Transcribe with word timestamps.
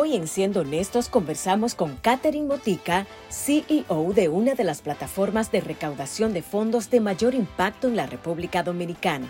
Hoy 0.00 0.14
en 0.14 0.28
Siendo 0.28 0.60
Honestos 0.60 1.08
conversamos 1.08 1.74
con 1.74 1.96
Catherine 1.96 2.46
Motica, 2.46 3.08
CEO 3.30 4.12
de 4.12 4.28
una 4.28 4.54
de 4.54 4.62
las 4.62 4.80
plataformas 4.80 5.50
de 5.50 5.60
recaudación 5.60 6.32
de 6.32 6.40
fondos 6.42 6.88
de 6.88 7.00
mayor 7.00 7.34
impacto 7.34 7.88
en 7.88 7.96
la 7.96 8.06
República 8.06 8.62
Dominicana. 8.62 9.26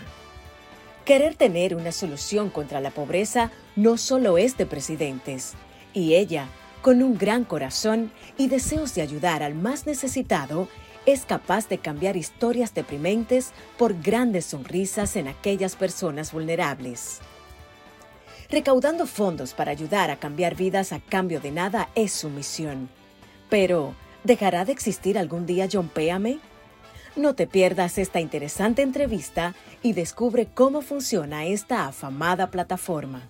Querer 1.05 1.33
tener 1.33 1.73
una 1.73 1.91
solución 1.91 2.51
contra 2.51 2.81
la 2.81 2.91
pobreza 2.91 3.49
no 3.75 3.97
solo 3.97 4.37
es 4.37 4.57
de 4.57 4.67
presidentes, 4.67 5.53
y 5.91 6.13
ella, 6.13 6.45
con 6.83 7.01
un 7.01 7.17
gran 7.17 7.45
corazón 7.45 8.11
y 8.37 8.47
deseos 8.47 8.93
de 8.93 9.01
ayudar 9.01 9.41
al 9.41 9.55
más 9.55 9.87
necesitado, 9.87 10.67
es 11.07 11.25
capaz 11.25 11.67
de 11.67 11.79
cambiar 11.79 12.15
historias 12.15 12.75
deprimentes 12.75 13.53
por 13.75 13.99
grandes 13.99 14.45
sonrisas 14.45 15.15
en 15.15 15.29
aquellas 15.29 15.75
personas 15.75 16.31
vulnerables. 16.31 17.21
Recaudando 18.51 19.05
fondos 19.05 19.53
para 19.53 19.69
ayudar 19.69 20.09
a 20.09 20.17
cambiar 20.17 20.55
vidas 20.55 20.91
a 20.91 20.99
cambio 20.99 21.39
de 21.39 21.51
nada 21.51 21.89
es 21.93 22.11
su 22.11 22.29
misión. 22.29 22.89
Pero, 23.47 23.93
¿dejará 24.23 24.65
de 24.65 24.71
existir 24.71 25.19
algún 25.19 25.45
día 25.45 25.67
John 25.71 25.87
Péame? 25.87 26.39
No 27.15 27.35
te 27.35 27.45
pierdas 27.45 27.99
esta 27.99 28.19
interesante 28.19 28.81
entrevista 28.81 29.53
y 29.83 29.93
descubre 29.93 30.47
cómo 30.51 30.81
funciona 30.81 31.45
esta 31.45 31.85
afamada 31.85 32.49
plataforma. 32.49 33.21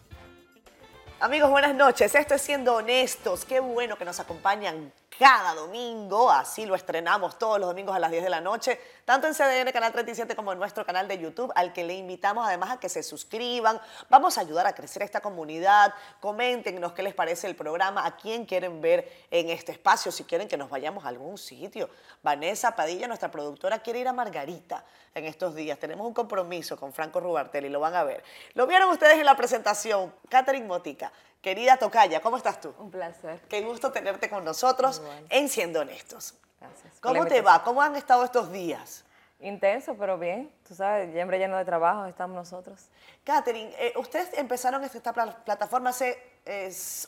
Amigos, 1.19 1.49
buenas 1.49 1.75
noches. 1.75 2.15
Esto 2.15 2.35
es 2.35 2.41
Siendo 2.41 2.75
Honestos. 2.75 3.43
Qué 3.43 3.59
bueno 3.59 3.97
que 3.97 4.05
nos 4.05 4.21
acompañan 4.21 4.93
cada 5.19 5.53
domingo, 5.53 6.31
así 6.31 6.65
lo 6.65 6.75
estrenamos 6.75 7.37
todos 7.37 7.59
los 7.59 7.67
domingos 7.67 7.93
a 7.93 7.99
las 7.99 8.09
10 8.09 8.23
de 8.23 8.29
la 8.29 8.39
noche, 8.39 8.79
tanto 9.03 9.27
en 9.27 9.33
CDN 9.33 9.69
Canal 9.73 9.91
37 9.91 10.33
como 10.33 10.53
en 10.53 10.59
nuestro 10.59 10.85
canal 10.85 11.09
de 11.09 11.17
YouTube, 11.17 11.51
al 11.55 11.73
que 11.73 11.83
le 11.83 11.95
invitamos 11.95 12.47
además 12.47 12.71
a 12.71 12.79
que 12.79 12.87
se 12.87 13.03
suscriban. 13.03 13.81
Vamos 14.09 14.37
a 14.37 14.41
ayudar 14.41 14.65
a 14.65 14.73
crecer 14.73 15.03
esta 15.03 15.19
comunidad. 15.19 15.93
Coméntenos 16.21 16.93
qué 16.93 17.03
les 17.03 17.13
parece 17.13 17.47
el 17.47 17.57
programa, 17.57 18.05
a 18.05 18.15
quién 18.15 18.45
quieren 18.45 18.79
ver 18.81 19.11
en 19.29 19.49
este 19.49 19.73
espacio, 19.73 20.09
si 20.09 20.23
quieren 20.23 20.47
que 20.47 20.55
nos 20.55 20.69
vayamos 20.69 21.03
a 21.03 21.09
algún 21.09 21.37
sitio. 21.37 21.89
Vanessa 22.23 22.73
Padilla, 22.73 23.05
nuestra 23.05 23.29
productora, 23.29 23.79
quiere 23.79 23.99
ir 23.99 24.07
a 24.07 24.13
Margarita 24.13 24.85
en 25.13 25.25
estos 25.25 25.53
días. 25.53 25.77
Tenemos 25.79 26.07
un 26.07 26.13
compromiso 26.13 26.77
con 26.77 26.93
Franco 26.93 27.19
Rubartelli, 27.19 27.67
lo 27.67 27.81
van 27.81 27.95
a 27.95 28.05
ver. 28.05 28.23
Lo 28.53 28.67
vieron 28.67 28.89
ustedes 28.89 29.17
en 29.17 29.25
la 29.25 29.35
presentación, 29.35 30.13
Catherine 30.29 30.65
Motica. 30.65 31.11
Querida 31.41 31.77
Tocaya, 31.77 32.21
¿cómo 32.21 32.35
estás 32.35 32.59
tú? 32.59 32.73
Un 32.79 32.91
placer. 32.91 33.39
Qué 33.47 33.61
gusto 33.61 33.91
tenerte 33.91 34.29
con 34.29 34.43
nosotros 34.43 35.01
en 35.29 35.47
Siendo 35.47 35.79
Honestos. 35.79 36.33
Gracias. 36.59 36.99
¿Cómo 36.99 37.25
te 37.25 37.41
va? 37.41 37.63
¿Cómo 37.63 37.81
han 37.81 37.95
estado 37.95 38.25
estos 38.25 38.51
días? 38.51 39.05
Intenso, 39.39 39.95
pero 39.95 40.17
bien. 40.17 40.51
Tú 40.67 40.75
sabes, 40.75 41.13
siempre 41.13 41.39
lleno 41.39 41.57
de 41.57 41.63
trabajo 41.63 42.05
estamos 42.07 42.35
nosotros. 42.35 42.89
Catherine, 43.23 43.73
eh, 43.79 43.93
ustedes 43.95 44.37
empezaron 44.37 44.83
esta 44.83 45.13
plataforma 45.13 45.91
hace 45.91 46.21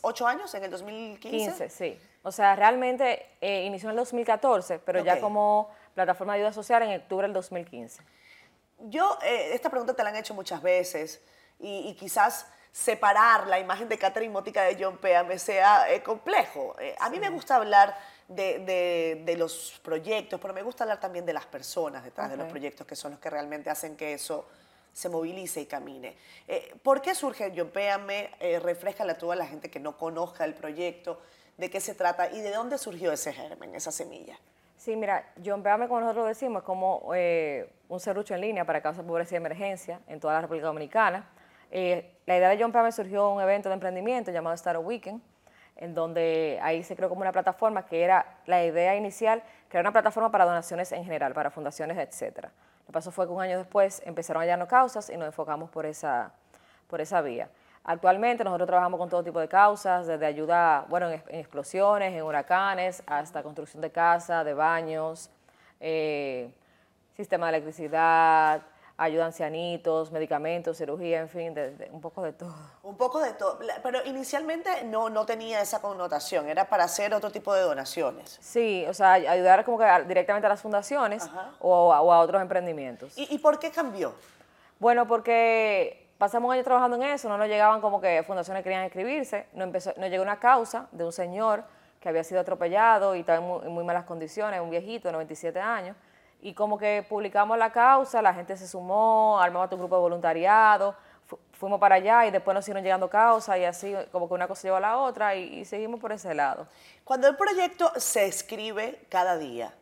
ocho 0.02 0.26
años, 0.26 0.54
en 0.54 0.64
el 0.64 0.72
2015. 0.72 1.30
15, 1.30 1.70
sí. 1.70 2.00
O 2.24 2.32
sea, 2.32 2.56
realmente 2.56 3.28
eh, 3.42 3.66
inició 3.66 3.90
en 3.90 3.92
el 3.92 3.98
2014, 3.98 4.80
pero 4.80 5.04
ya 5.04 5.20
como 5.20 5.70
plataforma 5.94 6.34
de 6.34 6.40
ayuda 6.40 6.54
social 6.54 6.84
en 6.84 7.02
octubre 7.02 7.28
del 7.28 7.34
2015. 7.34 8.02
Yo, 8.86 9.18
eh, 9.24 9.52
esta 9.54 9.70
pregunta 9.70 9.94
te 9.94 10.02
la 10.04 10.10
han 10.10 10.16
hecho 10.16 10.34
muchas 10.34 10.62
veces 10.62 11.22
y, 11.60 11.90
y 11.90 11.96
quizás 11.96 12.48
separar 12.72 13.48
la 13.48 13.60
imagen 13.60 13.90
de 13.90 13.98
Catherine 13.98 14.32
Mótica 14.32 14.64
de 14.64 14.82
John 14.82 14.98
me 15.28 15.38
sea 15.38 15.92
eh, 15.92 16.02
complejo. 16.02 16.76
Eh, 16.80 16.96
a 17.00 17.10
mí 17.10 17.20
me 17.20 17.30
gusta 17.30 17.58
hablar 17.58 17.98
de, 18.28 19.36
los 19.38 19.80
proyectos, 19.84 20.40
pero 20.40 20.54
me 20.54 20.64
gusta 20.64 20.86
hablar 20.86 21.00
también 21.00 21.26
de 21.26 21.34
las 21.34 21.46
personas 21.46 22.04
detrás 22.04 22.30
de 22.30 22.38
los 22.38 22.48
proyectos, 22.48 22.88
que 22.88 22.96
son 22.96 23.12
los 23.12 23.20
que 23.20 23.30
realmente 23.30 23.70
hacen 23.70 23.98
que 23.98 24.14
eso 24.14 24.48
se 24.94 25.10
movilice 25.10 25.62
y 25.62 25.66
camine. 25.66 26.16
Eh, 26.48 26.74
¿Por 26.82 27.02
qué 27.02 27.14
surge 27.14 27.54
John 27.56 27.70
Péame? 27.70 28.32
Eh, 28.40 28.60
refrescale 28.60 29.12
a 29.12 29.18
toda 29.18 29.36
la 29.36 29.46
gente 29.46 29.70
que 29.70 29.80
no 29.80 29.98
conozca 29.98 30.46
el 30.46 30.54
proyecto, 30.54 31.22
de 31.58 31.70
qué 31.70 31.82
se 31.82 31.94
trata 31.94 32.32
y 32.32 32.42
de 32.42 32.52
dónde 32.52 32.78
surgió 32.78 33.12
ese 33.12 33.34
germen, 33.34 33.76
esa 33.76 33.92
semilla. 33.92 34.40
Sí, 34.78 34.96
mira, 34.96 35.32
John 35.46 35.62
Péame, 35.62 35.88
como 35.88 36.00
nosotros 36.00 36.28
decimos, 36.28 36.62
es 36.62 36.66
como 36.66 36.98
un 37.90 38.00
serrucho 38.00 38.34
en 38.34 38.42
línea 38.42 38.66
para 38.66 38.82
causas 38.82 39.04
de 39.04 39.08
pobreza 39.08 39.36
y 39.36 39.38
emergencia 39.38 40.00
en 40.08 40.20
toda 40.20 40.34
la 40.36 40.42
República 40.42 40.68
Dominicana. 40.68 41.30
Eh, 41.72 42.18
la 42.26 42.38
idea 42.38 42.50
de 42.50 42.62
John 42.62 42.72
Pame 42.72 42.92
surgió 42.92 43.30
un 43.30 43.42
evento 43.42 43.70
de 43.70 43.74
emprendimiento 43.74 44.32
llamado 44.32 44.54
Startup 44.56 44.86
Weekend, 44.86 45.22
en 45.78 45.96
donde 45.96 46.60
ahí 46.62 46.84
se 46.84 46.96
creó 46.96 47.10
como 47.10 47.22
una 47.22 47.32
plataforma 47.32 47.86
que 47.86 48.04
era 48.04 48.38
la 48.46 48.64
idea 48.64 48.96
inicial, 48.96 49.42
era 49.72 49.82
una 49.82 49.92
plataforma 49.92 50.32
para 50.32 50.46
donaciones 50.46 50.92
en 50.92 51.04
general, 51.04 51.34
para 51.34 51.50
fundaciones, 51.50 51.98
etc. 51.98 52.44
Lo 52.44 52.86
que 52.88 52.92
pasó 52.92 53.12
fue 53.12 53.26
que 53.26 53.32
un 53.32 53.42
año 53.42 53.58
después 53.58 54.02
empezaron 54.06 54.42
a 54.42 54.44
hallarnos 54.44 54.68
causas 54.68 55.10
y 55.10 55.18
nos 55.18 55.28
enfocamos 55.28 55.70
por 55.70 55.86
esa, 55.86 56.34
por 56.88 57.00
esa 57.00 57.22
vía. 57.22 57.50
Actualmente 57.84 58.44
nosotros 58.44 58.68
trabajamos 58.68 59.00
con 59.00 59.10
todo 59.10 59.24
tipo 59.24 59.40
de 59.40 59.48
causas, 59.48 60.06
desde 60.06 60.26
ayuda 60.26 60.86
bueno, 60.90 61.10
en, 61.10 61.24
explosiones, 61.30 62.14
en 62.14 62.22
huracanes, 62.22 63.02
hasta 63.08 63.42
construcción 63.42 63.82
de 63.82 63.92
casas, 63.92 64.46
de 64.46 64.54
baños, 64.54 65.32
eh, 65.80 66.52
sistema 67.16 67.48
de 67.48 67.58
electricidad, 67.58 68.62
ayuda 69.02 69.24
a 69.24 69.28
ancianitos, 69.28 70.12
medicamentos, 70.12 70.78
cirugía, 70.78 71.22
en 71.22 71.30
fin, 71.30 71.56
un 71.92 72.02
poco 72.02 72.22
de 72.22 72.34
todo. 72.34 72.54
Un 72.84 72.96
poco 72.96 73.20
de 73.20 73.34
todo, 73.34 73.58
pero 73.82 74.06
inicialmente 74.06 74.84
no, 74.84 75.10
no 75.10 75.26
tenía 75.26 75.60
esa 75.60 75.82
connotación, 75.82 76.48
era 76.48 76.70
para 76.70 76.84
hacer 76.84 77.12
otro 77.16 77.32
tipo 77.32 77.52
de 77.54 77.62
donaciones. 77.62 78.38
Sí, 78.40 78.86
o 78.88 78.94
sea, 78.94 79.14
ayudar 79.14 79.66
como 79.66 79.80
que 79.80 79.86
directamente 80.08 80.46
a 80.46 80.50
las 80.50 80.62
fundaciones 80.62 81.28
o 81.60 81.92
a, 81.92 82.02
otros 82.02 82.42
emprendimientos. 82.44 83.14
¿Y, 83.16 83.40
por 83.40 83.58
qué 83.58 83.72
cambió? 83.72 84.14
Bueno, 84.80 85.08
porque 85.08 86.10
pasamos 86.20 86.50
un 86.50 86.54
año 86.54 86.64
trabajando 86.64 86.98
en 86.98 87.04
eso, 87.04 87.28
no 87.28 87.40
nos 87.40 87.48
llegaban 87.48 87.82
como 87.82 88.00
que 88.00 88.22
fundaciones 88.22 88.62
querían 88.62 88.84
escribirse, 88.84 89.48
nos, 89.54 89.66
empezó, 89.66 89.94
nos 89.98 90.12
llegó 90.12 90.22
una 90.22 90.40
causa 90.40 90.88
de 90.92 91.04
un 91.04 91.12
señor 91.12 91.64
que 92.00 92.08
había 92.08 92.24
sido 92.24 92.40
atropellado 92.40 93.16
y 93.16 93.22
estaba 93.22 93.40
en 93.40 93.46
muy, 93.46 93.66
en 93.66 93.72
muy 93.72 93.84
malas 93.84 94.06
condiciones, 94.06 94.62
un 94.62 94.70
viejito 94.70 95.08
de 95.08 95.14
97 95.14 95.60
años, 95.60 95.96
y 96.42 96.54
como 96.54 96.78
que 96.78 97.06
publicamos 97.08 97.58
la 97.58 97.72
causa, 97.72 98.22
la 98.22 98.34
gente 98.34 98.58
se 98.58 98.68
sumó, 98.68 99.40
armamos 99.40 99.72
un 99.72 99.80
grupo 99.80 99.96
de 99.96 100.02
voluntariado, 100.02 100.96
fuimos 101.54 101.80
para 101.80 101.96
allá 101.96 102.26
y 102.26 102.32
después 102.32 102.56
nos 102.56 102.66
siguieron 102.66 102.84
llegando 102.84 103.10
causas 103.10 103.58
y 103.60 103.64
así 103.64 103.94
como 104.12 104.28
que 104.28 104.34
una 104.34 104.48
cosa 104.48 104.64
lleva 104.64 104.78
a 104.78 104.82
la 104.82 104.98
otra 104.98 105.36
y, 105.36 105.64
seguimos 105.66 106.00
por 106.00 106.12
ese 106.12 106.34
lado. 106.34 106.68
Cuando 107.04 107.28
el 107.28 107.36
proyecto 107.36 107.92
se 107.98 108.26
escribe 108.26 109.06
cada 109.10 109.38
día, 109.38 109.74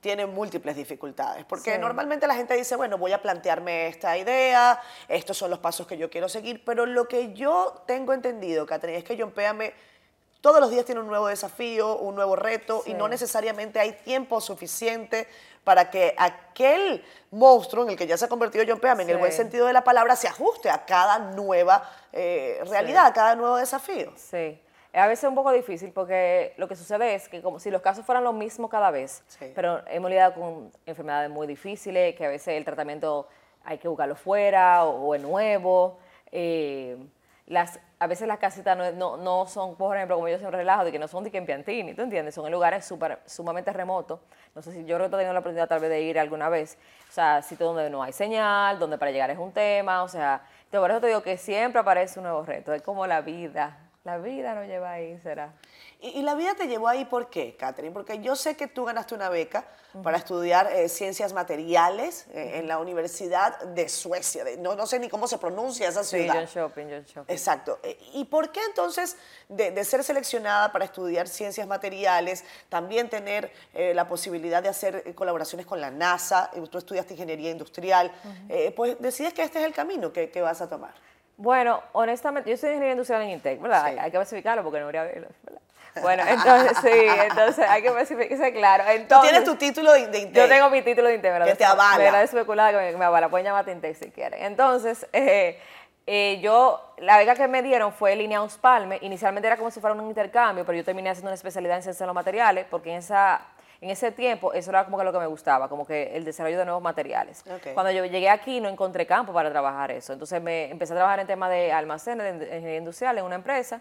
tiene 0.00 0.24
múltiples 0.24 0.76
dificultades, 0.76 1.44
porque 1.44 1.76
normalmente 1.78 2.28
la 2.28 2.36
gente 2.36 2.54
dice, 2.54 2.76
bueno, 2.76 2.96
voy 2.96 3.10
a 3.10 3.20
plantearme 3.20 3.88
esta 3.88 4.16
idea, 4.16 4.80
estos 5.08 5.36
son 5.36 5.50
los 5.50 5.58
pasos 5.58 5.84
que 5.84 5.98
yo 5.98 6.08
quiero 6.08 6.28
seguir, 6.28 6.64
pero 6.64 6.86
lo 6.86 7.08
que 7.08 7.34
yo 7.34 7.82
tengo 7.84 8.12
entendido, 8.12 8.66
Catherine, 8.66 8.98
es 8.98 9.04
que 9.04 9.20
John 9.20 9.32
Péame 9.32 9.74
todos 10.40 10.60
los 10.60 10.70
días 10.70 10.84
tiene 10.84 11.00
un 11.00 11.08
nuevo 11.08 11.26
desafío, 11.26 11.98
un 11.98 12.14
nuevo 12.14 12.36
reto, 12.36 12.84
y 12.86 12.94
no 12.94 13.08
necesariamente 13.08 13.80
hay 13.80 13.92
tiempo 13.92 14.40
suficiente 14.40 15.26
para 15.68 15.90
que 15.90 16.14
aquel 16.16 17.04
monstruo 17.30 17.84
en 17.84 17.90
el 17.90 17.96
que 17.98 18.06
ya 18.06 18.16
se 18.16 18.24
ha 18.24 18.28
convertido 18.28 18.64
John 18.66 18.80
Peame, 18.80 19.02
en 19.02 19.10
el 19.10 19.18
buen 19.18 19.32
sentido 19.32 19.66
de 19.66 19.74
la 19.74 19.84
palabra, 19.84 20.16
se 20.16 20.26
ajuste 20.26 20.70
a 20.70 20.86
cada 20.86 21.18
nueva 21.18 21.86
eh, 22.10 22.58
realidad, 22.70 23.04
a 23.04 23.12
cada 23.12 23.36
nuevo 23.36 23.56
desafío. 23.56 24.10
Sí. 24.16 24.58
A 24.94 25.06
veces 25.06 25.24
es 25.24 25.28
un 25.28 25.34
poco 25.34 25.52
difícil 25.52 25.92
porque 25.92 26.54
lo 26.56 26.68
que 26.68 26.74
sucede 26.74 27.14
es 27.14 27.28
que 27.28 27.42
como 27.42 27.60
si 27.60 27.70
los 27.70 27.82
casos 27.82 28.06
fueran 28.06 28.24
los 28.24 28.32
mismos 28.32 28.70
cada 28.70 28.90
vez, 28.90 29.22
pero 29.54 29.82
hemos 29.88 30.08
lidiado 30.08 30.32
con 30.32 30.72
enfermedades 30.86 31.28
muy 31.28 31.46
difíciles, 31.46 32.16
que 32.16 32.24
a 32.24 32.30
veces 32.30 32.56
el 32.56 32.64
tratamiento 32.64 33.28
hay 33.62 33.76
que 33.76 33.88
buscarlo 33.88 34.16
fuera 34.16 34.86
o, 34.86 35.14
es 35.14 35.20
nuevo. 35.20 35.98
Eh, 36.32 36.96
las, 37.48 37.80
a 37.98 38.06
veces 38.06 38.28
las 38.28 38.38
casitas 38.38 38.76
no, 38.94 39.16
no, 39.16 39.46
son, 39.46 39.74
por 39.76 39.96
ejemplo, 39.96 40.16
como 40.16 40.28
yo 40.28 40.36
siempre 40.36 40.58
relajo, 40.58 40.84
de 40.84 40.92
que 40.92 40.98
no 40.98 41.08
son 41.08 41.24
de 41.24 41.30
que 41.30 41.38
en 41.38 41.46
Piantini, 41.46 41.94
¿tú 41.94 42.02
entiendes? 42.02 42.34
Son 42.34 42.44
en 42.44 42.52
lugares 42.52 42.84
super, 42.84 43.20
sumamente 43.24 43.72
remotos. 43.72 44.20
No 44.54 44.60
sé 44.60 44.72
si 44.72 44.84
yo 44.84 44.96
creo 44.96 45.08
que 45.08 45.16
he 45.16 45.18
tenido 45.18 45.32
la 45.32 45.40
oportunidad 45.40 45.66
tal 45.66 45.80
vez 45.80 45.88
de 45.90 46.02
ir 46.02 46.18
alguna 46.18 46.50
vez. 46.50 46.76
O 47.08 47.12
sea, 47.12 47.40
sitios 47.42 47.74
donde 47.74 47.88
no 47.88 48.02
hay 48.02 48.12
señal, 48.12 48.78
donde 48.78 48.98
para 48.98 49.10
llegar 49.10 49.30
es 49.30 49.38
un 49.38 49.52
tema, 49.52 50.02
o 50.02 50.08
sea, 50.08 50.42
por 50.70 50.90
eso 50.90 51.00
te 51.00 51.06
digo 51.06 51.22
que 51.22 51.38
siempre 51.38 51.80
aparece 51.80 52.18
un 52.18 52.24
nuevo 52.24 52.42
reto. 52.42 52.74
Es 52.74 52.82
como 52.82 53.06
la 53.06 53.22
vida. 53.22 53.87
La 54.08 54.16
vida 54.16 54.54
nos 54.54 54.66
lleva 54.66 54.92
ahí, 54.92 55.18
será. 55.22 55.52
¿Y, 56.00 56.22
la 56.22 56.34
vida 56.34 56.54
te 56.54 56.66
llevó 56.66 56.88
ahí 56.88 57.04
por 57.04 57.28
qué, 57.28 57.54
Catherine? 57.56 57.92
Porque 57.92 58.20
yo 58.20 58.36
sé 58.36 58.56
que 58.56 58.66
tú 58.66 58.86
ganaste 58.86 59.14
una 59.14 59.28
beca 59.28 59.66
para 60.02 60.16
estudiar 60.16 60.72
eh, 60.72 60.88
ciencias 60.88 61.34
materiales 61.34 62.26
eh, 62.32 62.52
en 62.54 62.68
la 62.68 62.78
Universidad 62.78 63.60
de 63.60 63.86
Suecia. 63.90 64.44
no, 64.60 64.74
no 64.76 64.86
sé 64.86 64.98
ni 64.98 65.10
cómo 65.10 65.28
se 65.28 65.36
pronuncia 65.36 65.90
esa 65.90 66.04
ciudad. 66.04 66.32
Sí, 66.32 66.38
John 66.38 66.46
Shopping, 66.46 66.86
John 66.88 67.04
Shopping. 67.04 67.34
Exacto. 67.34 67.80
Eh, 67.82 67.98
¿Y 68.14 68.24
por 68.24 68.50
qué 68.50 68.60
entonces 68.64 69.18
de, 69.50 69.84
ser 69.84 70.02
seleccionada 70.02 70.72
para 70.72 70.86
estudiar 70.86 71.28
ciencias 71.28 71.66
materiales, 71.66 72.46
también 72.70 73.10
tener 73.10 73.52
la 73.74 74.08
posibilidad 74.08 74.62
de 74.62 74.70
hacer 74.70 75.14
colaboraciones 75.14 75.66
con 75.66 75.82
la 75.82 75.90
NASA, 75.90 76.50
tú 76.70 76.78
estudiaste 76.78 77.12
ingeniería 77.12 77.50
industrial, 77.50 78.10
pues 78.74 78.98
decides 79.00 79.34
que 79.34 79.42
este 79.42 79.58
es 79.58 79.66
el 79.66 79.74
camino 79.74 80.14
que, 80.14 80.30
que 80.30 80.40
vas 80.40 80.62
a 80.62 80.68
tomar? 80.68 80.94
Bueno, 81.38 81.80
honestamente, 81.92 82.50
yo 82.50 82.56
soy 82.56 82.70
ingeniero 82.70 82.92
industrial 82.92 83.22
en 83.22 83.30
Intec, 83.30 83.60
¿verdad? 83.60 83.84
Hay, 83.84 84.10
que 84.10 84.16
especificarlo 84.18 84.64
porque 84.64 84.80
no 84.80 84.86
habría... 84.86 85.04
¿verdad? 85.04 85.30
Bueno, 86.02 86.24
entonces 86.28 86.76
sí, 86.82 87.06
entonces 87.30 87.64
hay 87.68 87.80
que 87.80 87.88
especificarse 87.88 88.52
claro. 88.52 88.84
Entonces, 88.88 89.08
Tú 89.08 89.20
tienes 89.22 89.44
tu 89.44 89.54
título 89.56 89.92
de, 89.92 90.00
Intec. 90.00 90.32
Yo 90.32 90.48
tengo 90.48 90.68
mi 90.68 90.82
título 90.82 91.08
de 91.08 91.14
Intec, 91.14 91.32
¿verdad? 91.32 91.46
Que 91.46 91.54
te 91.54 91.64
avala. 91.64 92.10
Me 92.12 92.22
especulada 92.22 92.72
que 92.72 92.92
me, 92.92 92.98
me 92.98 93.04
avala, 93.04 93.28
pueden 93.28 93.46
llamarte 93.46 93.70
Intec 93.70 93.96
si 93.96 94.10
quieren. 94.10 94.44
Entonces, 94.44 95.06
eh, 95.12 95.60
eh, 96.06 96.40
yo, 96.40 96.94
la 96.98 97.18
beca 97.18 97.36
que 97.36 97.46
me 97.46 97.62
dieron 97.62 97.92
fue 97.92 98.16
Línea 98.16 98.44
Palme. 98.60 98.98
Inicialmente 99.02 99.46
era 99.46 99.56
como 99.56 99.70
si 99.70 99.80
fuera 99.80 99.94
un 99.94 100.06
intercambio, 100.06 100.64
pero 100.64 100.76
yo 100.76 100.84
terminé 100.84 101.10
haciendo 101.10 101.28
una 101.28 101.36
especialidad 101.36 101.76
en 101.76 101.82
ciencia 101.84 102.04
de 102.04 102.08
los 102.08 102.14
materiales, 102.14 102.66
porque 102.68 102.90
en 102.90 102.96
esa 102.96 103.42
en 103.80 103.90
ese 103.90 104.12
tiempo 104.12 104.52
eso 104.52 104.70
era 104.70 104.84
como 104.84 104.98
que 104.98 105.04
lo 105.04 105.12
que 105.12 105.18
me 105.18 105.26
gustaba, 105.26 105.68
como 105.68 105.86
que 105.86 106.16
el 106.16 106.24
desarrollo 106.24 106.58
de 106.58 106.64
nuevos 106.64 106.82
materiales. 106.82 107.44
Cuando 107.74 107.92
yo 107.92 108.04
llegué 108.04 108.28
aquí 108.28 108.60
no 108.60 108.68
encontré 108.68 109.06
campo 109.06 109.32
para 109.32 109.50
trabajar 109.50 109.90
eso, 109.90 110.12
entonces 110.12 110.42
me 110.42 110.70
empecé 110.70 110.92
a 110.94 110.96
trabajar 110.96 111.20
en 111.20 111.26
tema 111.26 111.48
de 111.48 111.72
almacenes, 111.72 112.38
de 112.38 112.46
ingeniería 112.46 112.78
industrial 112.78 113.18
en 113.18 113.24
una 113.24 113.36
empresa, 113.36 113.80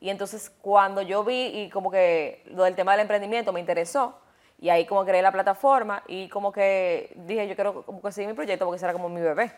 y 0.00 0.10
entonces 0.10 0.50
cuando 0.60 1.02
yo 1.02 1.24
vi 1.24 1.46
y 1.46 1.70
como 1.70 1.90
que 1.90 2.44
lo 2.46 2.64
del 2.64 2.74
tema 2.74 2.92
del 2.92 3.00
emprendimiento 3.00 3.52
me 3.52 3.60
interesó, 3.60 4.18
y 4.60 4.70
ahí 4.70 4.86
como 4.86 5.04
creé 5.04 5.22
la 5.22 5.30
plataforma 5.30 6.02
y 6.08 6.28
como 6.28 6.50
que 6.50 7.12
dije, 7.14 7.46
yo 7.46 7.54
quiero 7.54 7.82
como 7.84 8.02
que 8.02 8.10
seguir 8.10 8.28
mi 8.28 8.34
proyecto 8.34 8.64
porque 8.64 8.80
será 8.80 8.92
como 8.92 9.08
mi 9.08 9.20
bebé. 9.20 9.52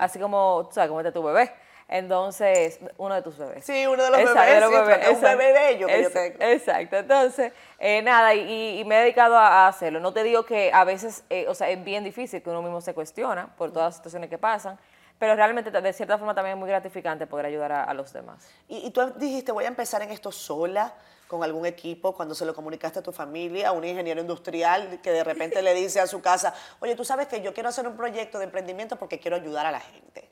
Así 0.00 0.18
como, 0.18 0.66
tú 0.68 0.74
sabes, 0.74 0.88
como 0.88 1.00
este 1.00 1.12
tu 1.12 1.22
bebé. 1.22 1.52
Entonces, 1.88 2.78
uno 2.98 3.14
de 3.14 3.22
tus 3.22 3.38
bebés. 3.38 3.64
Sí, 3.64 3.86
uno 3.86 4.02
de 4.04 4.10
los 4.10 4.34
bebés. 4.34 5.14
un 5.14 5.20
bebé 5.22 5.52
bello 5.54 5.86
que 5.86 6.02
yo 6.02 6.10
tengo. 6.10 6.36
Exacto. 6.40 6.96
Entonces, 6.98 7.52
eh, 7.78 8.02
nada, 8.02 8.34
y, 8.34 8.84
me 8.84 8.96
he 8.96 9.00
dedicado 9.00 9.36
a, 9.38 9.66
hacerlo. 9.66 9.98
No 9.98 10.12
te 10.12 10.22
digo 10.22 10.44
que 10.44 10.70
a 10.72 10.84
veces, 10.84 11.24
eh, 11.30 11.46
o 11.48 11.54
sea, 11.54 11.70
es 11.70 11.82
bien 11.82 12.04
difícil 12.04 12.42
que 12.42 12.50
uno 12.50 12.60
mismo 12.60 12.82
se 12.82 12.92
cuestiona 12.92 13.48
por 13.56 13.72
todas 13.72 13.86
las 13.86 13.96
situaciones 13.96 14.28
que 14.28 14.36
pasan, 14.36 14.78
pero 15.18 15.34
realmente 15.34 15.70
de 15.70 15.92
cierta 15.94 16.18
forma 16.18 16.34
también 16.34 16.56
es 16.56 16.60
muy 16.60 16.68
gratificante 16.68 17.26
poder 17.26 17.46
ayudar 17.46 17.72
a, 17.72 17.94
los 17.94 18.12
demás. 18.12 18.46
Y, 18.68 18.86
y, 18.86 18.90
tú 18.90 19.00
dijiste, 19.16 19.50
voy 19.50 19.64
a 19.64 19.68
empezar 19.68 20.02
en 20.02 20.10
esto 20.10 20.30
sola, 20.30 20.92
con 21.28 21.44
algún 21.44 21.66
equipo 21.66 22.14
cuando 22.14 22.34
se 22.34 22.44
lo 22.44 22.54
comunicaste 22.54 22.98
a 22.98 23.02
tu 23.02 23.12
familia, 23.12 23.68
a 23.68 23.72
un 23.72 23.84
ingeniero 23.84 24.20
industrial 24.20 25.00
que 25.02 25.12
de 25.12 25.22
repente 25.22 25.62
le 25.62 25.74
dice 25.74 26.00
a 26.00 26.06
su 26.06 26.20
casa, 26.20 26.54
oye, 26.80 26.96
tú 26.96 27.04
sabes 27.04 27.28
que 27.28 27.42
yo 27.42 27.52
quiero 27.54 27.68
hacer 27.68 27.86
un 27.86 27.96
proyecto 27.96 28.38
de 28.38 28.44
emprendimiento 28.44 28.96
porque 28.96 29.20
quiero 29.20 29.36
ayudar 29.36 29.66
a 29.66 29.70
la 29.70 29.80
gente. 29.80 30.28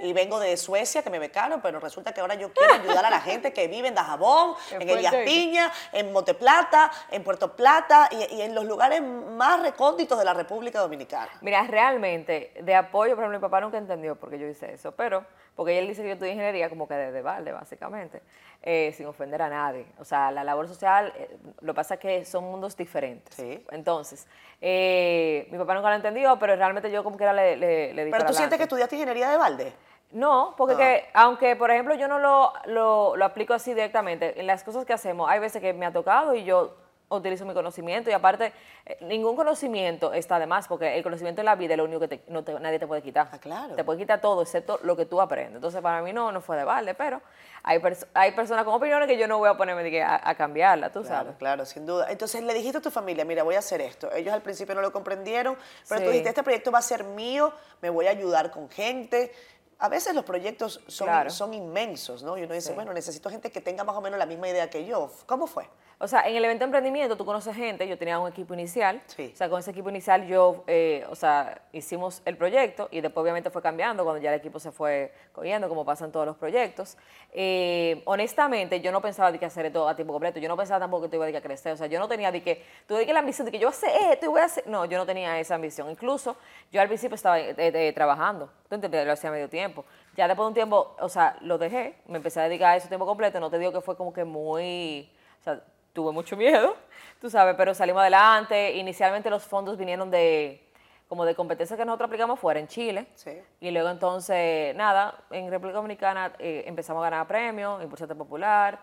Y 0.00 0.12
vengo 0.12 0.38
de 0.38 0.56
Suecia, 0.56 1.02
que 1.02 1.10
me 1.10 1.18
becaron, 1.18 1.60
pero 1.60 1.80
resulta 1.80 2.12
que 2.12 2.20
ahora 2.20 2.34
yo 2.34 2.52
quiero 2.52 2.74
ayudar 2.74 3.04
a 3.04 3.10
la 3.10 3.20
gente 3.20 3.52
que 3.52 3.66
vive 3.66 3.88
en 3.88 3.94
Dajabón, 3.94 4.54
en 4.70 4.88
Elías 4.88 5.14
Piña, 5.24 5.72
en 5.92 6.12
Monteplata, 6.12 6.90
en 7.10 7.24
Puerto 7.24 7.56
Plata 7.56 8.08
y, 8.12 8.40
en 8.40 8.54
los 8.54 8.64
lugares 8.64 9.02
más 9.02 9.60
recónditos 9.60 10.18
de 10.18 10.24
la 10.24 10.34
República 10.34 10.80
Dominicana. 10.80 11.30
Mira, 11.40 11.64
realmente, 11.64 12.52
de 12.62 12.74
apoyo, 12.74 13.14
por 13.14 13.24
ejemplo, 13.24 13.38
mi 13.38 13.42
papá 13.42 13.60
nunca 13.60 13.78
entendió 13.78 14.16
por 14.16 14.30
qué 14.30 14.38
yo 14.38 14.46
hice 14.46 14.72
eso, 14.72 14.92
pero 14.92 15.24
porque 15.56 15.78
él 15.78 15.88
dice 15.88 16.02
que 16.02 16.08
yo 16.08 16.14
estudié 16.14 16.32
ingeniería 16.32 16.68
como 16.68 16.86
que 16.86 16.94
desde 16.94 17.22
balde, 17.22 17.50
básicamente, 17.50 18.20
eh, 18.62 18.92
sin 18.94 19.06
ofender 19.06 19.40
a 19.40 19.48
nadie. 19.48 19.86
O 19.98 20.04
sea, 20.04 20.30
la 20.30 20.44
labor 20.44 20.68
social, 20.68 21.12
eh, 21.16 21.36
lo 21.62 21.72
que 21.72 21.76
pasa 21.76 21.94
es 21.94 22.00
que 22.00 22.24
son 22.26 22.44
mundos 22.44 22.76
diferentes. 22.76 23.34
Sí. 23.34 23.64
Entonces, 23.70 24.26
eh, 24.60 25.48
mi 25.50 25.56
papá 25.56 25.74
nunca 25.74 25.88
lo 25.88 25.96
entendió, 25.96 26.38
pero 26.38 26.54
realmente 26.56 26.90
yo 26.90 27.02
como 27.02 27.16
que 27.16 27.24
era 27.24 27.32
le, 27.32 27.56
le, 27.56 27.94
le 27.94 28.10
¿Pero 28.10 28.26
tú 28.26 28.34
sientes 28.34 28.58
que 28.58 28.64
estudiaste 28.64 28.96
ingeniería 28.96 29.30
de 29.30 29.38
balde? 29.38 29.72
No, 30.12 30.54
porque 30.56 30.74
ah. 30.74 30.76
que, 30.76 31.04
aunque, 31.14 31.56
por 31.56 31.70
ejemplo, 31.70 31.94
yo 31.94 32.06
no 32.06 32.18
lo, 32.18 32.52
lo, 32.66 33.16
lo 33.16 33.24
aplico 33.24 33.54
así 33.54 33.72
directamente, 33.72 34.38
en 34.38 34.46
las 34.46 34.62
cosas 34.62 34.84
que 34.84 34.92
hacemos, 34.92 35.28
hay 35.28 35.40
veces 35.40 35.62
que 35.62 35.72
me 35.72 35.86
ha 35.86 35.92
tocado 35.92 36.34
y 36.34 36.44
yo 36.44 36.74
utilizo 37.08 37.44
mi 37.44 37.54
conocimiento 37.54 38.10
y 38.10 38.12
aparte 38.12 38.52
eh, 38.84 38.98
ningún 39.02 39.36
conocimiento 39.36 40.12
está 40.12 40.38
de 40.38 40.46
más 40.46 40.66
porque 40.66 40.96
el 40.96 41.02
conocimiento 41.02 41.40
de 41.40 41.44
la 41.44 41.54
vida 41.54 41.74
es 41.74 41.78
lo 41.78 41.84
único 41.84 42.08
que 42.08 42.20
nadie 42.60 42.78
te 42.78 42.86
puede 42.86 43.02
quitar. 43.02 43.28
Ah, 43.30 43.38
claro. 43.38 43.74
Te 43.74 43.84
puede 43.84 44.00
quitar 44.00 44.20
todo 44.20 44.42
excepto 44.42 44.80
lo 44.82 44.96
que 44.96 45.06
tú 45.06 45.20
aprendes. 45.20 45.56
Entonces 45.56 45.80
para 45.80 46.02
mí 46.02 46.12
no, 46.12 46.32
no 46.32 46.40
fue 46.40 46.56
de 46.56 46.64
balde, 46.64 46.94
pero 46.94 47.22
hay, 47.62 47.80
hay 48.14 48.32
personas 48.32 48.64
con 48.64 48.74
opiniones 48.74 49.08
que 49.08 49.16
yo 49.16 49.28
no 49.28 49.38
voy 49.38 49.48
a 49.48 49.56
ponerme 49.56 50.02
a, 50.02 50.34
cambiarla, 50.34 50.90
tú 50.90 51.02
claro, 51.02 51.16
sabes. 51.16 51.36
Claro, 51.36 51.64
sin 51.64 51.86
duda. 51.86 52.10
Entonces 52.10 52.42
le 52.42 52.54
dijiste 52.54 52.78
a 52.78 52.82
tu 52.82 52.90
familia, 52.90 53.24
mira, 53.24 53.42
voy 53.42 53.54
a 53.54 53.60
hacer 53.60 53.80
esto. 53.80 54.10
Ellos 54.12 54.34
al 54.34 54.42
principio 54.42 54.74
no 54.74 54.80
lo 54.80 54.92
comprendieron, 54.92 55.56
pero 55.88 56.02
tú 56.02 56.08
dijiste, 56.08 56.30
este 56.30 56.42
proyecto 56.42 56.70
va 56.72 56.80
a 56.80 56.82
ser 56.82 57.04
mío, 57.04 57.52
me 57.80 57.90
voy 57.90 58.06
a 58.06 58.10
ayudar 58.10 58.50
con 58.50 58.68
gente 58.68 59.32
a 59.78 59.88
veces 59.88 60.14
los 60.14 60.24
proyectos 60.24 60.80
son, 60.86 61.30
son 61.30 61.52
inmensos, 61.52 62.22
¿no? 62.22 62.38
Y 62.38 62.44
uno 62.44 62.54
dice, 62.54 62.72
bueno, 62.72 62.94
necesito 62.94 63.28
gente 63.28 63.50
que 63.50 63.60
tenga 63.60 63.84
más 63.84 63.94
o 63.94 64.00
menos 64.00 64.18
la 64.18 64.24
misma 64.24 64.48
idea 64.48 64.70
que 64.70 64.86
yo. 64.86 65.12
¿Cómo 65.26 65.46
fue? 65.46 65.68
O 65.98 66.06
sea, 66.06 66.28
en 66.28 66.36
el 66.36 66.44
evento 66.44 66.60
de 66.60 66.64
emprendimiento 66.66 67.16
tú 67.16 67.24
conoces 67.24 67.56
gente, 67.56 67.88
yo 67.88 67.96
tenía 67.96 68.18
un 68.18 68.28
equipo 68.28 68.52
inicial, 68.52 69.00
sí. 69.06 69.30
o 69.32 69.36
sea, 69.36 69.48
con 69.48 69.60
ese 69.60 69.70
equipo 69.70 69.88
inicial 69.88 70.26
yo, 70.26 70.62
eh, 70.66 71.06
o 71.08 71.14
sea, 71.14 71.62
hicimos 71.72 72.20
el 72.26 72.36
proyecto 72.36 72.88
y 72.90 73.00
después 73.00 73.22
obviamente 73.22 73.48
fue 73.48 73.62
cambiando 73.62 74.04
cuando 74.04 74.20
ya 74.20 74.30
el 74.30 74.38
equipo 74.38 74.60
se 74.60 74.70
fue 74.72 75.10
cogiendo, 75.32 75.70
como 75.70 75.86
pasan 75.86 76.12
todos 76.12 76.26
los 76.26 76.36
proyectos. 76.36 76.98
Eh, 77.32 78.02
honestamente, 78.04 78.82
yo 78.82 78.92
no 78.92 79.00
pensaba 79.00 79.32
de 79.32 79.38
que 79.38 79.46
hacer 79.46 79.64
esto 79.64 79.88
a 79.88 79.96
tiempo 79.96 80.12
completo, 80.12 80.38
yo 80.38 80.48
no 80.48 80.56
pensaba 80.56 80.80
tampoco 80.80 81.04
que 81.04 81.08
tú 81.08 81.16
ibas 81.16 81.34
a, 81.34 81.38
a 81.38 81.40
crecer, 81.40 81.72
o 81.72 81.76
sea, 81.78 81.86
yo 81.86 81.98
no 81.98 82.08
tenía 82.08 82.30
de 82.30 82.42
que, 82.42 82.62
tuve 82.86 83.06
que 83.06 83.14
la 83.14 83.20
ambición 83.20 83.46
de 83.46 83.52
que 83.52 83.58
yo 83.58 83.68
hacer 83.68 83.90
esto 84.12 84.26
y 84.26 84.28
voy 84.28 84.42
a 84.42 84.44
hacer, 84.44 84.66
no, 84.66 84.84
yo 84.84 84.98
no 84.98 85.06
tenía 85.06 85.40
esa 85.40 85.54
ambición. 85.54 85.90
Incluso 85.90 86.36
yo 86.70 86.82
al 86.82 86.88
principio 86.88 87.14
estaba 87.14 87.40
eh, 87.40 87.92
trabajando, 87.94 88.50
tú 88.68 88.74
entiendes, 88.74 89.06
lo 89.06 89.12
hacía 89.12 89.30
medio 89.30 89.48
tiempo. 89.48 89.82
Ya 90.14 90.28
después 90.28 90.44
de 90.44 90.48
un 90.48 90.54
tiempo, 90.54 90.94
o 91.00 91.08
sea, 91.08 91.38
lo 91.40 91.56
dejé, 91.56 91.96
me 92.06 92.18
empecé 92.18 92.40
a 92.40 92.42
dedicar 92.42 92.74
a 92.74 92.76
eso 92.76 92.86
tiempo 92.88 93.06
completo, 93.06 93.40
no 93.40 93.48
te 93.48 93.58
digo 93.58 93.72
que 93.72 93.80
fue 93.80 93.96
como 93.96 94.12
que 94.12 94.24
muy, 94.24 95.10
o 95.40 95.42
sea, 95.42 95.62
tuve 95.96 96.12
mucho 96.12 96.36
miedo, 96.36 96.76
tú 97.20 97.30
sabes, 97.30 97.56
pero 97.56 97.74
salimos 97.74 98.02
adelante. 98.02 98.74
Inicialmente 98.76 99.30
los 99.30 99.42
fondos 99.42 99.78
vinieron 99.78 100.10
de 100.10 100.62
como 101.08 101.24
de 101.24 101.34
competencia 101.34 101.76
que 101.76 101.84
nosotros 101.84 102.08
aplicamos 102.08 102.38
fuera 102.38 102.60
en 102.60 102.68
Chile. 102.68 103.06
Sí. 103.14 103.40
Y 103.60 103.70
luego 103.70 103.88
entonces, 103.88 104.76
nada, 104.76 105.18
en 105.30 105.50
República 105.50 105.76
Dominicana 105.76 106.32
eh, 106.38 106.64
empezamos 106.66 107.00
a 107.00 107.10
ganar 107.10 107.26
premios, 107.26 107.82
Impulsante 107.82 108.14
Popular, 108.14 108.78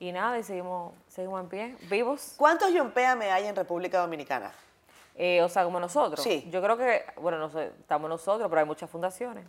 y 0.00 0.10
nada, 0.10 0.38
y 0.38 0.42
seguimos, 0.42 0.94
seguimos 1.06 1.40
en 1.40 1.48
pie, 1.48 1.76
vivos. 1.88 2.34
¿Cuántos 2.36 2.70
me 2.72 3.30
hay 3.30 3.46
en 3.46 3.54
República 3.54 3.98
Dominicana? 4.00 4.52
Eh, 5.14 5.40
o 5.42 5.48
sea, 5.48 5.64
como 5.64 5.78
nosotros. 5.78 6.20
Sí. 6.22 6.48
Yo 6.50 6.60
creo 6.60 6.76
que, 6.76 7.04
bueno, 7.16 7.38
no 7.38 7.48
sé, 7.48 7.70
estamos 7.78 8.10
nosotros, 8.10 8.48
pero 8.48 8.60
hay 8.60 8.66
muchas 8.66 8.90
fundaciones. 8.90 9.44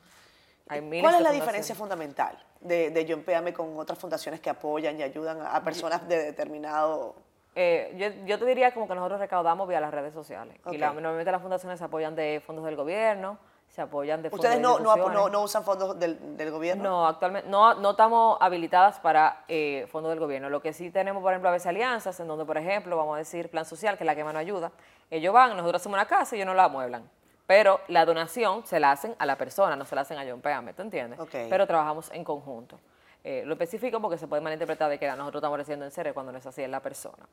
¿Cuál 0.67 1.15
es 1.15 1.21
la 1.21 1.31
diferencia 1.31 1.75
fundamental 1.75 2.37
de, 2.59 2.89
de 2.89 3.05
John 3.07 3.23
Péame 3.23 3.53
con 3.53 3.77
otras 3.77 3.97
fundaciones 3.97 4.41
que 4.41 4.49
apoyan 4.49 4.99
y 4.99 5.03
ayudan 5.03 5.39
a 5.41 5.63
personas 5.63 6.07
de 6.07 6.23
determinado... 6.23 7.15
Eh, 7.55 7.95
yo, 7.97 8.25
yo, 8.25 8.37
te 8.37 8.45
diría 8.45 8.71
como 8.71 8.87
que 8.87 8.93
nosotros 8.93 9.19
recaudamos 9.19 9.67
vía 9.67 9.79
las 9.79 9.91
redes 9.91 10.13
sociales. 10.13 10.55
Y 10.71 10.77
normalmente 10.77 11.31
las 11.31 11.41
fundaciones 11.41 11.79
se 11.79 11.85
apoyan 11.85 12.15
de 12.15 12.41
fondos 12.45 12.65
del 12.65 12.75
gobierno, 12.75 13.39
se 13.67 13.81
apoyan 13.81 14.21
de 14.21 14.29
fondos 14.29 14.45
¿Ustedes 14.45 14.61
no, 14.61 14.77
no, 14.77 15.29
no, 15.29 15.41
usan 15.41 15.63
fondos 15.63 15.97
del, 15.99 16.37
del, 16.37 16.51
gobierno? 16.51 16.83
No, 16.83 17.07
actualmente 17.07 17.49
no, 17.49 17.73
no 17.73 17.91
estamos 17.91 18.37
habilitadas 18.41 18.99
para 18.99 19.43
eh, 19.47 19.87
fondos 19.91 20.11
del 20.11 20.19
gobierno. 20.19 20.51
Lo 20.51 20.61
que 20.61 20.71
sí 20.71 20.91
tenemos, 20.91 21.23
por 21.23 21.31
ejemplo, 21.31 21.49
a 21.49 21.53
veces 21.53 21.65
alianzas, 21.65 22.19
en 22.19 22.27
donde, 22.27 22.45
por 22.45 22.57
ejemplo, 22.57 22.95
vamos 22.95 23.15
a 23.15 23.19
decir 23.19 23.49
Plan 23.49 23.65
Social, 23.65 23.97
que 23.97 24.03
es 24.03 24.05
la 24.05 24.15
que 24.15 24.23
más 24.23 24.33
nos 24.33 24.41
ayuda. 24.41 24.71
Ellos 25.09 25.33
van, 25.33 25.57
nosotros 25.57 25.81
hacemos 25.81 25.97
una 25.97 26.05
casa 26.05 26.35
y 26.35 26.39
ellos 26.39 26.47
nos 26.47 26.55
la 26.55 26.65
amueblan. 26.65 27.09
Pero 27.47 27.79
la 27.87 28.05
donación 28.05 28.65
se 28.65 28.79
la 28.79 28.91
hacen 28.91 29.15
a 29.17 29.25
la 29.25 29.37
persona, 29.37 29.75
no 29.75 29.85
se 29.85 29.95
la 29.95 30.01
hacen 30.01 30.17
a 30.19 30.25
John 30.29 30.41
Péame, 30.41 30.73
¿tú 30.73 30.81
entiendes? 30.81 31.19
Pero 31.31 31.65
trabajamos 31.65 32.11
en 32.11 32.23
conjunto. 32.23 32.77
Eh, 33.23 33.43
lo 33.45 33.53
específico 33.53 33.99
porque 33.99 34.17
se 34.17 34.25
puede 34.25 34.41
malinterpretar 34.41 34.89
de 34.89 34.97
que 34.97 35.07
nosotros 35.07 35.41
estamos 35.41 35.57
recibiendo 35.57 35.83
en 35.83 35.91
serio 35.91 36.13
cuando 36.13 36.31
no 36.31 36.37
es 36.37 36.45
así, 36.45 36.61
es 36.61 36.69
la 36.69 36.81
persona. 36.81 37.27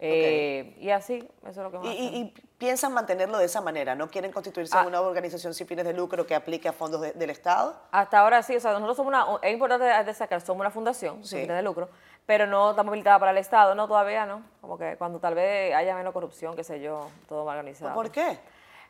Eh, 0.00 0.76
y 0.80 0.90
así, 0.90 1.28
eso 1.42 1.48
es 1.48 1.56
lo 1.56 1.70
que 1.70 1.78
más 1.78 1.86
y, 1.86 1.90
y, 1.90 2.34
piensan 2.58 2.92
mantenerlo 2.92 3.38
de 3.38 3.44
esa 3.44 3.60
manera? 3.60 3.94
¿No 3.94 4.10
quieren 4.10 4.32
constituirse 4.32 4.76
en 4.76 4.84
ah. 4.84 4.88
una 4.88 5.00
organización 5.00 5.54
sin 5.54 5.66
fines 5.66 5.84
de 5.84 5.92
lucro 5.92 6.26
que 6.26 6.34
aplique 6.34 6.68
a 6.68 6.72
fondos 6.72 7.00
del 7.00 7.30
Estado? 7.30 7.76
Hasta 7.92 8.18
ahora 8.18 8.42
sí, 8.42 8.56
o 8.56 8.60
sea, 8.60 8.72
nosotros 8.72 8.96
somos 8.96 9.10
una, 9.10 9.38
es 9.42 9.52
importante 9.52 9.84
destacar, 10.04 10.40
somos 10.40 10.60
una 10.60 10.70
fundación 10.70 11.24
sin 11.24 11.42
fines 11.42 11.56
de 11.56 11.62
lucro, 11.62 11.90
pero 12.24 12.46
no 12.46 12.70
estamos 12.70 12.90
habilitadas 12.90 13.20
para 13.20 13.30
el 13.30 13.38
Estado, 13.38 13.74
no, 13.76 13.86
todavía 13.86 14.26
no. 14.26 14.42
Como 14.60 14.76
que 14.76 14.96
cuando 14.96 15.20
tal 15.20 15.34
vez 15.34 15.72
haya 15.74 15.94
menos 15.94 16.12
corrupción, 16.12 16.56
qué 16.56 16.64
sé 16.64 16.80
yo, 16.80 17.08
todo 17.28 17.44
más 17.44 17.52
organizado. 17.52 17.94
¿Por 17.94 18.10
qué? 18.10 18.36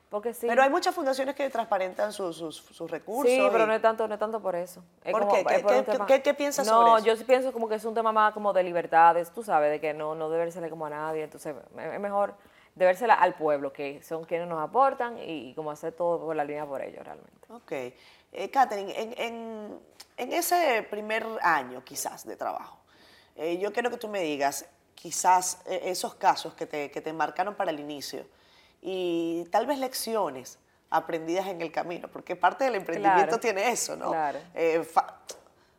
Porque 0.09 0.33
sí. 0.33 0.47
Pero 0.47 0.63
hay 0.63 0.71
muchas 0.71 0.95
fundaciones 0.95 1.35
que 1.35 1.51
transparentan 1.51 2.13
sus, 2.13 2.37
sus, 2.37 2.91
recursos. 2.91 3.31
Sí, 3.31 3.43
pero 3.51 3.67
no 3.67 3.75
es 3.75 3.83
tanto, 3.83 4.07
no 4.07 4.15
es 4.15 4.21
tanto 4.21 4.41
por 4.41 4.55
eso. 4.55 4.85
¿Por 5.11 5.29
qué? 5.29 6.23
¿Qué, 6.23 6.35
piensas 6.35 6.67
sobre 6.67 6.87
eso? 6.87 6.99
No, 6.99 7.05
yo 7.05 7.17
sí 7.17 7.25
pienso 7.25 7.53
como 7.53 7.69
que 7.69 7.75
es 7.75 7.85
un 7.85 7.95
tema 7.95 8.13
más 8.13 8.33
como 8.33 8.53
de 8.53 8.63
libertades, 8.63 9.33
tú 9.33 9.43
sabes, 9.43 9.71
de 9.71 9.81
que 9.81 9.93
no, 9.93 10.15
no 10.15 10.31
debérsele 10.31 10.71
como 10.71 10.87
a 10.87 10.91
nadie. 10.91 11.25
Entonces, 11.25 11.57
es 11.77 12.01
mejor 12.01 12.35
debérsela 12.77 13.15
al 13.15 13.35
pueblo, 13.35 13.73
que 13.73 14.01
son 14.03 14.25
quienes 14.25 14.47
nos 14.47 14.63
aportan 14.63 15.19
y, 15.19 15.53
como 15.55 15.73
hacer 15.73 15.93
todo 15.95 16.25
por 16.25 16.37
la 16.37 16.45
línea 16.45 16.65
por 16.67 16.83
ellos 16.83 17.05
realmente. 17.05 17.53
Ok. 17.53 17.73
Eh, 17.73 18.51
Catherine, 18.53 18.93
en, 18.97 19.81
en, 20.17 20.33
ese 20.33 20.87
primer 20.89 21.27
año 21.43 21.83
quizás 21.83 22.27
de 22.27 22.37
trabajo, 22.37 22.79
eh, 23.35 23.59
yo 23.59 23.73
quiero 23.73 23.91
que 23.91 23.97
tú 23.97 24.09
me 24.09 24.21
digas 24.21 24.67
quizás 24.95 25.63
eh, 25.67 25.81
esos 25.85 26.15
casos 26.15 26.55
que 26.55 26.67
te, 26.67 26.91
que 26.91 27.01
te 27.01 27.13
marcaron 27.13 27.55
para 27.55 27.71
el 27.71 27.81
inicio 27.81 28.27
y 28.89 29.45
tal 29.51 29.67
vez 29.67 29.81
lecciones 29.81 30.61
aprendidas 30.91 31.49
en 31.49 31.61
el 31.61 31.73
camino, 31.73 32.07
porque 32.07 32.37
parte 32.37 32.63
del 32.63 32.77
emprendimiento 32.77 33.41
tiene 33.41 33.69
eso, 33.69 33.97
¿no? 33.97 34.11
Claro. 34.13 34.39
Eh, 34.55 34.89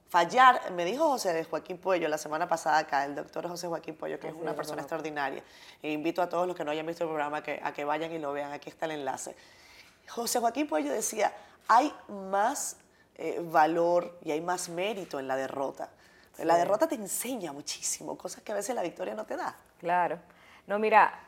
fallar, 0.10 0.72
me 0.74 0.84
dijo 0.84 1.08
José 1.08 1.46
Joaquín 1.46 1.78
Puello 1.78 2.10
la 2.10 2.18
semana 2.18 2.50
pasada 2.50 2.80
acá, 2.80 3.06
el 3.06 3.16
doctor 3.16 3.48
José 3.48 3.70
Joaquín 3.70 3.96
Puello, 3.96 4.20
que 4.20 4.28
es 4.28 4.34
una 4.34 4.54
persona 4.54 4.82
extraordinaria, 4.82 5.42
e 5.82 5.90
invito 5.90 6.22
a 6.22 6.28
todos 6.28 6.46
los 6.46 6.54
que 6.54 6.66
no 6.66 6.72
hayan 6.72 6.86
visto 6.86 7.06
el 7.06 7.10
programa 7.10 7.42
que, 7.42 7.62
a 7.64 7.72
que 7.72 7.86
vayan 7.86 8.12
y 8.12 8.20
lo 8.20 8.34
vean, 8.34 8.52
aquí 8.52 8.70
está 8.70 8.88
el 8.88 8.92
enlace. 8.92 9.38
José 10.10 10.40
Joaquín 10.42 10.68
Puello 10.68 10.92
decía, 10.92 11.34
hay 11.70 11.94
más 12.10 12.76
eh, 13.16 13.42
valor 13.42 14.20
y 14.22 14.32
hay 14.32 14.42
más 14.42 14.68
mérito 14.68 15.18
en 15.18 15.30
la 15.30 15.38
derrota. 15.38 15.90
La 16.40 16.58
derrota 16.58 16.90
te 16.90 16.96
enseña 16.96 17.54
muchísimo, 17.54 18.18
cosas 18.18 18.44
que 18.44 18.52
a 18.52 18.56
veces 18.56 18.76
la 18.76 18.82
victoria 18.82 19.16
no 19.16 19.26
te 19.26 19.38
da. 19.38 19.56
Claro. 19.80 20.20
No, 20.68 20.78
mira, 20.78 21.27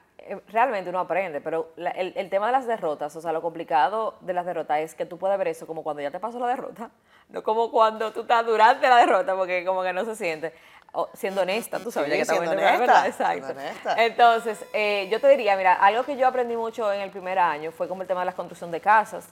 realmente 0.50 0.90
uno 0.90 1.00
aprende, 1.00 1.42
pero 1.42 1.74
el, 1.78 2.30
tema 2.30 2.48
de 2.48 2.52
las 2.52 2.68
derrotas, 2.68 3.16
o 3.16 3.22
sea, 3.22 3.32
lo 3.32 3.42
complicado 3.42 4.16
de 4.22 4.34
las 4.34 4.46
derrotas 4.46 4.80
es 4.80 4.96
que 4.96 5.06
tú 5.06 5.18
puedes 5.18 5.38
ver 5.38 5.48
eso 5.50 5.68
como 5.68 5.84
cuando 5.84 6.02
ya 6.02 6.12
te 6.12 6.20
pasó 6.20 6.40
la 6.40 6.48
derrota, 6.48 6.92
no 7.30 7.44
como 7.44 7.72
cuando 7.72 8.12
tú 8.12 8.22
estás 8.22 8.46
durante 8.46 8.88
la 8.88 8.98
derrota, 8.98 9.36
porque 9.36 9.66
como 9.66 9.84
que 9.84 9.94
no 9.94 10.06
se 10.06 10.16
siente. 10.16 10.54
siendo 11.14 11.42
honesta, 11.42 11.80
tú 11.80 11.92
sabes, 11.92 12.12
Sí, 12.12 12.18
ya 12.18 12.24
que 12.24 12.26
siendo 12.26 12.52
en 12.52 12.60
el- 12.60 12.66
¿verdad? 12.66 13.04
honesta, 13.04 13.36
Exacto. 13.36 13.52
honesta. 13.52 14.06
Entonces, 14.06 14.66
eh, 14.74 15.08
yo 15.12 15.20
te 15.22 15.28
diría, 15.30 15.56
mira, 15.56 15.74
algo 15.74 16.04
que 16.04 16.18
yo 16.18 16.28
aprendí 16.28 16.56
mucho 16.56 16.92
en 16.92 17.02
el 17.02 17.12
primer 17.12 17.38
año 17.38 17.72
fue 17.72 17.88
como 17.88 18.02
el 18.02 18.08
tema 18.08 18.22
de 18.22 18.28
la 18.28 18.34
construcción 18.34 18.72
de 18.72 18.82
casas. 18.82 19.30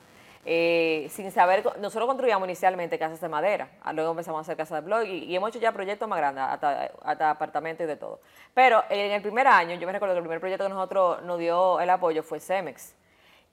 Eh, 0.49 1.09
sin 1.09 1.29
saber, 1.29 1.61
nosotros 1.81 2.07
construíamos 2.07 2.47
inicialmente 2.47 2.97
casas 2.97 3.19
de 3.19 3.27
madera, 3.27 3.69
ah, 3.83 3.91
luego 3.91 4.11
empezamos 4.11 4.39
a 4.39 4.41
hacer 4.43 4.55
casas 4.55 4.81
de 4.81 4.85
blog 4.87 5.03
y, 5.03 5.35
hemos 5.35 5.49
hecho 5.49 5.59
ya 5.59 5.73
proyectos 5.73 6.07
más 6.07 6.17
grandes, 6.19 6.41
hasta, 6.41 7.29
apartamentos 7.29 7.83
y 7.83 7.87
de 7.87 7.97
todo. 7.97 8.21
Pero 8.53 8.81
en 8.89 9.11
el 9.11 9.21
primer 9.21 9.45
año, 9.45 9.75
yo 9.75 9.85
me 9.85 9.91
recuerdo 9.91 10.15
que 10.15 10.19
el 10.19 10.23
primer 10.23 10.39
proyecto 10.39 10.63
que 10.63 10.69
nosotros 10.69 11.21
nos 11.23 11.37
dio 11.37 11.81
el 11.81 11.89
apoyo 11.89 12.23
fue 12.23 12.39
Cemex. 12.39 12.95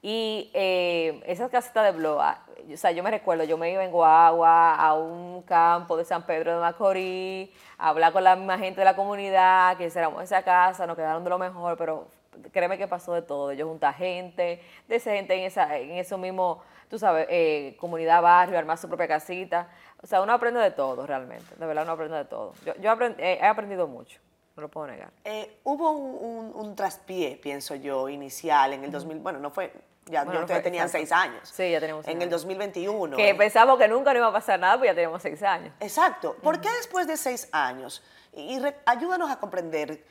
Y 0.03 0.53
eh, 0.55 1.21
esas 1.27 1.51
casitas 1.51 1.83
de 1.85 1.91
blog, 1.99 2.21
ah, 2.21 2.47
o 2.73 2.77
sea, 2.77 2.93
yo 2.93 3.03
me 3.03 3.11
recuerdo, 3.11 3.43
yo 3.43 3.59
me 3.59 3.73
iba 3.73 3.83
en 3.83 3.91
Guagua 3.91 4.77
a 4.77 4.95
un 4.95 5.43
campo 5.43 5.97
de 5.97 6.05
San 6.05 6.25
Pedro 6.25 6.55
de 6.55 6.61
Macorís, 6.61 7.51
a 7.77 7.89
hablar 7.89 8.13
con 8.13 8.23
la 8.23 8.37
misma 8.37 8.57
gente 8.57 8.83
de 8.83 8.85
la 8.85 8.95
comunidad, 8.95 9.77
que 9.77 9.87
hiciéramos 9.87 10.23
esa 10.23 10.45
casa, 10.45 10.87
nos 10.87 10.95
quedaron 10.95 11.25
de 11.25 11.31
lo 11.31 11.39
mejor, 11.41 11.77
pero 11.77 12.07
créeme 12.53 12.79
que 12.79 12.87
pasó 12.89 13.13
de 13.15 13.23
todo. 13.23 13.53
Yo 13.53 13.67
junté 13.69 13.87
a 13.87 13.93
gente, 13.93 14.63
de 14.89 14.97
esa 14.97 15.13
gente 15.13 15.35
en, 15.35 15.45
esa, 15.45 15.77
en 15.79 15.93
eso 15.93 16.19
mismo, 16.19 16.63
tú 16.89 16.99
sabes, 16.99 17.27
eh, 17.31 17.77
comunidad, 17.81 18.23
barrio, 18.23 18.59
armar 18.59 18.79
su 18.79 18.89
propia 18.89 19.09
casita. 19.09 19.69
O 20.03 20.07
sea, 20.07 20.21
uno 20.21 20.33
aprende 20.33 20.61
de 20.61 20.71
todo 20.71 21.07
realmente, 21.07 21.55
de 21.57 21.67
verdad 21.67 21.85
uno 21.85 21.93
aprende 21.93 22.17
de 22.19 22.25
todo. 22.27 22.53
Yo, 22.67 22.75
yo 22.77 22.91
aprend- 22.93 23.17
eh, 23.19 23.39
he 23.41 23.47
aprendido 23.47 23.87
mucho, 23.87 24.21
no 24.57 24.63
lo 24.63 24.69
puedo 24.69 24.87
negar. 24.87 25.11
Eh, 25.25 25.61
hubo 25.65 25.91
un, 25.93 26.25
un- 26.55 26.55
un 26.55 26.77
traspié, 26.77 27.37
pienso 27.43 27.75
yo, 27.75 28.09
inicial 28.09 28.75
en 28.75 28.85
el 28.85 28.91
2000, 28.91 29.19
bueno, 29.21 29.39
no 29.39 29.51
fue, 29.51 29.73
ya 30.07 30.25
Bueno, 30.25 30.35
yo 30.35 30.41
no 30.43 30.47
fue- 30.53 30.61
tenían 30.61 30.85
exacto. 30.85 31.07
seis 31.07 31.13
años. 31.13 31.49
Sí, 31.49 31.71
ya 31.71 31.81
teníamos 31.81 32.05
En 32.07 32.17
el 32.19 32.29
años. 32.29 32.33
2021. 32.33 33.17
Que 33.17 33.35
pensamos 33.35 33.79
que 33.79 33.89
nunca 33.89 34.13
nos 34.13 34.19
iba 34.21 34.27
a 34.29 34.33
pasar 34.33 34.61
nada, 34.61 34.77
pues 34.77 34.91
ya 34.91 34.95
tenemos 34.95 35.23
seis 35.23 35.43
años. 35.43 35.73
Exacto. 35.81 36.37
¿Por 36.43 36.61
qué 36.61 36.69
después 36.73 37.07
de 37.07 37.17
seis 37.17 37.49
años? 37.53 38.03
Y, 38.35 38.57
y 38.57 38.59
re- 38.59 38.77
ayúdanos 38.85 39.31
a 39.31 39.41
comprender 39.41 40.05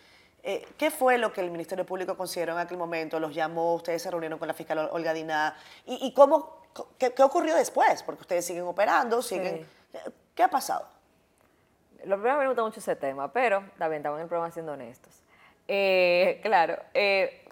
eh, 0.44 0.68
qué 0.78 0.92
fue 0.92 1.18
lo 1.18 1.32
que 1.34 1.42
el 1.42 1.50
Ministerio 1.50 1.86
Público 1.86 2.16
consideró 2.16 2.54
en 2.54 2.60
aquel 2.60 2.78
momento, 2.78 3.20
los 3.20 3.34
llamó, 3.34 3.74
ustedes 3.76 4.02
se 4.02 4.12
reunieron 4.12 4.38
con 4.38 4.48
la 4.48 4.54
fiscal 4.54 4.78
Ol- 4.78 4.90
Olga 4.92 5.14
Diná, 5.14 5.56
y, 5.86 6.06
y 6.06 6.14
cómo, 6.14 6.62
qué, 6.98 7.14
qué 7.14 7.24
ocurrió 7.24 7.56
después, 7.56 8.04
porque 8.04 8.22
ustedes 8.22 8.46
siguen 8.46 8.64
operando, 8.64 9.22
siguen... 9.22 9.66
¿Qué 10.36 10.42
ha 10.42 10.48
pasado? 10.48 10.88
Lo 12.06 12.16
primero 12.16 12.40
me 12.40 12.48
gusta 12.48 12.64
mucho 12.64 12.80
ese 12.80 12.96
tema, 12.96 13.32
pero 13.32 13.62
bien, 13.78 13.94
estamos 13.94 14.18
en 14.18 14.24
el 14.24 14.28
programa 14.28 14.52
siendo 14.52 14.74
honestos. 14.74 15.22
Eh, 15.68 16.40
claro, 16.42 16.78
eh, 16.94 17.48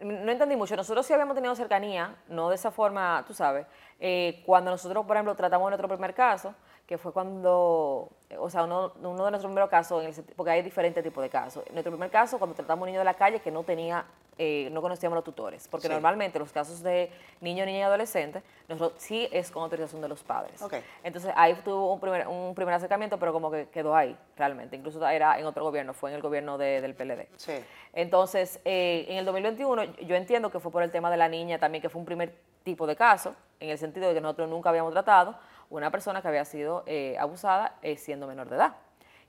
no 0.00 0.30
entendí 0.30 0.56
mucho. 0.56 0.76
Nosotros 0.76 1.06
sí 1.06 1.12
habíamos 1.12 1.36
tenido 1.36 1.54
cercanía, 1.54 2.16
no 2.28 2.50
de 2.50 2.56
esa 2.56 2.70
forma, 2.70 3.24
tú 3.26 3.32
sabes. 3.32 3.66
eh, 4.00 4.42
cuando 4.44 4.70
nosotros, 4.70 5.06
por 5.06 5.16
ejemplo, 5.16 5.34
tratamos 5.34 5.70
nuestro 5.70 5.88
primer 5.88 6.12
caso, 6.12 6.54
que 6.86 6.98
fue 6.98 7.12
cuando, 7.12 8.08
o 8.38 8.50
sea, 8.50 8.62
uno, 8.64 8.92
uno 9.00 9.24
de 9.24 9.30
nuestros 9.32 9.46
primeros 9.46 9.68
casos, 9.68 10.02
en 10.04 10.08
el 10.08 10.24
porque 10.36 10.52
hay 10.52 10.62
diferentes 10.62 11.02
tipos 11.02 11.22
de 11.22 11.28
casos. 11.28 11.64
Nuestro 11.72 11.90
primer 11.92 12.10
caso, 12.10 12.38
cuando 12.38 12.54
tratamos 12.54 12.82
a 12.82 12.84
un 12.84 12.88
niño 12.90 13.00
de 13.00 13.04
la 13.04 13.14
calle 13.14 13.40
que 13.40 13.50
no 13.50 13.64
tenía, 13.64 14.04
eh, 14.38 14.68
no 14.70 14.80
conocíamos 14.82 15.16
los 15.16 15.24
tutores, 15.24 15.66
porque 15.66 15.88
Sí. 15.88 15.92
normalmente 15.92 16.38
los 16.38 16.52
casos 16.52 16.82
de 16.82 17.10
niño, 17.40 17.64
niña 17.66 17.78
y 17.78 17.82
adolescente, 17.82 18.42
nosotros 18.68 19.02
sí 19.02 19.26
es 19.32 19.50
con 19.50 19.62
autorización 19.64 20.00
de 20.02 20.08
los 20.08 20.22
padres. 20.22 20.60
Ok. 20.62 20.74
Entonces 21.02 21.32
ahí 21.36 21.54
tuvo 21.64 21.92
un 21.92 21.98
primer, 21.98 22.28
un 22.28 22.54
primer 22.54 22.74
acercamiento, 22.74 23.18
pero 23.18 23.32
como 23.32 23.50
que 23.50 23.68
quedó 23.70 23.96
ahí 23.96 24.16
realmente. 24.36 24.76
Incluso 24.76 25.04
era 25.08 25.38
en 25.40 25.46
otro 25.46 25.64
gobierno, 25.64 25.92
fue 25.94 26.10
en 26.10 26.16
el 26.16 26.22
gobierno 26.22 26.56
de- 26.58 26.80
del 26.82 26.94
PLD. 26.94 27.28
Sí. 27.36 27.54
Entonces, 27.94 28.60
eh, 28.64 29.06
en 29.08 29.16
el 29.16 29.24
2021 29.24 29.82
yo 29.84 30.14
entiendo 30.14 30.50
que 30.50 30.60
fue 30.60 30.70
por 30.70 30.82
el 30.82 30.90
tema 30.92 31.10
de 31.10 31.16
la 31.16 31.28
niña 31.28 31.58
también, 31.58 31.82
que 31.82 31.88
fue 31.88 31.98
un 31.98 32.04
primer 32.06 32.32
tipo 32.62 32.86
de 32.86 32.94
caso, 32.94 33.34
en 33.58 33.70
el 33.70 33.78
sentido 33.78 34.06
de 34.08 34.14
que 34.14 34.20
nosotros 34.20 34.50
nunca 34.50 34.68
habíamos 34.68 34.92
tratado 34.92 35.34
una 35.70 35.90
persona 35.90 36.22
que 36.22 36.28
había 36.28 36.44
sido 36.44 36.82
eh, 36.86 37.16
abusada 37.18 37.74
eh, 37.82 37.96
siendo 37.96 38.26
menor 38.26 38.48
de 38.48 38.56
edad 38.56 38.74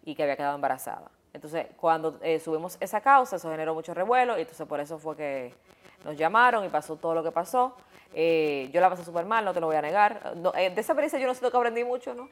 y 0.04 0.16
que 0.16 0.24
había 0.24 0.36
quedado 0.36 0.56
embarazada. 0.56 1.10
Entonces, 1.34 1.68
cuando 1.78 2.18
eh, 2.22 2.40
subimos 2.40 2.78
esa 2.80 3.02
causa, 3.02 3.36
eso 3.36 3.52
generó 3.52 3.74
mucho 3.74 3.94
revuelo 3.94 4.38
y 4.38 4.42
entonces 4.42 4.66
por 4.68 4.80
eso 4.80 4.98
fue 4.98 5.16
que 5.16 5.54
nos 6.04 6.18
llamaron 6.18 6.64
y 6.66 6.70
pasó 6.70 6.96
todo 6.96 7.14
lo 7.14 7.24
que 7.24 7.32
pasó. 7.32 7.76
Eh, 8.14 8.70
yo 8.72 8.82
la 8.82 8.90
pasé 8.90 9.04
súper 9.04 9.26
mal, 9.26 9.44
no 9.46 9.54
te 9.54 9.60
lo 9.60 9.68
voy 9.68 9.76
a 9.76 9.82
negar. 9.82 10.36
No, 10.38 10.52
de 10.52 10.68
esa 10.68 10.94
experiencia 10.94 11.20
yo 11.20 11.28
no 11.28 11.34
siento 11.34 11.52
que 11.52 11.58
aprendí 11.58 11.84
mucho, 11.84 12.14
¿no? 12.14 12.30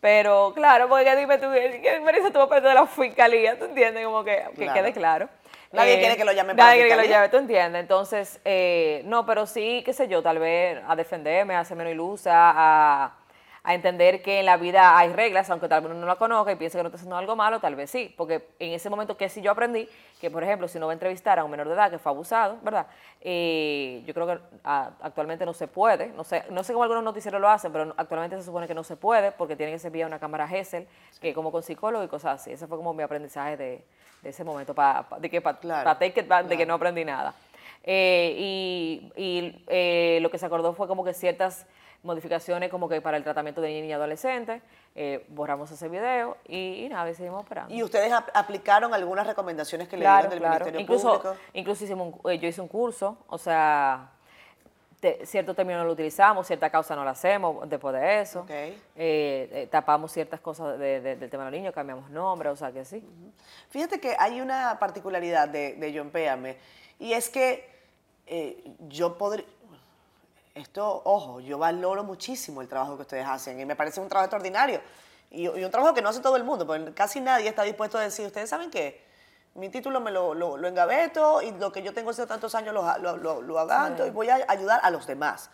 Pero 0.00 0.52
claro, 0.54 0.88
porque 0.88 1.14
dime 1.16 1.38
tú, 1.38 1.50
¿qué 1.50 1.96
experiencia 1.96 2.32
tuvo 2.32 2.42
aprender 2.42 2.70
de 2.70 2.74
la 2.74 2.86
fiscalía? 2.86 3.58
¿Tú 3.58 3.64
entiendes? 3.64 4.04
Como 4.04 4.22
que, 4.22 4.44
que 4.54 4.64
Claro. 4.64 4.74
quede 4.74 4.92
claro. 4.92 5.28
Nadie 5.72 5.98
quiere 5.98 6.16
que 6.16 6.24
lo 6.24 6.32
llamen 6.32 6.56
para 6.56 6.68
Nadie 6.70 6.82
quiere 6.86 7.02
que 7.02 7.08
lo 7.08 7.12
llame, 7.12 7.28
¿tú 7.28 7.36
entiendes? 7.36 7.80
Entonces, 7.82 8.40
eh, 8.44 9.02
no, 9.04 9.26
pero 9.26 9.44
sí, 9.44 9.82
qué 9.84 9.92
sé 9.92 10.08
yo, 10.08 10.22
tal 10.22 10.38
vez 10.38 10.80
a 10.86 10.96
defenderme, 10.96 11.54
a 11.56 11.64
ser 11.64 11.76
menos 11.76 11.92
ilusa, 11.92 12.32
a, 12.34 13.12
a 13.70 13.74
entender 13.74 14.22
que 14.22 14.40
en 14.40 14.46
la 14.46 14.56
vida 14.56 14.96
hay 14.96 15.12
reglas, 15.12 15.50
aunque 15.50 15.68
tal 15.68 15.82
vez 15.82 15.90
uno 15.90 16.00
no 16.00 16.06
la 16.06 16.16
conozca 16.16 16.50
y 16.52 16.56
piense 16.56 16.78
que 16.78 16.82
no 16.82 16.88
está 16.88 16.96
haciendo 16.96 17.16
algo 17.16 17.36
malo, 17.36 17.60
tal 17.60 17.74
vez 17.74 17.90
sí. 17.90 18.14
Porque 18.16 18.48
en 18.58 18.72
ese 18.72 18.88
momento 18.88 19.16
que 19.16 19.28
sí 19.28 19.42
yo 19.42 19.50
aprendí, 19.50 19.86
que 20.20 20.30
por 20.30 20.42
ejemplo, 20.42 20.68
si 20.68 20.78
uno 20.78 20.86
va 20.86 20.92
a 20.92 20.94
entrevistar 20.94 21.38
a 21.38 21.44
un 21.44 21.50
menor 21.50 21.68
de 21.68 21.74
edad 21.74 21.90
que 21.90 21.98
fue 21.98 22.10
abusado, 22.10 22.56
¿verdad? 22.62 22.86
Eh, 23.20 24.02
yo 24.06 24.14
creo 24.14 24.26
que 24.26 24.38
actualmente 24.64 25.44
no 25.44 25.52
se 25.52 25.68
puede, 25.68 26.08
no 26.16 26.24
sé, 26.24 26.44
no 26.50 26.64
sé 26.64 26.72
cómo 26.72 26.84
algunos 26.84 27.04
noticieros 27.04 27.40
lo 27.40 27.48
hacen, 27.50 27.70
pero 27.70 27.92
actualmente 27.96 28.36
se 28.38 28.42
supone 28.44 28.66
que 28.66 28.74
no 28.74 28.84
se 28.84 28.96
puede 28.96 29.32
porque 29.32 29.54
tiene 29.54 29.72
que 29.72 29.78
ser 29.78 29.90
vía 29.90 30.06
una 30.06 30.18
cámara 30.18 30.48
GESEL, 30.48 30.86
que 31.20 31.34
como 31.34 31.52
con 31.52 31.62
psicólogo 31.62 32.02
y 32.04 32.08
cosas 32.08 32.40
así. 32.40 32.52
Ese 32.52 32.66
fue 32.66 32.78
como 32.78 32.94
mi 32.94 33.02
aprendizaje 33.02 33.58
de, 33.58 33.84
de 34.22 34.28
ese 34.30 34.44
momento, 34.44 34.74
pa- 34.74 35.02
pa- 35.08 35.18
de 35.18 35.28
que 35.28 35.42
Claro, 35.42 35.94
take 35.98 36.20
it 36.20 36.26
back, 36.26 36.46
de 36.46 36.56
que 36.56 36.64
no 36.64 36.72
aprendí 36.74 37.04
nada. 37.04 37.34
Eh, 37.84 38.34
y 38.38 39.12
y, 39.16 39.64
eh, 39.68 40.18
lo 40.22 40.30
que 40.30 40.38
se 40.38 40.46
acordó 40.46 40.72
fue 40.72 40.88
como 40.88 41.04
que 41.04 41.12
ciertas 41.14 41.66
modificaciones 42.02 42.70
como 42.70 42.88
que 42.88 43.00
para 43.00 43.16
el 43.16 43.24
tratamiento 43.24 43.60
de 43.60 43.68
niños 43.68 43.88
y 43.88 43.92
adolescentes, 43.92 44.62
eh, 44.94 45.24
borramos 45.28 45.70
ese 45.70 45.88
video 45.88 46.36
y, 46.46 46.84
y 46.84 46.88
nada, 46.88 47.10
y 47.10 47.14
seguimos 47.14 47.42
operando. 47.42 47.74
¿Y 47.74 47.82
ustedes 47.82 48.12
ap- 48.12 48.30
aplicaron 48.34 48.94
algunas 48.94 49.26
recomendaciones 49.26 49.88
que 49.88 49.96
le 49.96 50.02
Claro, 50.02 50.28
dieron 50.28 50.30
del 50.30 50.38
claro. 50.38 50.52
Ministerio 50.66 50.80
Incluso, 50.80 51.08
Público? 51.20 51.36
incluso 51.54 51.84
hicimos 51.84 52.14
un- 52.22 52.30
eh, 52.32 52.38
yo 52.38 52.48
hice 52.48 52.60
un 52.60 52.68
curso, 52.68 53.18
o 53.28 53.36
sea, 53.38 54.10
te- 55.00 55.24
cierto 55.26 55.54
término 55.54 55.78
no 55.80 55.84
lo 55.84 55.92
utilizamos, 55.92 56.46
cierta 56.46 56.70
causa 56.70 56.96
no 56.96 57.04
la 57.04 57.10
hacemos 57.12 57.68
después 57.68 57.94
de 57.94 58.20
eso. 58.20 58.40
Ok. 58.40 58.50
Eh, 58.50 58.74
eh, 58.96 59.68
tapamos 59.70 60.10
ciertas 60.12 60.40
cosas 60.40 60.78
de- 60.78 61.00
de- 61.00 61.16
del 61.16 61.30
tema 61.30 61.44
de 61.44 61.50
los 61.50 61.58
niños, 61.60 61.74
cambiamos 61.74 62.10
nombre, 62.10 62.48
o 62.48 62.56
sea 62.56 62.72
que 62.72 62.84
sí. 62.84 63.04
Fíjate 63.70 64.00
que 64.00 64.16
hay 64.18 64.40
una 64.40 64.76
particularidad 64.80 65.48
de, 65.48 65.74
de 65.74 65.96
John 65.96 66.10
Péame, 66.10 66.56
y 66.98 67.12
es 67.12 67.28
que 67.28 67.76
eh, 68.26 68.62
yo 68.88 69.16
podría... 69.16 69.46
Esto, 70.58 71.02
ojo, 71.04 71.40
yo 71.40 71.58
valoro 71.58 72.04
muchísimo 72.04 72.60
el 72.60 72.68
trabajo 72.68 72.96
que 72.96 73.02
ustedes 73.02 73.26
hacen 73.26 73.60
y 73.60 73.64
me 73.64 73.76
parece 73.76 74.00
un 74.00 74.08
trabajo 74.08 74.26
extraordinario. 74.26 74.80
Y, 75.30 75.42
y 75.44 75.64
un 75.64 75.70
trabajo 75.70 75.94
que 75.94 76.02
no 76.02 76.08
hace 76.08 76.20
todo 76.20 76.36
el 76.36 76.44
mundo, 76.44 76.66
porque 76.66 76.92
casi 76.94 77.20
nadie 77.20 77.48
está 77.48 77.62
dispuesto 77.62 77.98
a 77.98 78.02
decir, 78.02 78.26
ustedes 78.26 78.48
saben 78.48 78.70
qué, 78.70 79.08
mi 79.58 79.68
título 79.68 80.00
me 80.00 80.10
lo, 80.10 80.34
lo, 80.34 80.56
lo 80.56 80.68
engaveto 80.68 81.42
y 81.42 81.50
lo 81.52 81.72
que 81.72 81.82
yo 81.82 81.92
tengo 81.92 82.10
hace 82.10 82.26
tantos 82.26 82.54
años 82.54 82.72
lo, 82.72 83.16
lo, 83.16 83.42
lo, 83.42 83.58
agato 83.58 84.06
y 84.06 84.10
voy 84.10 84.28
a 84.30 84.44
ayudar 84.46 84.80
a 84.82 84.90
los 84.90 85.06
demás. 85.06 85.50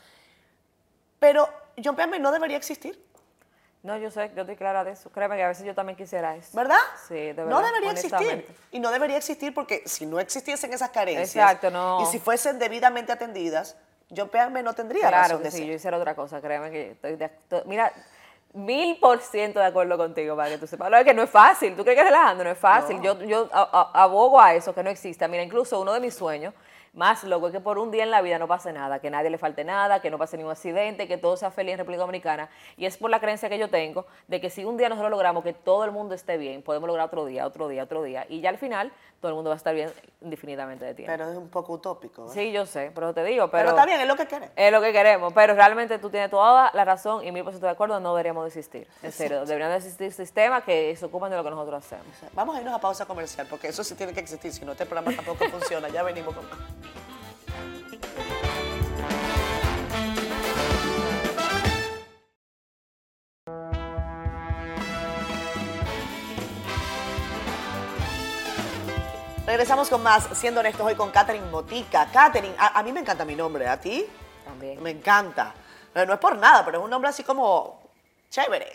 Pero 1.19 1.49
John 1.83 1.97
Péame 1.97 2.19
no 2.19 2.31
debería 2.31 2.57
existir. 2.57 3.03
No, 3.83 3.97
yo 3.99 4.11
sé, 4.11 4.31
yo 4.35 4.43
estoy 4.43 4.57
clara 4.57 4.83
de 4.85 4.93
eso. 4.93 5.11
Créeme 5.11 5.37
que 5.37 5.43
a 5.43 5.49
veces 5.49 5.67
yo 5.67 5.75
también 5.75 5.97
quisiera 5.97 6.37
eso. 6.37 6.57
¿Verdad? 6.57 6.79
Sí, 7.07 7.15
de 7.15 7.33
verdad. 7.35 7.51
No 7.51 7.63
debería 7.63 7.91
existir. 7.91 8.47
Y 8.71 8.81
no 8.81 8.91
debería 8.91 9.19
existir 9.19 9.53
porque 9.53 9.83
si 9.87 10.07
no 10.07 10.21
existiesen 10.21 10.73
esas 10.73 10.91
carencias 10.91 11.35
Exacto, 11.35 11.71
no. 11.71 12.03
y 12.03 12.07
si 12.07 12.19
fuesen 12.19 12.59
debidamente 12.59 13.13
atendidas, 13.13 13.77
John 14.17 14.29
Péame 14.29 14.63
no 14.63 14.73
tendría 14.75 15.09
Claro 15.09 15.23
razón 15.23 15.39
que 15.39 15.45
de 15.45 15.51
sí, 15.51 15.59
ser. 15.59 15.67
yo 15.67 15.73
hiciera 15.75 15.97
otra 15.99 16.15
cosa, 16.15 16.41
créeme 16.41 16.71
que 16.71 16.91
estoy 16.93 17.17
de, 17.17 17.29
to- 17.49 17.63
mira, 17.67 17.93
mil 18.53 18.99
por 19.01 19.21
ciento 19.21 19.59
de 19.59 19.67
acuerdo 19.67 19.97
contigo 19.97 20.37
para 20.37 20.49
que 20.51 20.59
tú 20.59 20.67
sepas. 20.67 20.91
Lo 20.91 20.97
es 20.97 21.05
que 21.05 21.15
no 21.15 21.23
es 21.23 21.31
fácil, 21.31 21.75
tú 21.77 21.83
crees 21.83 21.99
que 21.99 22.05
relajando, 22.05 22.45
no 22.45 22.51
es 22.51 22.59
fácil. 22.59 23.01
Yo, 23.03 23.21
yo 23.23 23.49
a- 23.53 23.91
abogo 24.03 24.41
a 24.41 24.55
eso, 24.55 24.75
que 24.75 24.83
no 24.83 24.91
exista. 24.91 25.27
Mira, 25.29 25.43
incluso 25.43 25.81
uno 25.81 25.93
de 25.93 26.01
mis 26.01 26.15
sueños 26.15 26.55
más 26.93 27.25
loco 27.25 27.49
es 27.49 27.53
que 27.53 27.59
por 27.59 27.77
un 27.79 27.91
día 27.91 28.05
en 28.05 28.13
la 28.13 28.23
vida 28.23 28.39
no 28.39 28.47
pase 28.47 28.73
nada, 28.73 29.01
que 29.01 29.11
nadie 29.11 29.29
le 29.29 29.37
falte 29.39 29.65
nada, 29.65 30.01
que 30.01 30.09
no 30.13 30.17
pase 30.19 30.37
ningún 30.37 30.53
accidente, 30.53 31.09
que 31.09 31.19
todo 31.19 31.37
sea 31.37 31.51
feliz 31.51 31.73
en 31.73 31.79
República 31.79 32.03
Dominicana. 32.03 32.49
Y 32.77 32.87
es 32.87 32.97
por 32.97 33.11
la 33.11 33.19
creencia 33.19 33.49
que 33.49 33.59
yo 33.59 33.69
tengo 33.69 34.07
de 34.29 34.41
que 34.41 34.49
si 34.49 34.65
un 34.65 34.77
día 34.77 34.89
nosotros 34.89 35.11
logramos 35.11 35.43
que 35.43 35.53
todo 35.53 35.85
el 35.85 35.91
mundo 35.91 36.15
esté 36.15 36.37
bien, 36.37 36.63
podemos 36.63 36.87
lograr 36.87 37.07
otro 37.07 37.25
día, 37.27 37.45
otro 37.49 37.67
día, 37.67 37.83
otro 37.83 38.05
día. 38.05 38.25
Y 38.29 38.41
ya 38.41 38.51
al 38.51 38.59
final 38.59 38.93
todo 39.25 39.31
el 39.31 39.37
mundo 39.37 39.49
va 39.49 39.55
a 39.55 39.57
estar 39.57 39.75
bien 39.75 39.91
indefinidamente 40.21 40.85
de 40.85 40.93
tiempo. 40.93 41.11
Pero 41.11 41.31
es 41.31 41.39
un 41.39 41.49
poco 41.49 41.73
utópico. 41.73 42.27
¿eh? 42.27 42.35
sí, 42.35 42.53
yo 42.53 42.67
sé, 42.67 42.93
pero 42.95 43.15
te 43.15 43.25
digo, 43.25 43.49
pero, 43.51 43.71
pero... 43.71 43.71
está 43.71 43.87
bien, 43.87 43.99
es 43.99 44.07
lo 44.07 44.17
que 44.17 44.27
quieren. 44.27 44.51
Es 44.55 44.71
lo 44.71 44.83
que 44.83 44.93
queremos, 44.93 45.33
pero 45.33 45.55
realmente 45.55 45.99
tú 45.99 46.11
tienes 46.11 46.29
toda 46.29 46.71
la 46.75 46.85
razón 46.85 47.27
y 47.27 47.33
mil 47.33 47.43
por 47.43 47.55
ciento 47.55 47.65
de 47.65 47.73
acuerdo, 47.73 47.99
no 48.01 48.15
deberíamos 48.15 48.45
de 48.45 48.49
existir. 48.49 48.87
En 49.03 49.13
serio, 49.13 49.47
deberían 49.47 49.71
de 49.71 49.79
existir 49.79 50.13
sistemas 50.13 50.63
que 50.65 50.95
se 50.95 51.07
ocupen 51.07 51.31
de 51.31 51.39
lo 51.39 51.43
que 51.43 51.49
nosotros 51.49 51.83
hacemos. 51.87 52.07
Vamos 52.35 52.55
a 52.55 52.59
irnos 52.61 52.75
a 52.75 52.79
pausa 52.79 53.07
comercial 53.07 53.47
porque 53.49 53.69
eso 53.69 53.83
sí 53.83 53.95
tiene 53.95 54.13
que 54.13 54.21
existir, 54.21 54.53
si 54.53 54.63
no 54.63 54.73
este 54.73 54.85
programa 54.85 55.17
tampoco 55.17 55.47
funciona. 55.49 55.89
Ya 55.89 56.03
venimos 56.03 56.35
con 56.35 56.45
más. 56.51 56.59
Regresamos 69.55 69.89
con 69.89 70.03
más, 70.03 70.27
siendo 70.33 70.59
honestos 70.59 70.85
hoy 70.85 70.97
con 70.97 71.13
Catherine 71.13 71.47
Motica. 71.49 72.09
Catherine, 72.13 72.57
a, 72.59 72.77
a 72.77 72.83
mí 72.83 72.91
me 72.93 72.99
encanta 72.99 73.25
mi 73.25 73.37
nombre, 73.37 73.69
¿a 73.69 73.81
ti? 73.81 74.05
También. 74.45 74.83
Me 74.83 74.91
encanta. 74.91 75.55
No 75.95 76.13
es 76.13 76.19
por 76.19 76.37
nada, 76.37 76.65
pero 76.65 76.79
es 76.79 76.85
un 76.85 76.91
nombre 76.91 77.09
así 77.09 77.23
como 77.23 77.81
Chévere. 78.31 78.73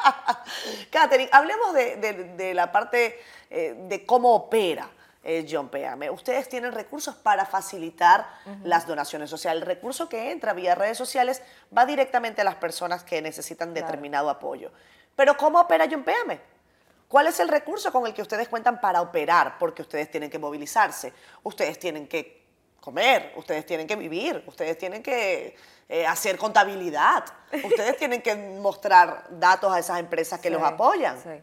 Catherine, 0.90 1.28
hablemos 1.30 1.74
de, 1.74 1.96
de- 1.96 2.24
de 2.24 2.54
la 2.54 2.72
parte 2.72 3.20
eh, 3.50 3.74
de 3.86 4.06
cómo 4.06 4.34
opera 4.34 4.88
eh, 5.22 5.46
John 5.48 5.68
Péame. 5.68 6.08
Ustedes 6.08 6.48
tienen 6.48 6.72
recursos 6.72 7.14
para 7.16 7.44
facilitar 7.44 8.26
las 8.64 8.86
donaciones. 8.86 9.30
O 9.34 9.36
sea, 9.36 9.52
el 9.52 9.60
recurso 9.60 10.08
que 10.08 10.30
entra 10.30 10.54
vía 10.54 10.74
redes 10.74 10.96
sociales 10.96 11.42
va 11.76 11.84
directamente 11.84 12.40
a 12.40 12.44
las 12.44 12.54
personas 12.54 13.04
que 13.04 13.20
necesitan 13.20 13.72
Claro. 13.72 13.86
determinado 13.88 14.30
apoyo. 14.30 14.70
Pero 15.16 15.36
¿cómo 15.36 15.60
opera 15.60 15.86
John 15.90 16.02
Péame? 16.02 16.40
¿Cuál 17.12 17.26
es 17.26 17.38
el 17.40 17.48
recurso 17.48 17.92
con 17.92 18.06
el 18.06 18.14
que 18.14 18.22
ustedes 18.22 18.48
cuentan 18.48 18.80
para 18.80 19.02
operar? 19.02 19.58
Porque 19.58 19.82
ustedes 19.82 20.10
tienen 20.10 20.30
que 20.30 20.38
movilizarse, 20.38 21.12
ustedes 21.42 21.78
tienen 21.78 22.08
que 22.08 22.42
comer, 22.80 23.34
ustedes 23.36 23.66
tienen 23.66 23.86
que 23.86 23.96
vivir, 23.96 24.42
ustedes 24.46 24.78
tienen 24.78 25.02
que 25.02 25.54
eh, 25.90 26.06
hacer 26.06 26.38
contabilidad, 26.38 27.24
ustedes 27.64 27.98
tienen 27.98 28.22
que 28.22 28.34
mostrar 28.34 29.24
datos 29.30 29.70
a 29.70 29.78
esas 29.78 29.98
empresas 30.00 30.40
que 30.40 30.48
Sí, 30.48 30.54
los 30.54 30.62
apoyan. 30.62 31.20
sí. 31.20 31.38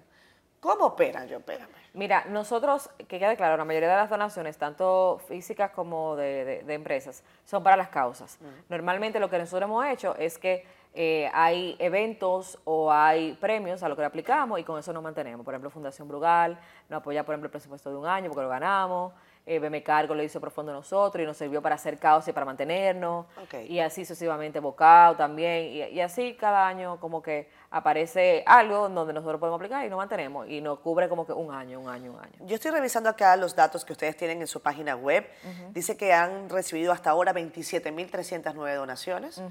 ¿Cómo 0.60 0.86
operan, 0.88 1.28
John 1.30 1.44
Péame? 1.44 1.68
Mira, 1.94 2.26
nosotros, 2.26 2.90
que 3.08 3.20
quede 3.20 3.38
claro, 3.38 3.56
la 3.56 3.64
mayoría 3.64 3.90
de 3.90 3.96
las 3.96 4.10
donaciones, 4.10 4.58
tanto 4.58 5.22
físicas 5.28 5.70
como 5.72 6.16
de, 6.16 6.46
de- 6.46 6.64
de 6.64 6.74
empresas, 6.74 7.24
son 7.46 7.62
para 7.64 7.78
las 7.78 7.90
causas. 7.90 8.40
Normalmente 8.70 9.20
lo 9.20 9.30
que 9.30 9.38
nosotros 9.38 9.68
hemos 9.70 9.86
hecho 9.86 10.16
es 10.18 10.38
que 10.40 10.66
eh, 10.94 11.30
hay 11.34 11.76
eventos 11.80 12.60
o 12.64 12.92
hay 12.92 13.34
premios 13.34 13.84
a 13.84 13.90
lo 13.90 13.96
que 13.96 14.02
le 14.02 14.08
aplicamos 14.08 14.60
y 14.60 14.64
con 14.64 14.80
eso 14.80 14.92
nos 14.92 15.04
mantenemos. 15.04 15.46
Por 15.46 15.54
ejemplo, 15.54 15.70
Fundación 15.70 16.08
Brugal 16.08 16.60
nos 16.90 17.00
apoya, 17.00 17.24
por 17.24 17.34
ejemplo, 17.34 17.48
el 17.48 17.52
presupuesto 17.52 17.90
de 17.90 17.98
un 17.98 18.06
año 18.06 18.30
porque 18.30 18.44
lo 18.44 18.50
ganamos. 18.50 19.14
Eh, 19.46 19.58
BM 19.58 19.82
Cargo 19.82 20.14
lo 20.14 20.22
hizo 20.22 20.40
profundo 20.40 20.72
nosotros 20.72 21.24
y 21.24 21.26
nos 21.26 21.36
sirvió 21.36 21.60
para 21.60 21.74
hacer 21.74 21.98
causa 21.98 22.30
y 22.30 22.34
para 22.34 22.46
mantenernos. 22.46 23.26
Y 23.68 23.80
así 23.80 24.06
sucesivamente 24.06 24.60
Bocao 24.60 25.16
también. 25.16 25.66
Y, 25.66 25.84
y 25.96 26.02
así 26.02 26.36
cada 26.40 26.68
año 26.68 27.00
como 27.00 27.22
que 27.22 27.50
aparece 27.72 28.44
algo 28.46 28.90
donde 28.90 29.14
nosotros 29.14 29.40
podemos 29.40 29.58
aplicar 29.58 29.86
y 29.86 29.90
nos 29.90 29.98
mantenemos. 29.98 30.48
Y 30.48 30.62
nos 30.62 30.80
cubre 30.80 31.10
como 31.10 31.26
que 31.26 31.34
un 31.34 31.52
año, 31.52 31.80
un 31.80 31.90
año, 31.90 32.12
un 32.12 32.20
año. 32.20 32.46
Yo 32.46 32.56
estoy 32.56 32.72
revisando 32.72 33.10
acá 33.10 33.36
los 33.38 33.56
datos 33.56 33.84
que 33.86 33.94
ustedes 33.94 34.16
tienen 34.18 34.42
en 34.42 34.48
su 34.48 34.62
página 34.62 34.96
web. 34.96 35.28
Dice 35.72 35.98
que 35.98 36.14
han 36.14 36.50
recibido 36.50 36.92
hasta 36.92 37.10
ahora 37.10 37.34
27.309 37.34 38.76
donaciones, 38.76 39.42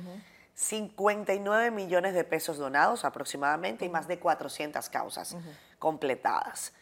59 0.59 1.71
millones 1.71 2.15
de 2.15 2.25
pesos 2.25 2.59
donados 2.59 3.05
aproximadamente 3.05 3.85
y 3.85 3.89
más 3.89 4.09
de 4.09 4.19
400 4.19 4.89
causas 4.89 5.37
completadas. 5.79 6.73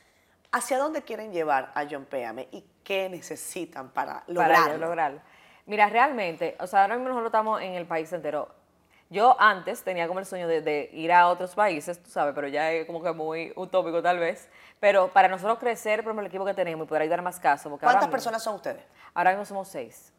¿Hacia 0.51 0.79
dónde 0.79 1.03
quieren 1.03 1.31
llevar 1.31 1.73
a 1.75 1.85
John 1.91 2.07
Péame 2.07 2.49
y 2.53 2.65
qué 2.83 3.11
necesitan 3.11 3.91
para 3.91 4.21
para 4.21 4.25
lograrlo? 4.33 4.67
ello, 4.75 4.79
lograrlo. 4.79 5.21
Mira, 5.67 5.91
realmente, 5.91 6.57
o 6.59 6.67
sea, 6.67 6.83
ahora 6.83 6.95
mismo 6.95 7.11
nosotros 7.11 7.29
estamos 7.29 7.61
en 7.61 7.75
el 7.75 7.85
país 7.87 8.11
entero. 8.15 8.49
Yo 9.11 9.37
antes 9.39 9.83
tenía 9.85 10.09
como 10.09 10.21
el 10.21 10.27
sueño 10.27 10.49
de, 10.49 10.63
de 10.63 10.89
ir 10.95 11.13
a 11.13 11.29
otros 11.29 11.55
países, 11.55 12.03
tú 12.03 12.09
sabes, 12.09 12.35
pero 12.35 12.49
ya 12.49 12.73
es 12.73 12.87
como 12.87 13.03
que 13.03 13.13
muy 13.13 13.53
utópico 13.57 14.01
tal 14.03 14.19
vez. 14.19 14.49
Pero 14.81 15.09
para 15.13 15.29
nosotros 15.29 15.59
crecer, 15.59 16.01
por 16.03 16.07
ejemplo, 16.13 16.23
el 16.23 16.29
equipo 16.29 16.47
que 16.47 16.55
tenemos 16.55 16.87
y 16.87 16.89
poder 16.89 17.03
ayudar 17.03 17.21
más 17.21 17.39
casos. 17.39 17.69
porque 17.69 17.85
ahora 17.85 17.99
¿Cuántas 17.99 18.09
mismo- 18.09 18.13
personas 18.13 18.43
son 18.43 18.55
ustedes? 18.55 18.83
Ahora 19.13 19.31
mismo 19.33 19.45
somos 19.45 19.69
seis. 19.69 20.15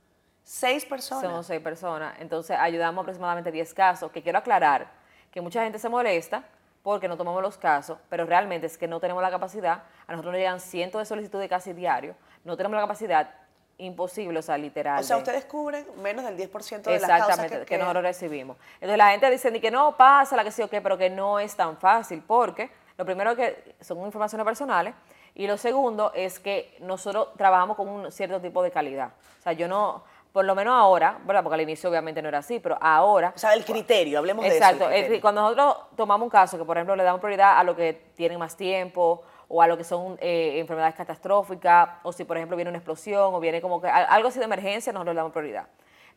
Seis 0.48 0.86
personas. 0.86 1.26
Somos 1.26 1.46
seis 1.46 1.60
personas. 1.60 2.16
Entonces 2.20 2.58
ayudamos 2.58 3.02
aproximadamente 3.02 3.52
10 3.52 3.74
casos, 3.74 4.10
que 4.14 4.24
quiero 4.24 4.40
aclarar 4.40 4.88
que 5.30 5.42
mucha 5.42 5.62
gente 5.62 5.78
se 5.78 5.90
molesta 5.90 6.42
porque 6.84 7.10
no 7.10 7.18
tomamos 7.18 7.42
los 7.42 7.58
casos, 7.58 7.98
pero 8.08 8.26
realmente 8.26 8.66
es 8.66 8.78
que 8.78 8.88
no 8.88 9.02
tenemos 9.02 9.22
la 9.22 9.30
capacidad. 9.30 9.84
A 10.08 10.12
nosotros 10.14 10.32
nos 10.32 10.40
llegan 10.40 10.62
cientos 10.62 11.00
de 11.02 11.06
solicitudes 11.06 11.50
casi 11.50 11.74
diario. 11.74 12.16
No 12.46 12.56
tenemos 12.56 12.78
la 12.78 12.84
capacidad 12.84 13.30
imposible, 13.78 14.40
o 14.40 14.42
sea, 14.42 14.58
literal. 14.58 15.02
o 15.02 15.04
sea, 15.04 15.18
de- 15.18 15.24
ustedes 15.24 15.44
cubren 15.44 15.86
menos 16.02 16.24
del 16.24 16.38
10% 16.38 16.92
de 16.92 16.98
las 16.98 17.10
causas 17.10 17.30
Exactamente, 17.30 17.60
que, 17.60 17.66
que, 17.66 17.78
nosotros 17.78 18.04
recibimos. 18.04 18.56
Entonces 18.76 18.98
la 18.98 19.12
gente 19.12 19.30
dice 19.30 19.52
ni 19.52 19.60
que 19.60 19.70
no 19.70 19.98
pasa, 19.98 20.38
la 20.38 20.46
que 20.46 20.52
sí 20.52 20.62
o 20.62 20.70
qué, 20.70 20.80
pero 20.80 20.98
que 20.98 21.10
no 21.10 21.40
es 21.40 21.58
tan 21.58 21.76
fácil, 21.76 22.24
porque 22.26 22.72
lo 22.98 23.04
primero 23.04 23.36
que 23.36 23.76
son 23.82 23.98
informaciones 24.06 24.46
personales 24.46 24.94
y 25.36 25.46
lo 25.46 25.58
segundo 25.58 26.14
es 26.16 26.40
que 26.40 26.78
nosotros 26.80 27.34
trabajamos 27.36 27.76
con 27.76 27.90
un 27.90 28.12
cierto 28.14 28.40
tipo 28.40 28.64
de 28.64 28.72
calidad. 28.72 29.12
O 29.40 29.44
sea, 29.44 29.52
yo 29.52 29.68
no, 29.68 30.04
por 30.32 30.46
lo 30.46 30.54
menos 30.56 30.74
ahora, 30.74 31.18
¿verdad? 31.26 31.42
Porque 31.44 31.56
al 31.56 31.62
inicio 31.62 31.90
obviamente 31.90 32.22
no 32.22 32.28
era 32.30 32.40
así, 32.40 32.60
pero 32.60 32.78
ahora 32.80 33.34
O 33.36 33.40
sea, 33.40 33.54
el 33.54 33.66
criterio, 33.66 34.20
hablemos 34.20 34.46
Exacto. 34.46 34.88
de 34.88 35.00
eso. 35.00 35.08
decir, 35.10 35.22
cuando 35.22 35.42
nosotros 35.42 35.78
tomamos 35.96 36.26
un 36.26 36.30
caso 36.30 36.58
que, 36.58 36.66
por 36.66 36.78
ejemplo, 36.78 36.96
le 36.96 37.04
damos 37.04 37.20
prioridad 37.22 37.58
a 37.58 37.64
lo 37.64 37.76
que 37.76 37.94
tienen 38.16 38.38
más 38.38 38.56
tiempo 38.56 39.24
o 39.48 39.62
a 39.62 39.68
lo 39.68 39.78
que 39.78 39.84
son 39.84 40.18
eh, 40.20 40.60
enfermedades 40.60 40.96
catastróficas, 40.96 41.90
o 42.04 42.12
si, 42.12 42.24
por 42.26 42.38
ejemplo, 42.38 42.56
viene 42.58 42.70
una 42.70 42.78
explosión 42.80 43.34
o 43.34 43.40
viene 43.40 43.62
como 43.62 43.82
que 43.82 43.88
al- 43.88 44.06
algo 44.10 44.28
así 44.28 44.40
de 44.40 44.46
emergencia, 44.46 44.92
nosotros 44.94 45.14
le 45.16 45.20
damos 45.20 45.32
prioridad. 45.32 45.68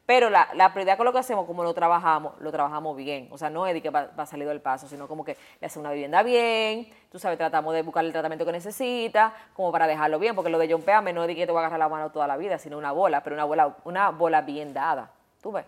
Pero 0.07 0.29
la, 0.29 0.49
la 0.55 0.73
prioridad 0.73 0.97
con 0.97 1.07
lo 1.07 1.13
que 1.13 1.19
hacemos, 1.21 1.47
como 1.47 1.63
lo 1.63 1.73
trabajamos, 1.73 2.33
lo 2.41 2.51
trabajamos 2.51 2.97
bien. 2.97 3.29
O 3.31 3.39
sea, 3.39 3.49
no 3.49 3.67
es 3.67 3.75
de 3.75 3.83
que 3.83 3.91
va, 3.91 4.09
va 4.19 4.27
salir 4.27 4.49
del 4.49 4.61
paso, 4.61 4.89
sino 4.89 5.07
como 5.07 5.25
que 5.25 5.37
le 5.61 5.67
hace 5.67 5.79
una 5.79 5.93
vivienda 5.93 6.23
bien, 6.23 6.89
tú 7.11 7.19
sabes, 7.19 7.39
tratamos 7.39 7.75
de 7.75 7.83
buscar 7.83 8.05
el 8.05 8.13
tratamiento 8.13 8.45
que 8.45 8.53
necesita, 8.53 9.33
como 9.55 9.71
para 9.71 9.87
dejarlo 9.87 10.19
bien, 10.19 10.35
porque 10.35 10.51
lo 10.51 10.59
de 10.59 10.71
John 10.71 10.83
Péame 10.83 11.13
no 11.13 11.23
es 11.23 11.29
de 11.29 11.37
que 11.37 11.47
te 11.47 11.53
va 11.53 11.61
a 11.61 11.63
agarrar 11.63 11.79
la 11.79 11.89
mano 11.89 12.11
toda 12.11 12.27
la 12.27 12.37
vida, 12.37 12.59
sino 12.59 12.79
una 12.79 12.93
bola, 12.93 13.23
pero 13.23 13.35
una 13.35 13.45
bola, 13.45 13.77
una 13.85 14.11
bola 14.11 14.41
bien 14.41 14.75
dada, 14.75 15.11
tú 15.41 15.53
ves. 15.53 15.65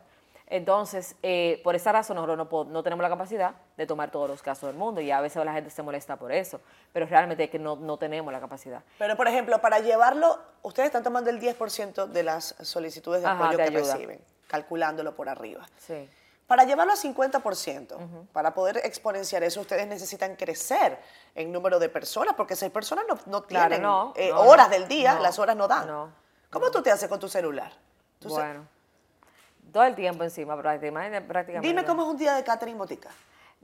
Entonces, 0.54 1.16
eh, 1.22 1.62
por 1.64 1.74
esa 1.74 1.92
razón 1.92 2.16
nosotros 2.16 2.36
no, 2.36 2.64
no 2.64 2.82
tenemos 2.82 3.02
la 3.02 3.08
capacidad 3.08 3.54
de 3.74 3.86
tomar 3.86 4.10
todos 4.10 4.28
los 4.28 4.42
casos 4.42 4.68
del 4.68 4.76
mundo 4.76 5.00
y 5.00 5.10
a 5.10 5.18
veces 5.22 5.42
la 5.42 5.54
gente 5.54 5.70
se 5.70 5.82
molesta 5.82 6.16
por 6.16 6.30
eso, 6.30 6.60
pero 6.92 7.06
realmente 7.06 7.44
es 7.44 7.50
que 7.50 7.58
no, 7.58 7.74
no 7.76 7.96
tenemos 7.96 8.30
la 8.30 8.38
capacidad. 8.38 8.82
Pero, 8.98 9.16
por 9.16 9.26
ejemplo, 9.28 9.58
para 9.62 9.78
llevarlo, 9.78 10.38
ustedes 10.60 10.88
están 10.88 11.02
tomando 11.02 11.30
el 11.30 11.40
10% 11.40 12.06
de 12.06 12.22
las 12.22 12.54
solicitudes 12.60 13.22
de 13.22 13.28
Ajá, 13.28 13.44
apoyo 13.46 13.56
que 13.56 13.62
ayuda. 13.62 13.94
reciben, 13.94 14.20
calculándolo 14.46 15.16
por 15.16 15.30
arriba. 15.30 15.66
Sí. 15.78 16.06
Para 16.46 16.64
llevarlo 16.64 16.92
a 16.92 16.96
50%, 16.96 18.26
para 18.34 18.52
poder 18.52 18.76
exponenciar 18.84 19.42
eso, 19.42 19.62
ustedes 19.62 19.86
necesitan 19.86 20.36
crecer 20.36 20.98
en 21.34 21.50
número 21.50 21.78
de 21.78 21.88
personas, 21.88 22.34
porque 22.36 22.56
seis 22.56 22.70
personas 22.70 23.06
no, 23.08 23.18
no 23.24 23.44
Claro, 23.46 23.70
tienen 23.70 23.88
eh, 24.16 24.32
horas 24.34 24.68
del 24.68 24.86
día, 24.86 25.18
las 25.18 25.38
horas 25.38 25.56
no 25.56 25.66
dan. 25.66 26.12
¿Cómo 26.50 26.70
tú 26.70 26.82
te 26.82 26.90
haces 26.90 27.08
con 27.08 27.18
tu 27.18 27.28
celular? 27.30 27.72
Tú 28.18 28.28
se- 28.28 28.34
Bueno, 28.34 28.66
todo 29.72 29.84
el 29.84 29.94
tiempo 29.94 30.22
encima 30.24 30.56
prácticamente. 30.60 31.20
prácticamente. 31.22 31.66
Dime 31.68 31.84
cómo 31.84 32.02
es 32.02 32.08
un 32.08 32.16
día 32.18 32.34
de 32.34 32.44
Catherine 32.44 32.76
Motica. 32.78 33.10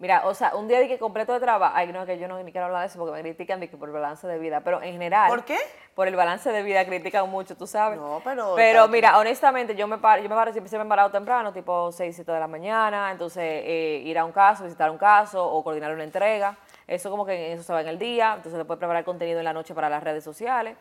Mira, 0.01 0.23
o 0.29 0.33
sea, 0.33 0.55
un 0.55 0.69
día 0.69 0.79
de 0.79 0.87
que 0.87 0.97
completo 0.97 1.33
de 1.33 1.41
trabajo, 1.41 1.75
ay, 1.77 1.89
no, 1.93 2.07
que 2.07 2.17
yo 2.21 2.29
no 2.29 2.41
ni 2.45 2.53
quiero 2.53 2.67
hablar 2.67 2.83
de 2.83 2.87
eso 2.87 3.01
porque 3.01 3.13
me 3.15 3.21
critican 3.21 3.59
de 3.59 3.69
que 3.69 3.77
por 3.77 3.89
el 3.89 3.95
balance 3.95 4.29
de 4.29 4.39
vida, 4.39 4.61
pero 4.61 4.81
en 4.81 4.93
general. 4.93 5.29
¿Por 5.29 5.45
qué? 5.45 5.59
Por 5.97 6.07
el 6.07 6.15
balance 6.15 6.53
de 6.53 6.63
vida 6.63 6.85
critican 6.87 7.29
mucho, 7.29 7.57
tú 7.57 7.67
sabes. 7.67 7.99
No, 7.99 8.21
pero- 8.23 8.55
Pero 8.55 8.87
mira, 8.87 9.19
honestamente, 9.19 9.75
yo 9.75 9.89
me 9.89 9.99
paro, 9.99 10.23
yo 10.23 10.29
me 10.29 10.37
paro, 10.37 10.53
siempre, 10.53 10.69
siempre 10.69 10.85
me 10.85 10.89
he 10.89 10.91
parado 10.91 11.11
temprano, 11.11 11.53
tipo 11.53 11.91
6, 11.91 12.15
7 12.15 12.31
de 12.31 12.39
la 12.39 12.47
mañana, 12.47 13.11
entonces 13.11 13.43
eh, 13.43 14.01
ir 14.05 14.17
a 14.21 14.25
un 14.25 14.31
caso, 14.31 14.63
visitar 14.63 14.89
un 14.89 14.99
caso 14.99 15.45
o 15.45 15.65
coordinar 15.65 15.93
una 15.93 16.05
entrega, 16.05 16.57
eso 16.87 17.11
como 17.11 17.27
que 17.27 17.53
eso 17.55 17.65
se 17.65 17.73
va 17.73 17.81
en 17.81 17.89
el 17.89 17.99
día, 17.99 18.35
entonces 18.37 18.57
después 18.57 18.79
preparar 18.79 19.05
contenido 19.05 19.41
en 19.41 19.45
la 19.47 19.53
noche 19.53 19.75
para 19.75 19.89
las 19.91 20.05
redes 20.05 20.23
sociales, 20.23 20.77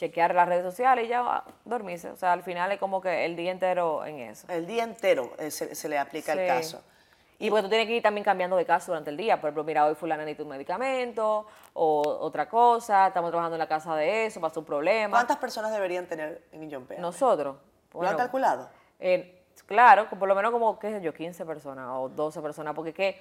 chequear 0.00 0.34
las 0.34 0.48
redes 0.48 0.64
sociales 0.64 1.04
y 1.04 1.08
ya 1.08 1.44
dormirse, 1.66 2.08
o 2.08 2.16
sea, 2.16 2.32
al 2.32 2.42
final 2.42 2.72
es 2.72 2.78
como 2.78 3.02
que 3.02 3.26
el 3.26 3.36
día 3.36 3.50
entero 3.52 4.04
en 4.06 4.20
eso. 4.20 4.46
El 4.48 4.66
día 4.66 4.82
entero 4.82 5.32
eh, 5.38 5.50
se, 5.50 5.74
se 5.74 5.88
le 5.90 5.98
aplica 5.98 6.32
el 6.32 6.46
caso. 6.46 6.82
Y 7.38 7.48
porque 7.48 7.62
tú 7.62 7.68
tienes 7.68 7.86
que 7.86 7.96
ir 7.96 8.02
también 8.02 8.24
cambiando 8.24 8.56
de 8.56 8.64
caso 8.66 8.92
durante 8.92 9.10
el 9.10 9.16
día. 9.16 9.40
Por 9.40 9.48
ejemplo, 9.48 9.64
mira, 9.64 9.86
hoy 9.86 9.94
fulana 9.94 10.24
necesita 10.24 10.42
un 10.42 10.50
medicamento 10.50 11.46
o 11.74 12.00
otra 12.20 12.48
cosa, 12.48 13.08
estamos 13.08 13.30
trabajando 13.30 13.56
en 13.56 13.60
la 13.60 13.68
casa 13.68 13.94
de 13.94 14.26
eso, 14.26 14.40
pasó 14.40 14.60
un 14.60 14.66
problema. 14.66 15.16
¿Cuántas 15.16 15.36
personas 15.36 15.70
deberían 15.72 16.06
tener 16.06 16.42
en 16.52 16.70
John? 16.70 16.86
Nosotros. 16.98 17.56
¿Lo 17.92 18.08
han 18.08 18.16
calculado? 18.16 18.68
eh, 18.98 19.42
claro, 19.66 20.08
por 20.08 20.28
lo 20.28 20.34
menos 20.34 20.50
como, 20.50 20.78
qué 20.78 20.90
sé 20.90 21.00
yo, 21.02 21.12
15 21.12 21.44
personas 21.44 21.88
o 21.90 22.08
12 22.08 22.40
personas, 22.40 22.74
porque 22.74 22.92
que, 22.92 23.20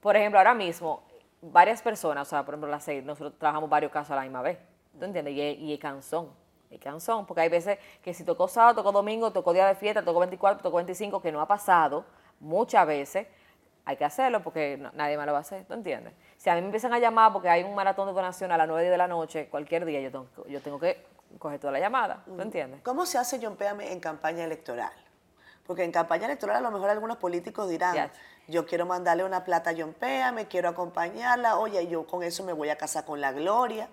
por 0.00 0.16
ejemplo, 0.16 0.38
ahora 0.38 0.54
mismo, 0.54 1.02
varias 1.42 1.82
personas, 1.82 2.28
o 2.28 2.30
sea, 2.30 2.44
por 2.44 2.54
ejemplo, 2.54 2.70
las 2.70 2.84
seis, 2.84 3.04
nosotros 3.04 3.34
trabajamos 3.38 3.68
varios 3.68 3.92
casos 3.92 4.12
a 4.12 4.16
la 4.16 4.22
misma 4.22 4.42
vez, 4.42 4.58
¿tú 4.98 5.04
entiendes? 5.04 5.34
Y, 5.34 5.72
y 5.72 5.78
cansón, 5.78 6.30
es 6.70 6.80
cansón, 6.80 7.26
porque 7.26 7.42
hay 7.42 7.48
veces 7.48 7.78
que 8.02 8.12
si 8.14 8.24
tocó 8.24 8.48
sábado, 8.48 8.76
tocó 8.76 8.92
domingo, 8.92 9.32
tocó 9.32 9.52
día 9.52 9.66
de 9.66 9.74
fiesta, 9.74 10.02
tocó 10.04 10.20
24, 10.20 10.62
tocó 10.62 10.76
25, 10.76 11.20
que 11.22 11.30
no 11.32 11.40
ha 11.40 11.46
pasado 11.46 12.04
muchas 12.40 12.86
veces, 12.86 13.26
hay 13.84 13.96
que 13.96 14.04
hacerlo 14.04 14.42
porque 14.42 14.76
no- 14.78 14.90
nadie 14.94 15.16
más 15.16 15.26
lo 15.26 15.32
va 15.32 15.38
a 15.38 15.42
hacer, 15.42 15.64
¿tú 15.66 15.74
entiendes? 15.74 16.14
Si 16.38 16.48
a 16.50 16.54
mí 16.54 16.60
me 16.62 16.66
empiezan 16.66 16.92
a 16.94 16.98
llamar 16.98 17.32
porque 17.32 17.48
hay 17.48 17.62
un 17.62 17.74
maratón 17.74 18.08
de 18.08 18.14
donación 18.14 18.50
a 18.50 18.56
las 18.56 18.66
9 18.66 18.88
de 18.88 18.96
la 18.96 19.06
noche, 19.06 19.48
cualquier 19.50 19.84
día 19.84 20.00
yo 20.00 20.10
tengo, 20.10 20.26
que- 20.44 20.50
yo 20.52 20.60
tengo 20.62 20.78
que 20.80 21.04
coger 21.38 21.58
toda 21.60 21.72
la 21.72 21.80
llamada, 21.80 22.22
¿tú 22.24 22.40
entiendes? 22.40 22.80
¿Cómo 22.82 23.06
se 23.06 23.18
hace 23.18 23.38
John 23.42 23.56
Péame 23.56 23.92
en 23.92 24.00
campaña 24.00 24.44
electoral? 24.44 24.92
Porque 25.66 25.82
en 25.84 25.92
campaña 25.92 26.26
electoral 26.26 26.56
a 26.56 26.60
lo 26.60 26.70
mejor 26.70 26.90
algunos 26.90 27.16
políticos 27.18 27.68
dirán, 27.68 27.94
yo 28.48 28.66
quiero 28.66 28.84
mandarle 28.86 29.24
una 29.24 29.44
plata 29.44 29.70
a 29.70 29.74
John 29.76 29.94
Péame, 29.94 30.46
quiero 30.46 30.68
acompañarla, 30.68 31.56
oye, 31.58 31.86
yo 31.86 32.06
con 32.06 32.22
eso 32.22 32.42
me 32.44 32.52
voy 32.52 32.68
a 32.70 32.76
casar 32.76 33.04
con 33.04 33.20
la 33.20 33.32
gloria. 33.32 33.88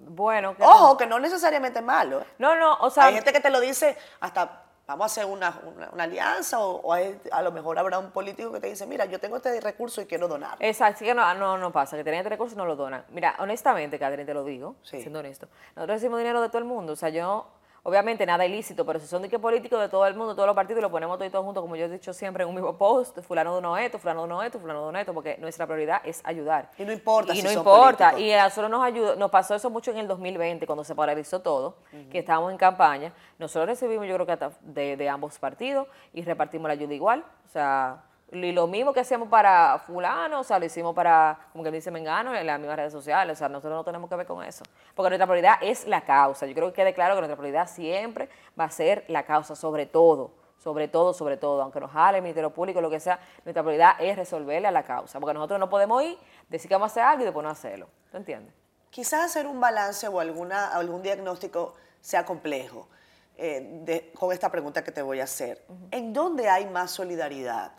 Bueno, 0.00 0.56
que 0.56 0.62
Ojo, 0.62 0.96
que 0.96 1.06
no 1.06 1.18
necesariamente 1.18 1.78
es 1.78 1.84
malo. 1.84 2.20
¿eh? 2.22 2.26
No, 2.38 2.56
no, 2.56 2.74
o 2.80 2.90
sea, 2.90 3.06
hay 3.06 3.14
gente 3.14 3.32
que 3.32 3.40
te 3.40 3.50
lo 3.50 3.60
dice 3.60 3.96
hasta, 4.20 4.62
vamos 4.86 5.04
a 5.04 5.06
hacer 5.06 5.24
una, 5.26 5.60
una- 5.64 5.88
una 5.90 6.04
alianza, 6.04 6.58
o, 6.58 6.80
o 6.80 6.92
hay- 6.92 7.20
a 7.30 7.42
lo 7.42 7.52
mejor 7.52 7.78
habrá 7.78 7.98
un 7.98 8.10
político 8.10 8.50
que 8.52 8.60
te 8.60 8.66
dice, 8.68 8.86
mira, 8.86 9.04
yo 9.04 9.20
tengo 9.20 9.36
este 9.36 9.60
recurso 9.60 10.00
y 10.00 10.06
quiero 10.06 10.26
donar. 10.26 10.56
Exacto, 10.60 11.00
sí 11.00 11.04
que 11.04 11.14
no, 11.14 11.32
no, 11.34 11.58
no 11.58 11.70
pasa, 11.70 11.96
que 11.96 12.02
tienen 12.02 12.20
este 12.20 12.30
recurso 12.30 12.54
y 12.54 12.58
no 12.58 12.66
lo 12.66 12.76
donan. 12.76 13.04
Mira, 13.10 13.36
honestamente, 13.38 13.98
Catherine, 13.98 14.26
te 14.26 14.34
lo 14.34 14.42
digo, 14.44 14.74
Sí. 14.82 15.00
siendo 15.00 15.20
honesto, 15.20 15.48
nosotros 15.76 15.94
recibimos 15.96 16.18
dinero 16.18 16.40
de 16.40 16.48
todo 16.48 16.58
el 16.58 16.64
mundo, 16.64 16.94
o 16.94 16.96
sea, 16.96 17.10
yo, 17.10 17.46
Obviamente 17.86 18.24
nada 18.24 18.46
ilícito, 18.46 18.86
pero 18.86 18.98
si 18.98 19.06
son 19.06 19.20
de 19.20 19.28
que 19.28 19.38
políticos 19.38 19.78
de 19.78 19.90
todo 19.90 20.06
el 20.06 20.14
mundo, 20.14 20.34
todos 20.34 20.46
los 20.46 20.56
partidos, 20.56 20.80
lo 20.80 20.90
ponemos 20.90 21.18
todos 21.18 21.44
juntos, 21.44 21.60
como 21.60 21.76
yo 21.76 21.84
he 21.84 21.88
dicho 21.90 22.14
siempre 22.14 22.42
en 22.42 22.48
un 22.48 22.54
mismo 22.54 22.78
post, 22.78 23.20
fulano 23.20 23.52
de 23.52 23.58
uno 23.58 23.76
esto, 23.76 23.98
fulano 23.98 24.22
de 24.22 24.26
uno 24.26 24.42
esto, 24.42 24.58
fulano 24.58 24.84
de 24.84 24.88
uno 24.88 24.98
esto, 24.98 25.12
porque 25.12 25.36
nuestra 25.38 25.66
prioridad 25.66 26.00
es 26.02 26.22
ayudar. 26.24 26.70
Y 26.78 26.84
no 26.86 26.92
importa 26.92 27.34
Y 27.34 27.36
si 27.36 27.42
no 27.42 27.50
son 27.50 27.58
importa. 27.58 28.12
políticos. 28.12 28.20
Y 28.20 28.32
a 28.32 28.44
nosotros 28.44 28.70
nos 28.70 28.82
ayudó, 28.82 29.16
nos 29.16 29.30
pasó 29.30 29.54
eso 29.54 29.68
mucho 29.68 29.90
en 29.90 29.98
el 29.98 30.08
2020, 30.08 30.64
cuando 30.66 30.82
se 30.82 30.94
paralizó 30.94 31.42
todo, 31.42 31.76
que 32.10 32.20
estábamos 32.20 32.52
en 32.52 32.56
campaña. 32.56 33.12
Nosotros 33.38 33.66
recibimos, 33.68 34.06
yo 34.06 34.14
creo 34.14 34.24
que 34.24 34.32
hasta 34.32 34.52
de, 34.62 34.96
de 34.96 35.08
ambos 35.10 35.38
partidos, 35.38 35.86
y 36.14 36.22
repartimos 36.22 36.68
la 36.68 36.72
ayuda 36.72 36.94
igual. 36.94 37.22
O 37.44 37.48
sea, 37.50 38.02
y 38.34 38.52
lo 38.52 38.66
mismo 38.66 38.92
que 38.92 39.00
hacíamos 39.00 39.28
para 39.28 39.78
fulano, 39.86 40.40
o 40.40 40.44
sea, 40.44 40.58
lo 40.58 40.64
hicimos 40.64 40.94
para, 40.94 41.38
como 41.52 41.62
que 41.62 41.70
dice 41.70 41.90
Mengano, 41.90 42.34
en 42.34 42.46
las 42.46 42.58
mismas 42.58 42.76
redes 42.76 42.92
sociales. 42.92 43.36
O 43.36 43.38
sea, 43.38 43.48
nosotros 43.48 43.74
no 43.74 43.84
tenemos 43.84 44.08
que 44.10 44.16
ver 44.16 44.26
con 44.26 44.42
eso. 44.42 44.64
Porque 44.94 45.10
nuestra 45.10 45.26
prioridad 45.26 45.56
es 45.60 45.86
la 45.86 46.00
causa. 46.02 46.46
Yo 46.46 46.54
creo 46.54 46.68
que 46.68 46.74
quede 46.82 46.94
claro 46.94 47.14
que 47.14 47.20
nuestra 47.20 47.36
prioridad 47.36 47.68
siempre 47.68 48.28
va 48.58 48.64
a 48.64 48.70
ser 48.70 49.04
la 49.08 49.24
causa, 49.24 49.54
sobre 49.54 49.86
todo. 49.86 50.32
Sobre 50.58 50.88
todo, 50.88 51.12
sobre 51.12 51.36
todo, 51.36 51.60
aunque 51.60 51.78
nos 51.78 51.90
jale 51.90 52.18
el 52.18 52.22
Ministerio 52.22 52.48
Público, 52.50 52.80
lo 52.80 52.88
que 52.88 52.98
sea, 52.98 53.18
nuestra 53.44 53.62
prioridad 53.62 53.96
es 54.00 54.16
resolverle 54.16 54.66
a 54.68 54.70
la 54.70 54.82
causa. 54.82 55.20
Porque 55.20 55.34
nosotros 55.34 55.60
no 55.60 55.68
podemos 55.68 56.02
ir, 56.02 56.16
decir 56.48 56.68
que 56.68 56.74
vamos 56.74 56.86
a 56.86 56.92
hacer 56.92 57.02
algo 57.02 57.22
y 57.22 57.24
después 57.24 57.44
no 57.44 57.50
hacerlo. 57.50 57.88
¿Tú 58.10 58.16
entiendes? 58.16 58.54
Quizás 58.88 59.24
hacer 59.24 59.46
un 59.46 59.60
balance 59.60 60.08
o 60.08 60.20
alguna, 60.20 60.68
algún 60.68 61.02
diagnóstico 61.02 61.74
sea 62.00 62.24
complejo 62.24 62.88
eh, 63.36 63.80
de- 63.82 64.12
con 64.18 64.32
esta 64.32 64.48
pregunta 64.50 64.82
que 64.84 64.92
te 64.92 65.02
voy 65.02 65.20
a 65.20 65.24
hacer. 65.24 65.64
¿En 65.90 66.12
dónde 66.12 66.48
hay 66.48 66.64
más 66.66 66.92
solidaridad? 66.92 67.72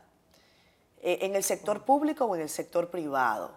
Eh, 1.07 1.19
¿En 1.21 1.35
el 1.35 1.43
sector 1.43 1.83
público 1.83 2.25
o 2.25 2.35
en 2.35 2.41
el 2.41 2.49
sector 2.49 2.89
privado? 2.89 3.51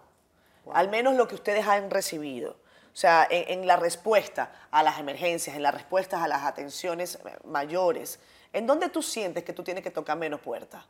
Al 0.71 0.87
menos 0.87 1.15
lo 1.15 1.27
que 1.27 1.33
ustedes 1.33 1.67
han 1.67 1.89
recibido. 1.89 2.51
O 2.51 2.95
sea, 2.95 3.25
en, 3.29 3.61
en 3.61 3.67
la 3.67 3.75
respuesta 3.75 4.51
a 4.69 4.83
las 4.83 4.99
emergencias, 4.99 5.55
en 5.55 5.63
las 5.63 5.73
respuestas 5.73 6.21
a 6.21 6.27
las 6.27 6.43
atenciones 6.43 7.15
eh, 7.25 7.37
mayores. 7.45 8.19
¿En 8.53 8.67
dónde 8.67 8.89
tú 8.89 9.01
sientes 9.01 9.43
que 9.43 9.51
tú 9.51 9.63
tienes 9.63 9.83
que 9.83 9.89
tocar 9.89 10.15
menos 10.15 10.39
puertas? 10.41 10.85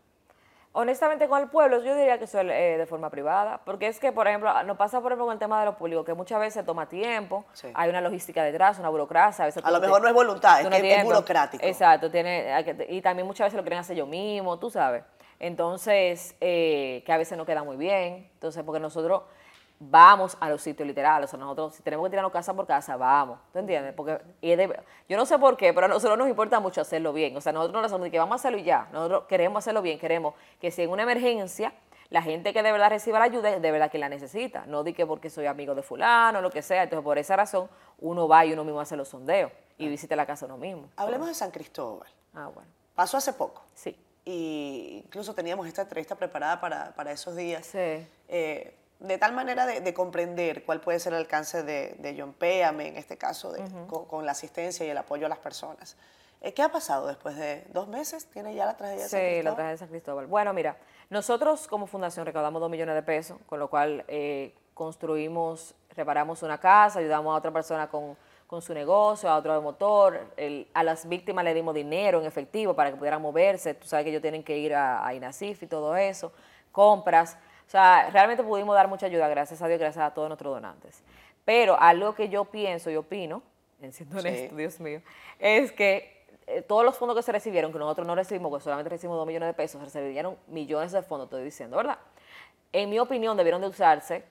Honestamente, 0.74 1.28
con 1.30 1.42
el 1.42 1.48
pueblo, 1.50 1.82
yo 1.82 1.96
diría 1.96 2.18
que 2.20 2.26
es 2.26 2.36
eh, 2.36 2.76
de 2.78 2.86
forma 2.86 3.10
privada, 3.10 3.62
porque 3.66 3.88
es 3.88 4.00
que, 4.00 4.12
por 4.12 4.28
ejemplo, 4.28 4.52
nos 4.64 4.78
pasa, 4.78 5.00
por 5.02 5.12
ejemplo, 5.12 5.26
con 5.28 5.34
el 5.34 5.40
tema 5.40 5.60
de 5.62 5.66
los 5.66 5.76
públicos, 5.76 6.06
que 6.06 6.14
muchas 6.14 6.40
veces 6.42 6.66
toma 6.66 6.88
tiempo, 6.90 7.46
Sí. 7.54 7.70
hay 7.74 7.90
una 7.90 8.02
logística 8.02 8.44
detrás, 8.44 8.78
una 8.80 8.90
burocracia. 8.90 9.46
A, 9.46 9.48
veces 9.48 9.64
A 9.66 9.72
lo 9.72 9.80
te- 9.80 9.88
mejor 9.88 10.02
no 10.02 10.10
es 10.10 10.14
voluntad, 10.14 10.62
es 10.62 10.68
que 10.68 10.94
es 10.96 11.04
burocrático. 11.06 11.66
Exacto, 11.66 12.12
tiene, 12.12 12.54
y 12.90 13.02
también 13.02 13.26
muchas 13.26 13.46
veces 13.48 13.56
lo 13.58 13.64
quieren 13.64 13.80
hacer 13.80 13.96
yo 13.96 14.06
mismo, 14.06 14.60
tú 14.60 14.70
sabes. 14.70 15.04
Entonces, 15.40 16.36
eh, 16.42 17.02
que 17.06 17.12
a 17.12 17.18
veces 17.18 17.38
no 17.38 17.46
queda 17.46 17.64
muy 17.64 17.78
bien. 17.78 18.30
Entonces, 18.34 18.64
porque 18.64 18.80
nosotros 18.80 19.24
vamos 19.82 20.38
a 20.42 20.50
los 20.50 20.62
sitios 20.62 20.86
literal, 20.86 21.24
o 21.24 21.28
sea, 21.28 21.40
nosotros 21.40 21.74
si 21.76 21.82
tenemos 21.84 22.06
que 22.06 22.10
tirarnos 22.10 22.34
casa 22.34 22.54
por 22.54 22.68
casa, 22.68 22.98
vamos, 22.98 23.40
¿tú 23.54 23.60
entiendes? 23.60 23.94
Porque 23.94 24.20
y 24.42 24.52
es 24.52 24.58
de- 24.58 24.78
yo 25.08 25.16
no 25.16 25.26
sé 25.26 25.40
por 25.40 25.56
qué, 25.56 25.74
pero 25.74 25.86
a 25.86 25.88
nosotros 25.88 26.18
nos 26.18 26.28
importa 26.28 26.60
mucho 26.60 26.82
hacerlo 26.82 27.14
bien, 27.14 27.38
o 27.38 27.40
sea, 27.40 27.54
nosotros 27.54 27.82
no 27.82 27.86
hacemos 27.86 28.04
de 28.04 28.12
que 28.12 28.20
vamos 28.20 28.34
a 28.34 28.36
hacerlo 28.36 28.58
y 28.58 28.64
ya, 28.64 28.90
nosotros 28.92 29.24
queremos 29.30 29.60
hacerlo 29.64 29.82
bien, 29.82 29.98
queremos 29.98 30.34
que 30.60 30.70
si 30.70 30.82
en 30.82 30.90
una 30.90 31.04
emergencia 31.04 31.72
la 32.10 32.22
gente 32.22 32.52
que 32.52 32.62
de 32.62 32.74
verdad 32.74 32.90
reciba 32.90 33.20
la 33.20 33.26
ayuda, 33.26 33.58
de 33.58 33.72
verdad 33.72 33.90
que 33.90 34.00
la 34.00 34.10
necesita, 34.10 34.66
no 34.66 34.84
di 34.84 34.92
que 34.92 35.06
porque 35.06 35.30
soy 35.30 35.46
amigo 35.46 35.74
de 35.76 35.82
fulano, 35.82 36.42
lo 36.42 36.50
que 36.50 36.62
sea, 36.62 36.84
entonces 36.84 37.02
por 37.06 37.18
esa 37.18 37.38
razón 37.38 37.70
uno 38.00 38.28
va 38.28 38.46
y 38.46 38.52
uno 38.52 38.66
mismo 38.66 38.82
hace 38.82 38.98
los 38.98 39.08
sondeos 39.08 39.50
y 39.78 39.88
visita 39.88 40.14
la 40.18 40.26
casa 40.26 40.46
uno 40.46 40.58
mismo. 40.58 40.90
Hablemos 40.98 41.30
de 41.30 41.34
San 41.36 41.52
Cristóbal. 41.52 42.10
Ah, 42.34 42.50
bueno, 42.54 42.68
Pasó 42.96 43.16
hace 43.16 43.32
poco. 43.32 43.64
sí. 43.74 43.96
Y 44.34 45.02
incluso 45.06 45.34
teníamos 45.34 45.68
esta 45.68 45.82
entrevista 45.82 46.16
preparada 46.16 46.62
para, 46.62 46.94
para 46.94 47.12
esos 47.12 47.36
días. 47.36 47.66
Sí. 47.66 48.08
Eh, 48.28 48.76
de 49.00 49.18
tal 49.18 49.34
manera 49.34 49.66
de, 49.66 49.80
de 49.82 49.94
comprender 49.94 50.66
cuál 50.66 50.82
puede 50.82 51.00
ser 51.00 51.14
el 51.14 51.20
alcance 51.20 51.64
de, 51.64 51.96
de 52.00 52.16
John 52.20 52.34
Péame, 52.34 52.90
en 52.90 52.98
este 52.98 53.18
caso, 53.18 53.52
de- 53.52 53.64
con, 53.88 54.06
con 54.06 54.26
la 54.26 54.34
asistencia 54.34 54.86
y 54.86 54.90
el 54.90 54.98
apoyo 54.98 55.26
a 55.26 55.30
las 55.30 55.40
personas. 55.40 55.96
Eh, 56.42 56.54
¿Qué 56.54 56.62
ha 56.62 56.70
pasado 56.70 57.08
después 57.08 57.36
de 57.38 57.66
dos 57.74 57.88
meses? 57.88 58.26
¿Tiene 58.28 58.54
ya 58.56 58.66
la 58.66 58.76
tragedia 58.78 59.04
de 59.04 59.10
San 59.10 59.20
Sí, 59.20 59.26
la 59.26 59.30
Cristóbal? 59.32 59.56
tragedia 59.56 59.72
de 59.72 59.78
San 59.78 59.88
Cristóbal. 59.88 60.28
Bueno, 60.28 60.54
mira, 60.54 60.78
nosotros 61.10 61.68
como 61.68 61.88
fundación 61.88 62.26
recaudamos 62.26 62.62
dos 62.62 62.70
millones 62.70 62.96
de 62.96 63.04
pesos, 63.04 63.38
con 63.48 63.58
lo 63.60 63.70
cual 63.70 64.04
eh, 64.10 64.54
construimos, 64.74 65.76
reparamos 65.96 66.44
una 66.44 66.58
casa, 66.60 67.00
ayudamos 67.00 67.34
a 67.34 67.38
otra 67.38 67.52
persona 67.52 67.88
con, 67.90 68.18
con 68.50 68.64
su 68.64 68.74
negocio, 68.74 69.30
a 69.30 69.38
otro 69.38 69.54
de 69.54 69.60
motor, 69.60 70.20
el- 70.36 70.68
a 70.74 70.82
las 70.84 71.08
víctimas 71.08 71.46
le 71.46 71.54
dimos 71.54 71.76
dinero 71.76 72.20
en 72.20 72.26
efectivo 72.26 72.74
para 72.74 72.90
que 72.90 72.98
pudieran 72.98 73.22
moverse, 73.22 73.76
tú 73.76 73.86
sabes 73.88 74.06
que 74.06 74.10
ellos 74.10 74.24
tienen 74.24 74.42
que 74.44 74.58
ir 74.58 74.74
a, 74.74 75.06
a 75.06 75.14
INASIF 75.14 75.62
y 75.62 75.68
todo 75.68 75.96
eso, 75.96 76.32
compras, 76.72 77.38
o 77.68 77.70
sea, 77.70 78.10
realmente 78.12 78.42
pudimos 78.44 78.74
dar 78.76 78.88
mucha 78.88 79.06
ayuda, 79.06 79.28
gracias 79.28 79.62
a 79.62 79.68
Dios, 79.68 79.80
gracias 79.80 80.04
a 80.04 80.16
todos 80.16 80.30
nuestros 80.30 80.52
donantes. 80.52 81.04
Pero 81.46 81.80
algo 81.80 82.16
que 82.16 82.28
yo 82.30 82.46
pienso 82.46 82.90
y 82.90 82.96
opino, 82.96 83.44
en 83.84 83.94
siendo 83.94 84.20
Sí. 84.20 84.28
honesto, 84.28 84.56
Dios 84.56 84.80
mío, 84.80 85.04
es 85.38 85.72
que 85.72 86.26
eh, 86.48 86.64
todos 86.64 86.84
los 86.84 86.98
fondos 86.98 87.16
que 87.16 87.22
se 87.22 87.32
recibieron, 87.32 87.72
que 87.72 87.78
nosotros 87.78 88.08
no 88.08 88.16
recibimos, 88.16 88.52
que 88.58 88.64
solamente 88.64 88.90
recibimos 88.90 89.20
dos 89.20 89.28
millones 89.28 89.46
de 89.50 89.54
pesos, 89.54 89.80
se 89.92 90.00
recibieron 90.00 90.36
millones 90.48 90.92
de 90.92 91.04
fondos, 91.04 91.28
estoy 91.28 91.44
diciendo, 91.44 91.78
¿verdad? 91.78 92.00
En 92.74 92.90
mi 92.90 92.98
opinión, 92.98 93.38
debieron 93.38 93.62
de 93.62 93.68
usarse 93.68 94.24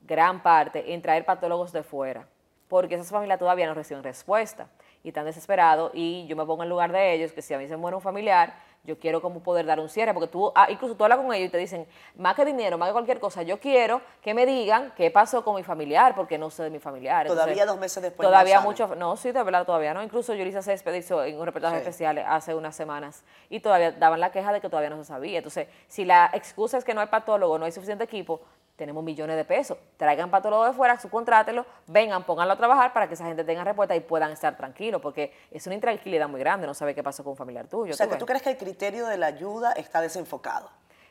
gran 0.00 0.42
parte 0.42 0.94
en 0.94 1.02
traer 1.02 1.26
patólogos 1.26 1.72
de 1.72 1.82
fuera, 1.82 2.26
porque 2.68 2.94
esas 2.96 3.10
familias 3.10 3.38
todavía 3.38 3.66
no 3.66 3.74
reciben 3.74 4.02
respuesta 4.02 4.68
y 5.04 5.08
están 5.08 5.24
desesperados 5.24 5.92
y 5.94 6.26
yo 6.26 6.36
me 6.36 6.44
pongo 6.44 6.62
en 6.64 6.68
lugar 6.68 6.90
de 6.92 7.12
ellos, 7.14 7.32
que 7.32 7.42
si 7.42 7.54
a 7.54 7.58
mí 7.58 7.68
se 7.68 7.76
muere 7.76 7.94
un 7.96 8.02
familiar, 8.02 8.54
yo 8.82 8.98
quiero 9.00 9.20
como 9.20 9.40
poder 9.42 9.66
dar 9.66 9.80
un 9.80 9.88
cierre, 9.88 10.14
porque 10.14 10.28
tú, 10.28 10.52
ah, 10.54 10.66
incluso 10.70 10.94
tú 10.96 11.02
hablas 11.02 11.18
con 11.18 11.32
ellos 11.32 11.48
y 11.48 11.50
te 11.50 11.58
dicen, 11.58 11.86
más 12.16 12.36
que 12.36 12.44
dinero, 12.44 12.78
más 12.78 12.88
que 12.88 12.92
cualquier 12.92 13.18
cosa, 13.18 13.42
yo 13.42 13.58
quiero 13.58 14.00
que 14.22 14.32
me 14.32 14.46
digan 14.46 14.92
qué 14.96 15.10
pasó 15.10 15.42
con 15.44 15.56
mi 15.56 15.64
familiar, 15.64 16.14
porque 16.14 16.38
no 16.38 16.50
sé 16.50 16.62
de 16.64 16.70
mi 16.70 16.78
familiar. 16.78 17.26
Todavía 17.26 17.66
dos 17.66 17.78
meses 17.78 18.00
después 18.02 18.24
no 18.24 18.30
Todavía 18.30 18.56
saben. 18.58 18.68
mucho, 18.70 18.94
no, 18.94 19.16
sí, 19.16 19.32
de 19.32 19.42
verdad, 19.42 19.66
todavía 19.66 19.92
no. 19.92 20.04
Incluso 20.04 20.34
Yulisa 20.34 20.62
Césped 20.62 20.94
hizo 20.94 21.22
en 21.24 21.36
un 21.38 21.46
reportaje 21.46 21.76
Sí. 21.76 21.80
especial 21.82 22.18
hace 22.18 22.54
unas 22.54 22.76
semanas 22.76 23.24
y 23.50 23.58
todavía 23.58 23.90
daban 23.90 24.20
la 24.20 24.30
queja 24.30 24.52
de 24.52 24.60
que 24.60 24.68
todavía 24.68 24.90
no 24.90 24.98
se 24.98 25.04
sabía. 25.04 25.38
Entonces, 25.38 25.66
si 25.88 26.04
la 26.04 26.30
excusa 26.32 26.78
es 26.78 26.84
que 26.84 26.94
no 26.94 27.00
hay 27.00 27.08
patólogo, 27.08 27.58
no 27.58 27.64
hay 27.64 27.72
suficiente 27.72 28.04
equipo, 28.04 28.40
tenemos 28.76 29.02
millones 29.02 29.36
de 29.36 29.44
pesos. 29.44 29.78
Traigan 29.96 30.30
patólogos 30.30 30.68
de 30.68 30.72
fuera, 30.74 30.98
subcontrátenlo, 30.98 31.66
vengan, 31.86 32.24
pónganlo 32.24 32.54
a 32.54 32.56
trabajar 32.56 32.92
para 32.92 33.08
que 33.08 33.14
esa 33.14 33.24
gente 33.24 33.42
tenga 33.44 33.64
respuesta 33.64 33.96
y 33.96 34.00
puedan 34.00 34.32
estar 34.32 34.56
tranquilos, 34.56 35.00
porque 35.00 35.32
es 35.50 35.66
una 35.66 35.74
intranquilidad 35.74 36.28
muy 36.28 36.40
grande 36.40 36.66
no 36.66 36.74
saber 36.74 36.94
qué 36.94 37.02
pasó 37.02 37.24
con 37.24 37.32
un 37.32 37.36
familiar 37.36 37.66
tuyo. 37.66 37.92
O 37.92 37.96
sea, 37.96 38.06
¿tú 38.06 38.12
que 38.12 38.18
tú 38.18 38.26
crees 38.26 38.42
que 38.42 38.50
el 38.50 38.56
criterio 38.56 39.06
de 39.06 39.16
la 39.16 39.26
ayuda 39.26 39.72
está 39.72 40.00
desenfocado. 40.00 40.70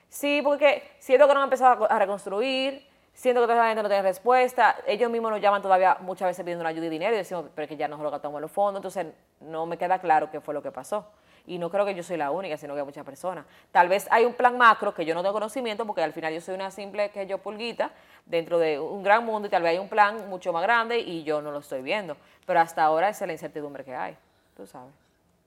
Sí, 0.09 0.41
porque 0.43 0.83
siento 0.99 1.27
que 1.27 1.33
no 1.33 1.39
han 1.41 1.45
empezado 1.45 1.85
a 1.85 1.95
a 1.95 1.99
reconstruir, 1.99 2.87
siento 3.13 3.41
que 3.41 3.47
toda 3.47 3.57
la 3.57 3.67
gente 3.69 3.81
no 3.81 3.89
tiene 3.89 4.03
respuesta, 4.03 4.75
ellos 4.85 5.09
mismos 5.09 5.31
nos 5.31 5.41
llaman 5.41 5.61
todavía 5.61 5.97
muchas 6.01 6.27
veces 6.27 6.43
pidiendo 6.43 6.61
una 6.61 6.69
ayuda 6.69 6.85
y 6.85 6.89
dinero 6.89 7.15
y 7.15 7.17
decimos, 7.17 7.45
pero 7.55 7.63
es 7.63 7.69
que 7.69 7.77
ya 7.77 7.87
nos 7.87 7.99
lo 7.99 8.11
gastamos 8.11 8.37
en 8.37 8.41
los 8.43 8.51
fondos, 8.51 8.79
entonces 8.79 9.07
no 9.39 9.65
me 9.65 9.77
queda 9.77 9.99
claro 9.99 10.29
qué 10.29 10.41
fue 10.41 10.53
lo 10.53 10.61
que 10.61 10.71
pasó. 10.71 11.07
Y 11.47 11.57
no 11.59 11.69
creo 11.69 11.85
que 11.85 11.93
yo 11.93 12.03
soy 12.03 12.17
la 12.17 12.31
única, 12.31 12.57
sino 12.57 12.73
que 12.73 12.79
hay 12.79 12.85
muchas 12.85 13.05
personas. 13.05 13.45
Tal 13.71 13.87
vez 13.87 14.07
hay 14.09 14.25
un 14.25 14.33
plan 14.33 14.57
macro 14.57 14.93
que 14.93 15.05
yo 15.05 15.13
no 15.13 15.21
tengo 15.21 15.33
conocimiento, 15.33 15.85
porque 15.85 16.01
al 16.01 16.13
final 16.13 16.33
yo 16.33 16.41
soy 16.41 16.55
una 16.55 16.71
simple 16.71 17.09
que 17.11 17.27
yo 17.27 17.37
pulguita 17.37 17.91
dentro 18.25 18.57
de 18.57 18.79
un 18.79 19.03
gran 19.03 19.23
mundo 19.25 19.47
y 19.47 19.51
tal 19.51 19.61
vez 19.61 19.71
hay 19.73 19.77
un 19.77 19.89
plan 19.89 20.27
mucho 20.29 20.51
más 20.51 20.63
grande 20.63 20.99
y 20.99 21.23
yo 21.23 21.41
no 21.41 21.51
lo 21.51 21.59
estoy 21.59 21.81
viendo. 21.81 22.17
Pero 22.45 22.59
hasta 22.59 22.83
ahora 22.83 23.09
esa 23.09 23.25
es 23.25 23.27
la 23.27 23.33
incertidumbre 23.33 23.83
que 23.83 23.95
hay, 23.95 24.17
tú 24.57 24.65
sabes. 24.65 24.91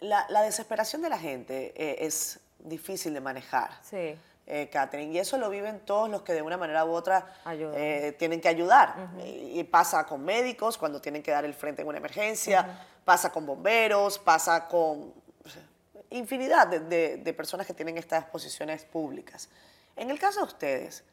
La, 0.01 0.27
la 0.29 0.43
desesperación 0.43 1.03
de 1.03 1.09
la 1.09 1.19
gente 1.19 1.73
eh, 1.77 1.97
es 2.07 2.39
difícil 2.61 3.13
de 3.15 3.21
manejar. 3.21 3.71
Sí. 3.83 4.17
eh, 4.47 4.69
Catherine, 4.73 5.13
y 5.13 5.19
eso 5.19 5.37
lo 5.39 5.51
viven 5.51 5.81
todos 5.81 6.09
los 6.09 6.23
que 6.23 6.33
de 6.33 6.43
una 6.43 6.57
manera 6.57 6.85
u 6.85 6.93
otra 6.93 7.27
eh, 7.75 8.15
tienen 8.19 8.41
que 8.41 8.49
ayudar. 8.49 8.95
y, 9.25 9.59
y 9.61 9.65
pasa 9.65 10.07
con 10.07 10.25
médicos 10.25 10.79
cuando 10.79 11.01
tienen 11.01 11.23
que 11.23 11.31
dar 11.33 11.45
el 11.45 11.53
frente 11.55 11.83
en 11.83 11.89
una 11.89 11.99
emergencia, 11.99 12.79
pasa 13.05 13.31
con 13.33 13.45
bomberos, 13.45 14.19
pasa 14.19 14.67
con 14.69 15.13
infinidad 16.11 16.67
de, 16.69 17.17
de- 17.19 17.35
personas 17.35 17.67
que 17.67 17.75
tienen 17.75 17.99
estas 17.99 18.25
posiciones 18.25 18.85
públicas. 18.85 19.49
En 19.97 20.11
el 20.11 20.19
caso 20.19 20.41
de 20.41 20.47
ustedes, 20.47 21.05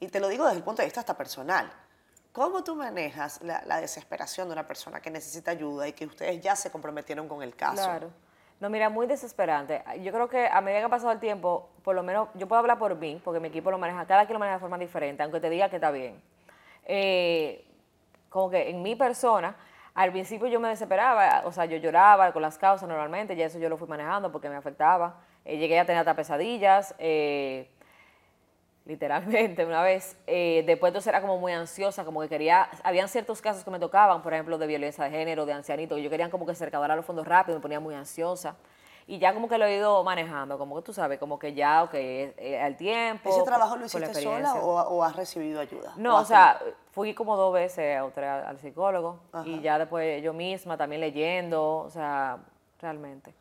y 0.00 0.08
te 0.08 0.20
lo 0.20 0.28
digo 0.28 0.44
desde 0.44 0.58
el 0.58 0.64
punto 0.64 0.82
de 0.82 0.86
vista 0.86 1.00
hasta 1.00 1.16
personal, 1.16 1.70
¿cómo 2.32 2.64
tú 2.64 2.74
manejas 2.74 3.40
la, 3.42 3.62
la 3.66 3.80
desesperación 3.80 4.48
de 4.48 4.52
una 4.54 4.66
persona 4.66 5.00
que 5.00 5.10
necesita 5.10 5.50
ayuda 5.50 5.86
y 5.88 5.92
que 5.92 6.06
ustedes 6.06 6.40
ya 6.40 6.56
se 6.56 6.70
comprometieron 6.70 7.28
con 7.28 7.42
el 7.42 7.54
caso? 7.54 7.84
Claro. 7.84 8.10
No, 8.60 8.68
mira, 8.68 8.90
muy 8.90 9.06
desesperante. 9.06 9.82
Yo 10.02 10.12
creo 10.12 10.28
que 10.28 10.46
a 10.46 10.60
medida 10.60 10.80
que 10.80 10.84
ha 10.84 10.90
pasado 10.90 11.12
el 11.12 11.18
tiempo, 11.20 11.70
por 11.82 11.94
lo 11.94 12.02
menos, 12.02 12.28
yo 12.34 12.46
puedo 12.46 12.60
hablar 12.60 12.78
por 12.78 12.94
mí, 12.96 13.18
porque 13.24 13.40
mi 13.40 13.48
equipo 13.48 13.70
lo 13.70 13.78
maneja, 13.78 14.04
cada 14.06 14.26
quien 14.26 14.34
lo 14.34 14.38
maneja 14.38 14.56
de 14.56 14.60
forma 14.60 14.76
diferente, 14.76 15.22
aunque 15.22 15.40
te 15.40 15.48
diga 15.48 15.70
que 15.70 15.76
está 15.76 15.90
bien. 15.90 16.20
Eh, 16.84 17.64
como 18.28 18.50
que 18.50 18.68
en 18.68 18.82
mi 18.82 18.96
persona, 18.96 19.56
al 20.02 20.12
principio 20.12 20.48
yo 20.48 20.60
me 20.60 20.68
desesperaba, 20.68 21.42
o 21.44 21.52
sea, 21.52 21.66
yo 21.66 21.76
lloraba 21.76 22.32
con 22.32 22.42
las 22.42 22.56
causas 22.58 22.88
normalmente, 22.88 23.36
ya 23.36 23.46
eso 23.46 23.58
yo 23.58 23.68
lo 23.68 23.76
fui 23.76 23.86
manejando 23.88 24.32
porque 24.32 24.48
me 24.48 24.56
afectaba. 24.56 25.20
Eh, 25.44 25.58
llegué 25.58 25.78
a 25.78 25.84
tener 25.84 26.00
hasta 26.00 26.14
pesadillas. 26.16 26.94
eh, 26.98 27.68
literalmente 28.86 29.64
una 29.66 29.82
vez. 29.82 30.16
Eh, 30.26 30.64
después 30.66 30.90
entonces 30.90 31.08
era 31.08 31.20
como 31.20 31.38
muy 31.38 31.52
ansiosa, 31.52 32.04
como 32.04 32.20
que 32.22 32.28
quería, 32.28 32.68
habían 32.82 33.08
ciertos 33.08 33.40
casos 33.40 33.64
que 33.64 33.70
me 33.70 33.78
tocaban, 33.78 34.22
por 34.22 34.32
ejemplo, 34.32 34.58
de 34.58 34.66
violencia 34.66 35.04
de 35.04 35.10
género, 35.10 35.46
de 35.46 35.52
ancianito, 35.52 35.96
que 35.96 36.02
yo 36.02 36.10
quería 36.10 36.30
como 36.30 36.46
que 36.46 36.54
se 36.54 36.64
recaudara 36.64 36.96
los 36.96 37.04
fondos 37.04 37.26
rápido, 37.26 37.58
me 37.58 37.62
ponía 37.62 37.80
muy 37.80 37.94
ansiosa. 37.94 38.56
Y 39.10 39.18
ya 39.18 39.34
como 39.34 39.48
que 39.48 39.58
lo 39.58 39.64
he 39.64 39.74
ido 39.74 40.04
manejando, 40.04 40.56
como 40.56 40.76
que 40.76 40.82
tú 40.82 40.92
sabes, 40.92 41.18
como 41.18 41.36
que 41.36 41.52
ya, 41.52 41.82
ok, 41.82 41.94
eh, 41.94 42.60
al 42.62 42.76
tiempo. 42.76 43.28
¿Ese 43.28 43.42
trabajo 43.42 43.76
lo 43.76 43.84
hiciste 43.84 44.14
sola 44.14 44.54
o, 44.54 44.70
o 44.70 45.02
has 45.02 45.16
recibido 45.16 45.58
ayuda? 45.58 45.94
No, 45.96 46.18
o 46.18 46.24
sea, 46.24 46.60
fui 46.92 47.12
como 47.12 47.36
dos 47.36 47.52
veces 47.52 48.00
o 48.02 48.10
tres 48.10 48.30
al 48.30 48.56
psicólogo 48.60 49.18
Ajá. 49.32 49.44
y 49.48 49.60
ya 49.62 49.80
después 49.80 50.22
yo 50.22 50.32
misma 50.32 50.76
también 50.76 51.00
leyendo, 51.00 51.78
o 51.78 51.90
sea, 51.90 52.38
realmente. 52.80 53.34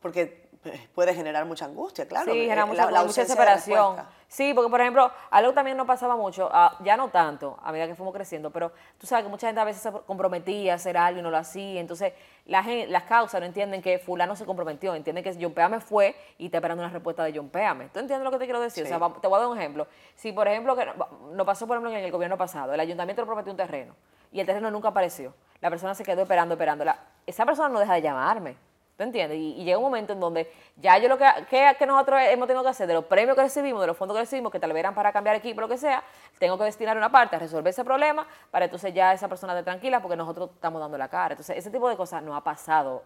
Porque 0.00 0.47
puede 0.94 1.14
generar 1.14 1.44
mucha 1.44 1.64
angustia, 1.64 2.06
claro. 2.06 2.32
Sí, 2.32 2.38
eh, 2.38 2.42
genera 2.42 2.62
la- 2.62 2.66
mucha, 2.66 2.90
la 2.90 3.02
mucha 3.02 3.14
de 3.20 3.22
desesperación. 3.22 3.96
respuesta. 3.96 4.14
Sí, 4.30 4.52
porque 4.52 4.70
por 4.70 4.80
ejemplo, 4.80 5.10
algo 5.30 5.54
también 5.54 5.76
nos 5.76 5.86
pasaba 5.86 6.14
mucho, 6.14 6.50
ah, 6.52 6.76
ya 6.80 6.98
no 6.98 7.08
tanto 7.08 7.58
a 7.62 7.72
medida 7.72 7.86
que 7.86 7.94
fuimos 7.94 8.12
creciendo, 8.14 8.50
pero 8.50 8.72
tú 8.98 9.06
sabes 9.06 9.24
que 9.24 9.30
mucha 9.30 9.46
gente 9.46 9.58
a 9.60 9.64
veces 9.64 9.80
se 9.80 9.90
comprometía 9.90 10.72
a 10.72 10.76
hacer 10.76 10.98
algo 10.98 11.20
y 11.20 11.22
no 11.22 11.30
lo 11.30 11.38
hacía. 11.38 11.80
Entonces, 11.80 12.12
la 12.44 12.62
las 12.88 13.04
causas 13.04 13.40
no 13.40 13.46
entienden 13.46 13.80
que 13.80 13.98
fulano 13.98 14.36
se 14.36 14.44
comprometió, 14.44 14.94
entienden 14.94 15.24
que 15.24 15.34
John 15.40 15.52
Péame 15.54 15.80
fue 15.80 16.14
y 16.36 16.46
está 16.46 16.58
esperando 16.58 16.82
una 16.84 16.92
respuesta 16.92 17.24
de 17.24 17.32
John 17.34 17.48
Péame. 17.48 17.88
¿Tú 17.88 18.00
entiendes 18.00 18.24
lo 18.24 18.30
que 18.30 18.38
te 18.38 18.44
quiero 18.44 18.60
decir? 18.60 18.84
O 18.84 18.86
sea, 18.86 18.98
te 18.98 19.26
voy 19.28 19.36
a 19.38 19.40
dar 19.40 19.48
un 19.48 19.56
ejemplo. 19.58 19.86
Si, 20.14 20.32
por 20.32 20.46
ejemplo, 20.46 20.76
que 20.76 20.84
no- 20.84 20.94
nos 21.32 21.46
pasó, 21.46 21.66
por 21.66 21.76
ejemplo, 21.78 21.96
en 21.96 22.04
el 22.04 22.12
gobierno 22.12 22.36
pasado, 22.36 22.74
el 22.74 22.80
ayuntamiento 22.80 23.22
le 23.22 23.26
prometió 23.26 23.50
un 23.50 23.56
terreno 23.56 23.94
y 24.30 24.40
el 24.40 24.46
terreno 24.46 24.70
nunca 24.70 24.88
apareció. 24.88 25.32
La 25.62 25.70
persona 25.70 25.94
se 25.94 26.04
quedó 26.04 26.20
esperando, 26.22 26.54
esperando. 26.54 26.84
La- 26.84 26.98
esa 27.26 27.46
persona 27.46 27.70
no 27.70 27.78
deja 27.80 27.94
de 27.94 28.02
llamarme. 28.02 28.67
¿Tú 28.98 29.04
entiendes? 29.04 29.38
Y, 29.38 29.62
llega 29.62 29.78
un 29.78 29.84
momento 29.84 30.12
en 30.12 30.18
donde 30.18 30.52
ya 30.74 30.98
yo 30.98 31.08
lo 31.08 31.16
que, 31.16 31.24
que, 31.48 31.76
que 31.78 31.86
nosotros 31.86 32.20
hemos 32.20 32.48
tenido 32.48 32.64
que 32.64 32.70
hacer, 32.70 32.88
de 32.88 32.94
los 32.94 33.04
premios 33.04 33.36
que 33.36 33.42
recibimos, 33.42 33.80
de 33.80 33.86
los 33.86 33.96
fondos 33.96 34.16
que 34.16 34.22
recibimos, 34.22 34.50
que 34.50 34.58
tal 34.58 34.72
vez 34.72 34.80
eran 34.80 34.92
para 34.92 35.12
cambiar 35.12 35.36
equipo, 35.36 35.60
lo 35.60 35.68
que 35.68 35.78
sea, 35.78 36.02
tengo 36.40 36.58
que 36.58 36.64
destinar 36.64 36.96
una 36.96 37.08
parte 37.08 37.36
a 37.36 37.38
resolver 37.38 37.70
ese 37.70 37.84
problema 37.84 38.26
para 38.50 38.64
entonces 38.64 38.92
ya 38.92 39.12
esa 39.12 39.28
persona 39.28 39.52
esté 39.52 39.62
tranquila 39.62 40.02
porque 40.02 40.16
nosotros 40.16 40.50
estamos 40.52 40.80
dando 40.80 40.98
la 40.98 41.06
cara. 41.06 41.34
Entonces, 41.34 41.56
ese 41.56 41.70
tipo 41.70 41.88
de 41.88 41.96
cosas 41.96 42.24
no 42.24 42.34
ha 42.34 42.42
pasado, 42.42 43.04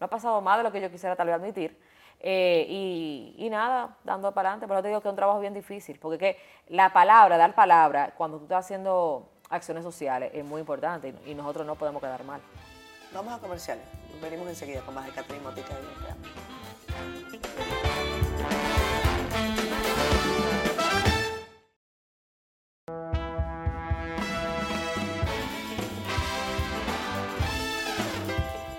no 0.00 0.06
ha 0.06 0.08
pasado 0.08 0.40
más 0.40 0.56
de 0.56 0.62
lo 0.62 0.72
que 0.72 0.80
yo 0.80 0.90
quisiera 0.90 1.14
tal 1.14 1.26
vez 1.26 1.36
admitir. 1.36 1.78
Eh, 2.20 2.64
y, 2.66 3.34
y 3.36 3.50
nada, 3.50 3.98
dando 4.02 4.32
para 4.32 4.48
adelante. 4.48 4.66
Por 4.66 4.76
eso 4.76 4.82
te 4.82 4.88
digo 4.88 5.02
que 5.02 5.08
es 5.08 5.12
un 5.12 5.16
trabajo 5.16 5.40
bien 5.40 5.52
difícil, 5.52 5.98
porque 5.98 6.16
que 6.16 6.40
la 6.74 6.90
palabra, 6.90 7.36
dar 7.36 7.54
palabra, 7.54 8.14
cuando 8.16 8.38
tú 8.38 8.44
estás 8.44 8.64
haciendo 8.64 9.28
acciones 9.50 9.84
sociales, 9.84 10.30
es 10.32 10.42
muy 10.42 10.60
importante 10.60 11.14
y 11.26 11.34
nosotros 11.34 11.66
no 11.66 11.74
podemos 11.74 12.00
quedar 12.00 12.24
mal. 12.24 12.40
Vamos 13.12 13.34
a 13.34 13.38
comerciales. 13.38 14.03
Venimos 14.20 14.48
enseguida 14.48 14.80
con 14.82 14.94
más 14.94 15.06
de 15.06 15.12
Catherine 15.12 15.44
Motica 15.44 15.74
y. 15.74 17.24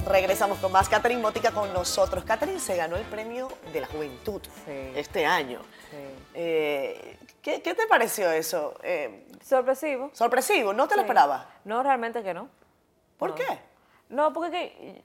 Regresamos 0.08 0.60
con 0.60 0.72
más. 0.72 0.88
Catherine 0.88 1.22
Mótica 1.22 1.52
con 1.52 1.74
nosotros. 1.74 2.24
Catherine 2.24 2.60
se 2.60 2.76
ganó 2.76 2.96
el 2.96 3.04
premio 3.06 3.50
de 3.74 3.82
la 3.82 3.88
juventud 3.88 4.42
Sí. 4.66 4.92
este 4.96 5.26
año. 5.26 5.62
Sí. 5.90 5.98
Eh, 6.36 7.18
¿qué, 7.42 7.62
qué 7.64 7.74
te 7.74 7.88
pareció 7.88 8.32
eso? 8.32 8.76
Eh, 8.84 9.26
Sorpresivo. 9.44 10.12
sorpresivo, 10.14 10.74
¿no 10.74 10.88
te 10.88 10.96
lo 10.96 11.02
esperabas? 11.02 11.46
No, 11.64 11.82
realmente 11.82 12.22
que 12.22 12.34
no. 12.36 12.50
¿Por 13.18 13.32
No. 13.32 13.36
qué? 13.36 13.46
No, 14.10 14.32
porque 14.32 14.52
que 14.52 15.04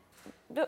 yo, 0.50 0.66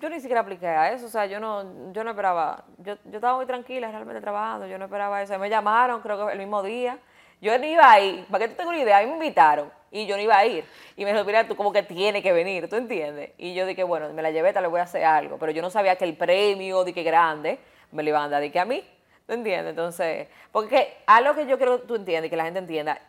yo 0.00 0.08
ni 0.08 0.20
siquiera 0.20 0.40
apliqué 0.40 0.66
a 0.66 0.92
eso, 0.92 1.06
o 1.06 1.08
sea, 1.08 1.26
yo 1.26 1.38
no, 1.38 1.92
yo 1.92 2.04
no 2.04 2.10
esperaba, 2.10 2.64
yo, 2.78 2.96
yo 3.04 3.16
estaba 3.16 3.36
muy 3.36 3.46
tranquila 3.46 3.90
realmente 3.90 4.20
trabajando, 4.20 4.66
yo 4.66 4.78
no 4.78 4.86
esperaba 4.86 5.22
eso. 5.22 5.38
Me 5.38 5.50
llamaron, 5.50 6.00
creo 6.00 6.26
que 6.26 6.32
el 6.32 6.38
mismo 6.38 6.62
día. 6.62 6.98
Yo 7.40 7.58
no 7.58 7.66
iba 7.66 7.90
a 7.90 7.98
ir, 7.98 8.24
para 8.26 8.44
que 8.44 8.50
tú 8.50 8.56
tengas 8.56 8.72
una 8.72 8.82
idea, 8.82 8.98
a 8.98 9.00
mí 9.00 9.08
me 9.08 9.14
invitaron 9.14 9.68
y 9.90 10.06
yo 10.06 10.16
no 10.16 10.22
iba 10.22 10.38
a 10.38 10.46
ir. 10.46 10.64
Y 10.96 11.04
me 11.04 11.10
dijeron, 11.10 11.26
mira, 11.26 11.48
tú 11.48 11.56
como 11.56 11.72
que 11.72 11.82
tiene 11.82 12.22
que 12.22 12.32
venir, 12.32 12.68
¿tú 12.68 12.76
entiendes? 12.76 13.32
Y 13.36 13.52
yo 13.52 13.66
dije, 13.66 13.82
bueno, 13.82 14.12
me 14.12 14.22
la 14.22 14.30
llevé, 14.30 14.52
tal 14.52 14.62
vez 14.62 14.70
voy 14.70 14.78
a 14.78 14.84
hacer 14.84 15.04
algo. 15.04 15.38
Pero 15.38 15.50
yo 15.50 15.60
no 15.60 15.68
sabía 15.68 15.96
que 15.96 16.04
el 16.04 16.16
premio, 16.16 16.84
de 16.84 16.94
que 16.94 17.02
grande, 17.02 17.58
me 17.90 18.04
lo 18.04 18.10
iban 18.10 18.22
a 18.22 18.28
dar, 18.28 18.40
de 18.42 18.52
que 18.52 18.60
a 18.60 18.64
mí, 18.64 18.84
¿tú 19.26 19.32
entiendes? 19.32 19.70
Entonces, 19.70 20.28
porque 20.52 20.98
algo 21.04 21.34
que 21.34 21.46
yo 21.46 21.56
quiero 21.56 21.80
que 21.80 21.86
tú 21.88 21.96
entiendas 21.96 22.28
y 22.28 22.30
que 22.30 22.36
la 22.36 22.44
gente 22.44 22.60
entienda, 22.60 23.00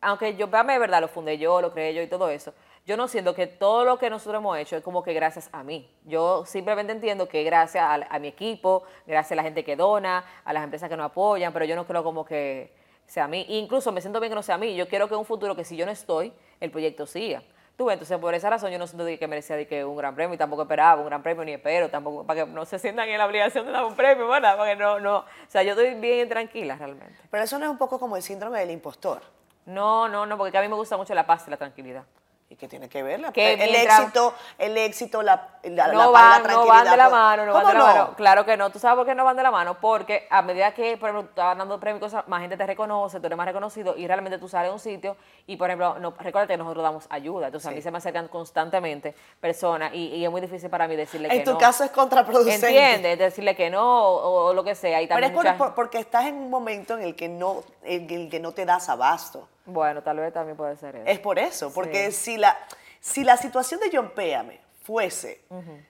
aunque 0.00 0.36
yo, 0.36 0.46
veame 0.46 0.74
de 0.74 0.78
verdad, 0.78 1.00
lo 1.00 1.08
fundé 1.08 1.36
yo, 1.36 1.60
lo 1.60 1.72
creé 1.72 1.92
yo 1.92 2.02
y 2.02 2.06
todo 2.06 2.30
eso, 2.30 2.54
yo 2.84 2.96
no 2.96 3.06
siento 3.06 3.34
que 3.34 3.46
todo 3.46 3.84
lo 3.84 3.98
que 3.98 4.10
nosotros 4.10 4.40
hemos 4.40 4.58
hecho 4.58 4.76
es 4.76 4.82
como 4.82 5.02
que 5.02 5.12
gracias 5.12 5.48
a 5.52 5.62
mí. 5.62 5.88
Yo 6.04 6.44
simplemente 6.46 6.92
entiendo 6.92 7.28
que 7.28 7.44
gracias 7.44 7.84
a, 7.84 7.94
a 7.94 8.18
mi 8.18 8.28
equipo, 8.28 8.82
gracias 9.06 9.32
a 9.32 9.36
la 9.36 9.42
gente 9.42 9.64
que 9.64 9.76
dona, 9.76 10.24
a 10.44 10.52
las 10.52 10.64
empresas 10.64 10.88
que 10.88 10.96
nos 10.96 11.06
apoyan, 11.06 11.52
pero 11.52 11.64
yo 11.64 11.76
no 11.76 11.86
creo 11.86 12.02
como 12.02 12.24
que 12.24 12.74
sea 13.06 13.24
a 13.24 13.28
mí. 13.28 13.46
Incluso 13.48 13.92
me 13.92 14.00
siento 14.00 14.18
bien 14.18 14.30
que 14.30 14.36
no 14.36 14.42
sea 14.42 14.56
a 14.56 14.58
mí. 14.58 14.74
Yo 14.74 14.88
quiero 14.88 15.06
que 15.06 15.14
en 15.14 15.20
un 15.20 15.26
futuro 15.26 15.54
que 15.54 15.64
si 15.64 15.76
yo 15.76 15.86
no 15.86 15.92
estoy, 15.92 16.32
el 16.60 16.70
proyecto 16.70 17.06
siga. 17.06 17.42
Tú 17.76 17.86
ves, 17.86 17.94
entonces 17.94 18.18
por 18.18 18.34
esa 18.34 18.50
razón 18.50 18.70
yo 18.70 18.78
no 18.78 18.86
siento 18.86 19.06
que 19.06 19.26
merecía 19.28 19.56
de 19.56 19.66
que 19.66 19.84
un 19.84 19.96
gran 19.96 20.14
premio 20.14 20.34
y 20.34 20.38
tampoco 20.38 20.62
esperaba 20.62 21.00
un 21.00 21.06
gran 21.06 21.22
premio 21.22 21.44
ni 21.44 21.52
espero, 21.52 21.88
tampoco 21.88 22.24
para 22.26 22.44
que 22.44 22.50
no 22.50 22.64
se 22.66 22.78
sientan 22.78 23.08
en 23.08 23.16
la 23.16 23.26
obligación 23.26 23.64
de 23.64 23.72
dar 23.72 23.84
un 23.84 23.96
premio, 23.96 24.28
¿verdad? 24.28 24.56
Para 24.56 24.72
que 24.72 24.76
no, 24.76 25.00
no, 25.00 25.18
o 25.18 25.24
sea, 25.48 25.62
yo 25.62 25.70
estoy 25.70 25.94
bien 25.94 26.28
tranquila 26.28 26.76
realmente. 26.76 27.18
Pero 27.30 27.44
eso 27.44 27.58
no 27.58 27.64
es 27.64 27.70
un 27.70 27.78
poco 27.78 27.98
como 27.98 28.16
el 28.16 28.22
síndrome 28.22 28.60
del 28.60 28.70
impostor. 28.70 29.22
No, 29.64 30.08
no, 30.08 30.26
no, 30.26 30.36
porque 30.36 30.58
a 30.58 30.60
mí 30.60 30.68
me 30.68 30.74
gusta 30.74 30.96
mucho 30.96 31.14
la 31.14 31.24
paz 31.24 31.44
y 31.46 31.50
la 31.50 31.56
tranquilidad. 31.56 32.04
¿Y 32.52 32.56
qué 32.56 32.68
tiene 32.68 32.86
que 32.86 33.02
ver? 33.02 33.18
La- 33.18 33.32
Que 33.32 33.54
el 33.54 33.74
éxito, 33.74 34.34
el 34.58 34.76
éxito, 34.76 35.22
la, 35.22 35.48
la, 35.62 35.86
no 35.86 35.98
la 36.00 36.06
van, 36.08 36.42
no 36.42 36.66
van 36.66 36.84
de 36.84 36.90
la 36.90 37.08
tranquilidad, 37.08 37.10
mano, 37.10 37.46
no 37.46 37.52
¿Cómo 37.52 37.64
van 37.64 37.72
de 37.72 37.78
la 37.78 37.86
no? 37.88 37.94
mano. 37.94 38.14
Claro 38.14 38.44
que 38.44 38.56
no. 38.58 38.68
¿Tú 38.70 38.78
sabes 38.78 38.98
por 38.98 39.06
qué 39.06 39.14
no 39.14 39.24
van 39.24 39.36
de 39.38 39.42
la 39.42 39.50
mano? 39.50 39.78
Porque 39.80 40.26
a 40.28 40.42
medida 40.42 40.74
que, 40.74 40.98
por 40.98 41.08
ejemplo, 41.08 41.22
tú 41.22 41.28
estás 41.30 41.46
ganando 41.46 41.80
premios, 41.80 42.00
y 42.00 42.04
cosas, 42.04 42.28
más 42.28 42.42
gente 42.42 42.58
te 42.58 42.66
reconoce, 42.66 43.20
tú 43.20 43.24
eres 43.26 43.38
más 43.38 43.46
reconocido 43.46 43.96
y 43.96 44.06
realmente 44.06 44.36
tú 44.36 44.48
sales 44.50 44.68
de 44.68 44.74
un 44.74 44.80
sitio 44.80 45.16
y, 45.46 45.56
por 45.56 45.70
ejemplo, 45.70 45.98
no, 45.98 46.10
recuerda 46.18 46.46
que 46.46 46.58
nosotros 46.58 46.82
damos 46.82 47.06
ayuda. 47.08 47.46
Entonces, 47.46 47.68
a 47.68 47.70
mí 47.72 47.80
se 47.80 47.90
me 47.90 47.96
acercan 47.96 48.28
constantemente 48.28 49.14
personas 49.40 49.94
y, 49.94 50.08
y 50.08 50.22
es 50.22 50.30
muy 50.30 50.42
difícil 50.42 50.68
para 50.68 50.86
mí 50.86 50.94
decirle 50.94 51.30
que 51.30 51.36
En 51.38 51.44
tu 51.44 51.52
no. 51.52 51.58
caso 51.58 51.84
es 51.84 51.90
contraproducente. 51.90 52.66
¿Entiendes? 52.66 53.18
Decirle 53.18 53.56
que 53.56 53.70
no 53.70 53.82
o, 54.08 54.48
o 54.48 54.52
lo 54.52 54.62
que 54.62 54.74
sea. 54.74 55.00
Y 55.00 55.06
Pero 55.06 55.24
es 55.26 55.54
por- 55.54 55.74
porque 55.74 55.98
estás 56.00 56.26
en 56.26 56.34
un 56.34 56.50
momento 56.50 56.98
en 56.98 57.04
el 57.04 57.16
que 57.16 57.30
no, 57.30 57.62
en 57.82 58.10
el 58.10 58.28
que 58.28 58.40
no 58.40 58.52
te 58.52 58.66
das 58.66 58.90
abasto. 58.90 59.48
Bueno, 59.64 60.02
tal 60.02 60.18
vez 60.18 60.32
también 60.32 60.56
puede 60.56 60.76
ser 60.76 60.96
eso. 60.96 61.06
Es 61.06 61.18
por 61.20 61.38
eso, 61.38 61.72
porque 61.72 62.10
Sí. 62.10 62.32
si, 62.32 62.36
la, 62.36 62.58
si 63.00 63.24
la 63.24 63.36
situación 63.36 63.80
de 63.80 63.90
John 63.92 64.10
Péame 64.14 64.60
fuese 64.84 65.40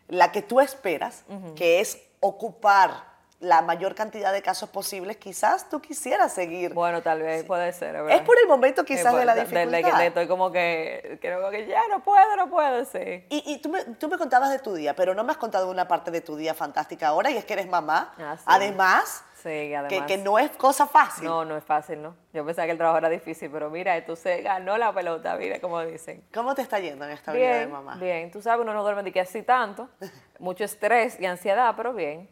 la 0.09 0.31
que 0.33 0.43
tú 0.43 0.61
esperas, 0.61 1.25
que 1.57 1.81
es 1.81 1.99
ocupar 2.21 3.11
la 3.41 3.61
mayor 3.61 3.97
cantidad 3.97 4.33
de 4.33 4.41
casos 4.41 4.69
posibles, 4.69 5.17
quizás 5.17 5.69
tú 5.69 5.81
quisieras 5.81 6.33
seguir. 6.33 6.73
Bueno, 6.75 7.03
tal 7.03 7.23
vez 7.23 7.43
puede 7.45 7.73
ser. 7.73 7.97
es 8.09 8.21
por 8.21 8.39
el 8.39 8.47
momento 8.47 8.85
quizás 8.85 9.13
de 9.17 9.25
la 9.25 9.35
de- 9.35 9.45
de- 9.47 9.47
de 9.47 9.65
que 9.71 9.77
dificultad. 9.79 10.07
estoy 10.07 10.29
como 10.29 10.53
que, 10.53 11.19
creo 11.21 11.51
que 11.51 11.67
ya 11.67 11.81
no 11.89 12.05
puedo, 12.05 12.37
no 12.37 12.49
puedo, 12.49 12.85
sí. 12.85 13.25
Y, 13.31 13.43
y 13.53 13.59
tú, 13.61 13.69
me, 13.71 13.83
tú 13.85 14.09
me 14.09 14.17
contabas 14.17 14.51
de 14.51 14.61
tu 14.61 14.75
día, 14.75 14.95
pero 14.95 15.13
no 15.17 15.25
me 15.25 15.33
has 15.33 15.39
contado 15.39 15.69
una 15.69 15.89
parte 15.89 16.13
de 16.13 16.21
tu 16.21 16.37
día 16.37 16.55
fantástica 16.55 17.09
ahora, 17.09 17.33
y 17.33 17.37
es 17.37 17.45
que 17.45 17.55
eres 17.55 17.67
mamá. 17.69 18.15
Ah, 18.17 18.37
sí. 18.37 18.45
Además, 18.47 19.25
Sí, 19.43 19.49
que, 19.49 19.77
además. 19.77 20.07
que 20.07 20.19
no 20.19 20.39
es 20.39 20.51
cosa 20.53 20.87
fácil. 20.87 21.25
No, 21.25 21.45
no 21.45 21.57
es 21.57 21.65
fácil, 21.65 22.01
¿no? 22.01 22.15
Yo 22.33 22.45
pensaba 22.47 22.67
que 22.67 22.73
el 22.73 22.79
trabajo 22.79 22.99
era 22.99 23.09
difícil, 23.09 23.51
pero 23.51 23.71
mira, 23.71 23.97
esto 23.97 24.15
se 24.15 24.41
ganó 24.41 24.79
la 24.79 24.93
pelota, 24.93 25.35
mira 25.37 25.59
como 25.61 25.81
dicen. 25.85 26.23
¿Cómo 26.33 26.55
te 26.55 26.63
está 26.63 26.79
yendo 26.79 27.05
en 27.05 27.11
esta 27.11 27.33
vida 27.33 27.47
de 27.49 27.59
Bien, 27.59 27.73
mamá? 27.73 27.97
bien. 27.97 28.31
Tú 28.31 28.41
sabes, 28.41 28.63
uno 28.63 28.73
no 28.73 28.85
duerme 28.85 29.03
de 29.03 29.11
que 29.11 29.21
así 29.21 29.43
tanto, 29.43 29.89
mucho 30.39 30.63
estrés 30.63 31.19
y 31.19 31.27
ansiedad, 31.27 31.75
pero 31.77 31.93
bien. 31.93 32.29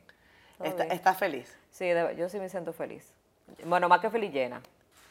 Está- 0.62 0.84
bien. 0.84 0.94
¿Estás 0.94 1.16
feliz? 1.18 1.58
Sí, 1.70 1.88
yo 2.16 2.28
sí 2.28 2.38
me 2.38 2.48
siento 2.48 2.72
feliz. 2.72 3.12
Bueno, 3.64 3.88
más 3.88 4.00
que 4.00 4.08
feliz 4.10 4.32
llena. 4.32 4.62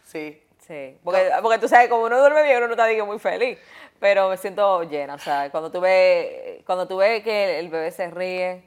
Sí. 0.06 0.42
Sí, 0.60 0.98
porque, 1.04 1.32
porque 1.42 1.58
tú 1.58 1.68
sabes, 1.68 1.90
como 1.90 2.04
uno 2.04 2.20
duerme 2.20 2.44
bien, 2.44 2.58
uno 2.58 2.68
no 2.68 2.74
está 2.74 2.86
digo, 2.86 3.06
muy 3.06 3.18
feliz, 3.18 3.58
pero 4.00 4.30
me 4.30 4.38
siento 4.38 4.84
llena. 4.84 5.16
O 5.16 5.20
sea, 5.20 5.50
cuando 5.50 5.72
tú 5.72 5.82
ves, 5.82 6.64
cuando 6.64 6.88
tú 6.88 6.98
ves 6.98 7.24
que 7.24 7.58
el 7.60 7.70
bebé 7.70 7.90
se 7.92 8.10
ríe, 8.12 8.64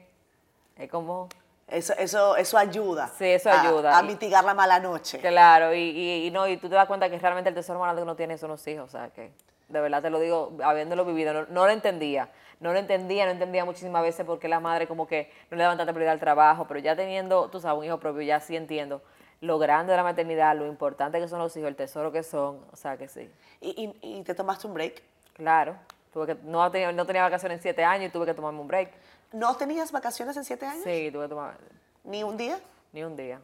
es 0.77 0.89
como, 0.89 1.29
Eso, 1.73 1.93
eso, 1.97 2.35
eso 2.37 2.57
ayuda. 2.57 3.07
Sí, 3.17 3.25
eso 3.25 3.49
a- 3.49 3.61
ayuda. 3.61 3.97
A, 3.97 4.03
mitigar 4.03 4.43
la 4.43 4.53
mala 4.53 4.79
noche. 4.79 5.19
Claro, 5.19 5.73
y, 5.73 5.79
y, 5.79 6.27
y 6.27 6.31
no, 6.31 6.47
y 6.47 6.57
tú 6.57 6.69
te 6.69 6.75
das 6.75 6.85
cuenta 6.85 7.09
que 7.09 7.17
realmente 7.17 7.49
el 7.49 7.55
tesoro 7.55 7.79
grande 7.81 7.99
que 7.99 8.03
uno 8.03 8.15
tiene 8.15 8.37
son 8.37 8.51
los 8.51 8.65
hijos, 8.67 8.85
o 8.85 8.91
sea, 8.91 9.09
que 9.09 9.31
de 9.69 9.81
verdad 9.81 10.03
te 10.03 10.11
lo 10.11 10.19
digo, 10.19 10.55
habiéndolo 10.63 11.03
vivido, 11.03 11.33
no, 11.33 11.45
no 11.49 11.65
lo 11.65 11.71
entendía, 11.71 12.29
no 12.59 12.73
lo 12.73 12.77
entendía, 12.77 13.25
no 13.25 13.31
entendía 13.31 13.65
muchísimas 13.65 14.03
veces 14.03 14.23
por 14.23 14.37
qué 14.37 14.47
la 14.47 14.59
madre 14.59 14.85
como 14.87 15.07
que 15.07 15.31
no 15.49 15.57
le 15.57 15.63
daban 15.63 15.77
tanta 15.77 15.93
prioridad 15.93 16.13
al 16.13 16.19
trabajo, 16.19 16.67
pero 16.67 16.79
ya 16.79 16.95
teniendo, 16.95 17.49
tú 17.49 17.59
sabes, 17.59 17.79
un 17.79 17.85
hijo 17.85 17.99
propio, 17.99 18.21
ya 18.21 18.39
sí 18.39 18.55
entiendo 18.55 19.01
lo 19.41 19.57
grande 19.57 19.91
de 19.91 19.97
la 19.97 20.03
maternidad, 20.03 20.55
lo 20.55 20.67
importante 20.67 21.19
que 21.19 21.27
son 21.27 21.39
los 21.39 21.57
hijos, 21.57 21.67
el 21.69 21.75
tesoro 21.75 22.11
que 22.11 22.21
son, 22.21 22.59
o 22.71 22.75
sea, 22.75 22.97
que 22.97 23.07
sí, 23.07 23.29
¿Y, 23.61 23.93
y, 24.01 24.19
y 24.19 24.23
te 24.23 24.35
tomaste 24.35 24.67
un 24.67 24.75
break? 24.75 25.01
claro, 25.33 25.75
tuve 26.13 26.27
que, 26.27 26.35
no, 26.43 26.69
tenía, 26.69 26.91
no 26.91 27.05
tenía 27.07 27.23
vacaciones 27.23 27.57
en 27.57 27.61
siete 27.63 27.83
años 27.83 28.09
y 28.09 28.11
tuve 28.11 28.27
que 28.27 28.35
tomarme 28.35 28.59
un 28.61 28.67
break, 28.67 28.91
¿No 29.33 29.55
tenías 29.55 29.91
vacaciones 29.91 30.37
en 30.37 30.45
siete 30.45 30.65
años? 30.65 30.83
sí, 30.83 31.09
tuve 31.11 31.23
que 31.25 31.29
tomar, 31.29 31.57
¿Ni 32.05 32.23
un 32.23 32.37
día? 32.37 32.59
Ni 32.93 33.03
un 33.03 33.15
día, 33.15 33.41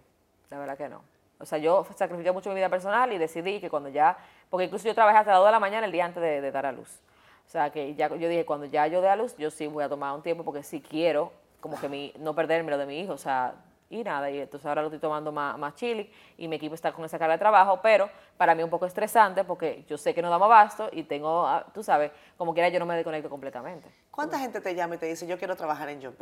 la 0.49 0.59
verdad 0.59 0.77
que 0.77 0.87
no. 0.87 1.01
O 1.39 1.45
sea, 1.45 1.57
yo 1.57 1.85
sacrifiqué 1.95 2.31
mucho 2.31 2.49
mi 2.49 2.55
vida 2.55 2.69
personal 2.69 3.11
y 3.11 3.17
decidí 3.17 3.59
que 3.59 3.69
cuando 3.69 3.89
ya, 3.89 4.17
porque 4.49 4.65
incluso 4.65 4.87
yo 4.87 4.93
trabajé 4.93 5.17
hasta 5.17 5.31
las 5.31 5.39
2 5.39 5.47
de 5.47 5.51
la 5.51 5.59
mañana 5.59 5.85
el 5.85 5.91
día 5.91 6.05
antes 6.05 6.21
de, 6.21 6.41
de 6.41 6.51
dar 6.51 6.65
a 6.65 6.71
luz. 6.71 6.99
O 7.47 7.49
sea, 7.49 7.71
que 7.71 7.95
ya 7.95 8.07
yo 8.09 8.29
dije, 8.29 8.45
cuando 8.45 8.65
ya 8.67 8.85
yo 8.87 9.01
dé 9.01 9.09
a 9.09 9.15
luz, 9.15 9.35
yo 9.37 9.49
sí 9.49 9.65
voy 9.67 9.83
a 9.83 9.89
tomar 9.89 10.13
un 10.13 10.21
tiempo 10.21 10.43
porque 10.43 10.61
sí 10.63 10.81
quiero 10.81 11.31
como 11.59 11.79
que 11.79 11.89
mi, 11.89 12.13
no 12.19 12.35
perderme 12.35 12.71
lo 12.71 12.77
de 12.77 12.85
mi 12.85 12.99
hijo, 12.99 13.13
o 13.13 13.17
sea, 13.17 13.55
y 13.89 14.03
nada, 14.03 14.29
y 14.29 14.39
entonces 14.39 14.65
ahora 14.67 14.81
lo 14.81 14.87
estoy 14.87 14.99
tomando 14.99 15.31
más, 15.31 15.57
más 15.57 15.73
chili 15.75 16.11
y 16.37 16.47
mi 16.47 16.57
equipo 16.57 16.75
está 16.75 16.91
con 16.91 17.03
esa 17.05 17.17
carga 17.17 17.33
de 17.33 17.39
trabajo, 17.39 17.79
pero 17.81 18.09
para 18.37 18.53
mí 18.53 18.61
es 18.61 18.65
un 18.65 18.69
poco 18.69 18.85
estresante 18.85 19.43
porque 19.43 19.83
yo 19.87 19.97
sé 19.97 20.13
que 20.13 20.21
no 20.21 20.29
damos 20.29 20.45
abasto 20.45 20.89
y 20.91 21.03
tengo, 21.03 21.45
ah, 21.47 21.65
tú 21.73 21.81
sabes, 21.83 22.11
como 22.37 22.53
quiera 22.53 22.69
yo 22.69 22.79
no 22.79 22.85
me 22.85 22.95
desconecto 22.95 23.29
completamente. 23.29 23.89
¿Cuánta 24.11 24.37
gente 24.39 24.61
te 24.61 24.75
llama 24.75 24.95
y 24.95 24.97
te 24.99 25.07
dice, 25.07 25.25
yo 25.25 25.37
quiero 25.37 25.55
trabajar 25.55 25.89
en 25.89 26.01
John? 26.03 26.15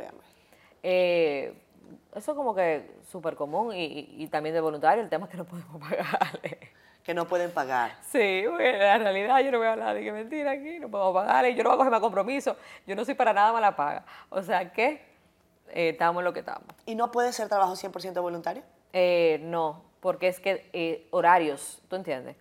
Eh, 0.82 1.52
eso 2.14 2.32
es 2.32 2.36
como 2.36 2.54
que 2.54 2.90
súper 3.10 3.34
común 3.34 3.74
y, 3.74 3.84
y- 3.84 4.22
y 4.24 4.26
también 4.28 4.54
de 4.54 4.60
voluntario, 4.60 5.02
el 5.02 5.08
tema 5.10 5.26
es 5.26 5.30
que 5.30 5.36
no 5.38 5.44
podemos 5.44 5.80
pagarle. 5.90 6.58
que 7.02 7.14
no 7.14 7.26
pueden 7.26 7.50
pagar. 7.50 7.92
Sí, 8.02 8.44
bueno, 8.46 8.78
la 8.78 8.98
realidad 8.98 9.40
yo 9.40 9.50
no 9.50 9.58
voy 9.58 9.66
a 9.66 9.72
hablar 9.72 9.94
de 9.94 10.02
que 10.04 10.12
mentira 10.12 10.50
aquí, 10.52 10.78
no 10.78 10.88
podemos 10.90 11.14
pagar, 11.14 11.46
y 11.46 11.54
yo 11.54 11.62
no 11.62 11.70
voy 11.70 11.74
a 11.76 11.78
coger 11.78 11.90
más 11.92 12.00
compromiso, 12.00 12.56
yo 12.86 12.94
no 12.94 13.04
soy 13.04 13.14
para 13.14 13.32
nada 13.32 13.52
mala 13.52 13.74
paga. 13.74 14.04
O 14.28 14.42
sea 14.42 14.70
que 14.72 15.07
eh, 15.70 15.90
estamos 15.90 16.20
en 16.20 16.24
lo 16.24 16.32
que 16.32 16.40
estamos. 16.40 16.64
¿Y 16.86 16.94
no 16.94 17.10
puede 17.10 17.32
ser 17.32 17.48
trabajo 17.48 17.74
100% 17.76 18.20
voluntario? 18.22 18.62
Eh, 18.92 19.40
no, 19.42 19.82
porque 20.00 20.28
es 20.28 20.40
que 20.40 20.68
eh, 20.72 21.06
horarios, 21.10 21.80
¿tú 21.88 21.96
entiendes? 21.96 22.36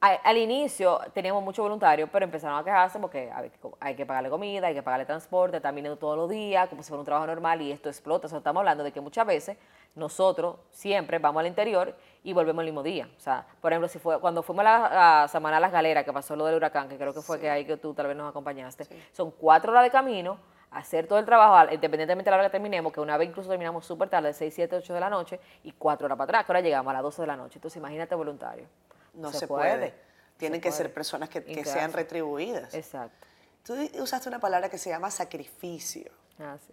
A- 0.00 0.14
Al 0.24 0.36
inicio 0.36 0.98
teníamos 1.14 1.44
mucho 1.44 1.62
voluntario, 1.62 2.08
pero 2.10 2.24
empezaron 2.24 2.58
a 2.58 2.64
quejarse 2.64 2.98
porque 2.98 3.30
hay 3.32 3.50
que, 3.50 3.58
hay 3.78 3.94
que 3.94 4.04
pagarle 4.04 4.30
comida, 4.30 4.66
hay 4.66 4.74
que 4.74 4.82
pagarle 4.82 5.04
transporte, 5.06 5.58
están 5.58 5.74
viniendo 5.76 5.96
todos 5.98 6.16
los 6.16 6.28
días, 6.28 6.68
como 6.68 6.82
si 6.82 6.88
fuera 6.88 7.00
un 7.00 7.04
trabajo 7.04 7.26
normal 7.26 7.62
y 7.62 7.70
esto 7.70 7.88
explota. 7.88 8.26
O 8.26 8.28
sea, 8.28 8.38
estamos 8.38 8.60
hablando 8.60 8.82
de 8.82 8.90
que 8.90 9.00
muchas 9.00 9.24
veces 9.26 9.56
nosotros 9.94 10.56
siempre 10.70 11.18
vamos 11.18 11.40
al 11.40 11.46
interior 11.46 11.94
y 12.24 12.32
volvemos 12.32 12.62
el 12.62 12.66
mismo 12.66 12.82
día. 12.82 13.08
O 13.16 13.20
sea, 13.20 13.46
por 13.60 13.72
ejemplo, 13.72 13.86
si 13.88 13.98
fue 14.00 14.18
cuando 14.20 14.42
fuimos 14.42 14.64
a 14.64 14.64
la 14.64 15.22
a 15.24 15.28
Samaná 15.28 15.60
Las 15.60 15.70
Galeras, 15.70 16.04
que 16.04 16.12
pasó 16.12 16.34
lo 16.34 16.46
del 16.46 16.56
huracán, 16.56 16.88
que 16.88 16.96
creo 16.96 17.12
que 17.14 17.20
fue 17.20 17.38
que 17.38 17.48
ahí 17.50 17.64
que 17.64 17.76
tú 17.76 17.94
tal 17.94 18.06
vez 18.08 18.16
nos 18.16 18.28
acompañaste, 18.28 18.86
son 19.12 19.30
cuatro 19.30 19.70
horas 19.70 19.84
de 19.84 19.90
camino, 19.90 20.38
hacer 20.72 21.06
todo 21.06 21.18
el 21.18 21.24
trabajo, 21.24 21.72
independientemente 21.72 22.24
de 22.24 22.30
la 22.30 22.36
hora 22.36 22.48
que 22.48 22.52
terminemos, 22.52 22.92
que 22.92 23.00
una 23.00 23.16
vez 23.16 23.28
incluso 23.28 23.48
terminamos 23.48 23.84
súper 23.86 24.08
tarde, 24.08 24.32
6, 24.32 24.52
7, 24.54 24.76
8 24.76 24.94
de 24.94 25.00
la 25.00 25.10
noche, 25.10 25.40
y 25.64 25.72
cuatro 25.72 26.06
horas 26.06 26.16
para 26.16 26.24
atrás, 26.24 26.46
que 26.46 26.52
ahora 26.52 26.60
llegamos 26.60 26.90
a 26.90 26.94
las 26.94 27.02
12 27.02 27.22
de 27.22 27.26
la 27.26 27.36
noche. 27.36 27.58
Entonces, 27.58 27.76
imagínate 27.76 28.14
voluntario. 28.14 28.66
No 29.14 29.32
se, 29.32 29.46
puede. 29.46 29.94
Tienen 30.36 30.58
Se 30.58 30.62
que 30.62 30.68
puede. 30.70 30.82
ser 30.82 30.94
personas 30.94 31.28
que, 31.28 31.64
sean 31.64 31.92
retribuidas. 31.92 32.74
Exacto. 32.74 33.26
Tú 33.64 33.74
usaste 34.00 34.28
una 34.28 34.40
palabra 34.40 34.68
que 34.68 34.78
se 34.78 34.90
llama 34.90 35.10
sacrificio. 35.10 36.10
Ah, 36.38 36.56
sí. 36.58 36.72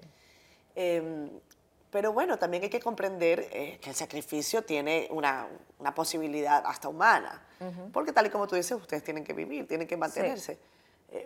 Eh, 0.76 1.30
pero 1.92 2.14
bueno, 2.14 2.38
también 2.38 2.64
hay 2.64 2.70
que 2.70 2.80
comprender 2.80 3.48
eh, 3.52 3.80
que 3.82 3.90
el 3.90 3.96
sacrificio 3.96 4.64
tiene 4.64 5.08
una, 5.12 5.48
una 5.80 5.94
posibilidad 5.94 6.64
hasta 6.66 6.88
humana. 6.88 7.44
Porque 7.92 8.14
tal 8.14 8.26
y 8.26 8.30
como 8.30 8.48
tú 8.48 8.56
dices, 8.56 8.72
ustedes 8.72 9.04
tienen 9.04 9.26
que 9.26 9.34
vivir, 9.34 9.68
tienen 9.68 9.86
que 9.86 9.98
mantenerse. 9.98 10.58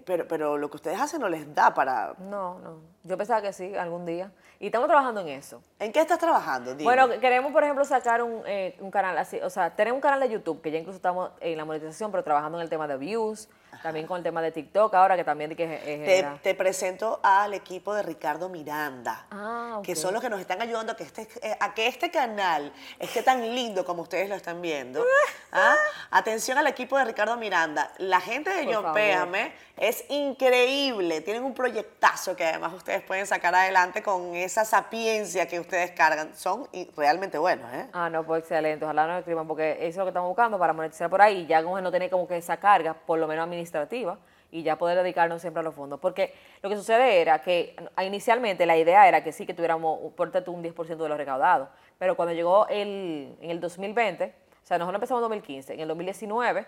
Pero, 0.06 0.28
pero 0.28 0.58
lo 0.58 0.70
que 0.70 0.78
ustedes 0.78 1.00
hacen 1.00 1.22
no 1.22 1.30
les 1.30 1.54
da 1.54 1.74
para... 1.74 2.16
No, 2.20 2.60
no. 2.60 2.80
Yo 3.04 3.18
pensaba 3.18 3.42
que 3.42 3.52
sí, 3.54 3.76
algún 3.76 4.06
día. 4.06 4.32
Y 4.60 4.68
estamos 4.68 4.88
trabajando 4.88 5.22
en 5.22 5.30
eso. 5.30 5.62
¿En 5.80 5.92
qué 5.92 6.00
estás 6.00 6.20
trabajando? 6.20 6.74
Dime. 6.74 6.84
Bueno, 6.84 7.20
queremos, 7.20 7.52
por 7.52 7.64
ejemplo, 7.64 7.84
sacar 7.84 8.24
un, 8.24 8.44
eh, 8.46 8.78
un 8.80 8.92
canal 8.92 9.18
así, 9.18 9.40
o 9.42 9.50
sea, 9.50 9.76
tener 9.76 9.92
un 9.94 10.00
canal 10.00 10.22
de 10.22 10.30
YouTube, 10.30 10.62
que 10.62 10.72
ya 10.72 10.80
incluso 10.80 10.96
estamos 10.96 11.32
en 11.42 11.58
la 11.58 11.66
monetización, 11.66 12.12
pero 12.12 12.24
trabajando 12.24 12.58
en 12.58 12.64
el 12.64 12.70
tema 12.70 12.88
de 12.88 12.98
views, 12.98 13.50
también 13.82 14.06
con 14.06 14.18
el 14.18 14.24
tema 14.24 14.42
de 14.42 14.52
TikTok 14.52 14.94
ahora, 14.94 15.16
que 15.16 15.24
también 15.24 15.56
que 15.56 15.64
eh, 15.84 16.28
Te, 16.42 16.56
presento 16.56 17.20
al 17.24 17.54
equipo 17.54 17.94
de 17.94 18.04
Ricardo 18.04 18.50
Miranda, 18.50 19.26
Ah, 19.32 19.82
que 19.84 19.96
son 19.96 20.14
los 20.14 20.22
que 20.22 20.30
nos 20.30 20.40
están 20.40 20.62
ayudando 20.62 20.92
a 20.92 20.96
que, 20.96 21.04
este, 21.04 21.28
eh, 21.42 21.58
a 21.60 21.74
que 21.74 21.88
este 21.88 22.12
canal 22.12 22.72
esté 23.00 23.24
tan 23.24 23.42
lindo 23.56 23.86
como 23.86 24.04
ustedes 24.04 24.30
lo 24.30 24.36
están 24.36 24.62
viendo. 24.62 25.04
¿Ah? 25.52 25.76
Atención 26.12 26.58
al 26.58 26.68
equipo 26.68 26.98
de 26.98 27.06
Ricardo 27.06 27.38
Miranda. 27.38 27.92
La 27.98 28.20
gente 28.20 28.50
de 28.50 28.66
Por 28.66 28.76
John. 28.76 28.94
Péame 28.94 29.54
es 29.78 30.06
increíble. 30.10 31.22
Tienen 31.22 31.44
un 31.44 31.54
proyectazo 31.54 32.36
que 32.36 32.46
además 32.46 32.74
ustedes 32.74 33.02
pueden 33.02 33.26
sacar 33.26 33.56
adelante 33.56 34.04
con 34.04 34.36
esa 34.36 34.66
sapiencia 34.66 35.48
que 35.48 35.60
ustedes 35.60 35.92
cargan. 35.92 36.36
Son 36.36 36.68
realmente 36.96 37.38
buenos, 37.38 37.72
¿eh? 37.74 37.88
Ah, 37.94 38.10
no, 38.10 38.24
pues 38.24 38.42
excelente. 38.42 38.86
Ojalá 38.86 39.08
nos 39.08 39.20
escriban 39.20 39.48
porque 39.48 39.74
eso 39.80 39.88
es 39.88 39.98
lo 39.98 40.06
que 40.06 40.10
estamos 40.10 40.30
buscando 40.30 40.60
para 40.60 40.74
monetizar 40.74 41.10
por 41.10 41.22
ahí 41.22 41.46
ya 41.48 41.64
como 41.64 41.80
no 41.82 41.92
tener 41.92 42.10
como 42.10 42.28
que 42.28 42.38
esa 42.38 42.58
carga, 42.58 42.94
por 42.94 43.20
lo 43.20 43.28
menos 43.28 43.48
administrativa, 43.64 44.20
y 44.52 44.62
ya 44.62 44.78
poder 44.78 44.98
dedicarnos 44.98 45.42
siempre 45.42 45.62
a 45.62 45.64
los 45.64 45.74
fondos. 45.74 46.00
Porque 46.00 46.34
lo 46.62 46.70
que 46.70 46.76
sucede 46.76 47.22
era 47.22 47.42
que 47.42 47.76
inicialmente 48.04 48.66
la 48.66 48.78
idea 48.78 49.08
era 49.08 49.24
que 49.24 49.32
sí 49.32 49.48
que 49.48 49.54
tuviéramos, 49.54 50.14
por 50.14 50.32
tú, 50.32 50.52
un 50.52 50.64
10% 50.64 50.98
de 50.98 51.10
los 51.10 51.18
recaudados. 51.18 51.70
Pero 51.98 52.16
cuando 52.16 52.34
llegó 52.34 52.68
el, 52.68 53.36
en 53.42 53.50
el 53.50 53.60
2020, 53.60 54.26
o 54.26 54.66
sea, 54.66 54.78
nosotros 54.78 54.96
empezamos 54.96 55.20
en 55.20 55.24
2015, 55.24 55.74
en 55.74 55.80
el 55.80 55.88
2019 55.88 56.66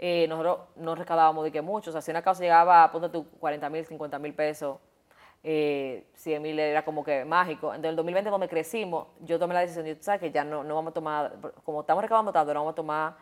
eh, 0.00 0.26
nosotros 0.28 0.60
no 0.76 0.94
recaudábamos 0.94 1.44
de 1.44 1.52
que 1.52 1.62
mucho. 1.62 1.90
O 1.90 1.92
sea, 1.92 2.00
si 2.00 2.10
una 2.10 2.22
causa 2.22 2.42
llegaba, 2.42 2.90
ponte 2.92 3.08
tú 3.08 3.26
40 3.40 3.68
mil, 3.70 3.84
50 3.84 4.18
mil 4.18 4.34
pesos, 4.34 4.78
eh, 5.42 6.06
100 6.14 6.42
mil 6.42 6.58
era 6.58 6.84
como 6.84 7.04
que 7.04 7.24
mágico. 7.24 7.68
Entonces, 7.68 7.84
en 7.84 7.90
el 7.90 7.96
2020, 7.96 8.30
cuando 8.30 8.48
crecimos, 8.48 9.08
yo 9.20 9.38
tomé 9.38 9.54
la 9.54 9.60
decisión, 9.60 9.86
yo, 9.86 9.94
¿sabes? 10.00 10.20
Que 10.20 10.30
ya 10.30 10.44
no, 10.44 10.62
no 10.62 10.74
vamos 10.74 10.90
a 10.92 10.94
tomar, 10.94 11.36
como 11.64 11.80
estamos 11.80 12.02
recaudando 12.02 12.32
tanto, 12.32 12.54
no 12.54 12.60
vamos 12.60 12.72
a 12.72 12.76
tomar 12.76 13.16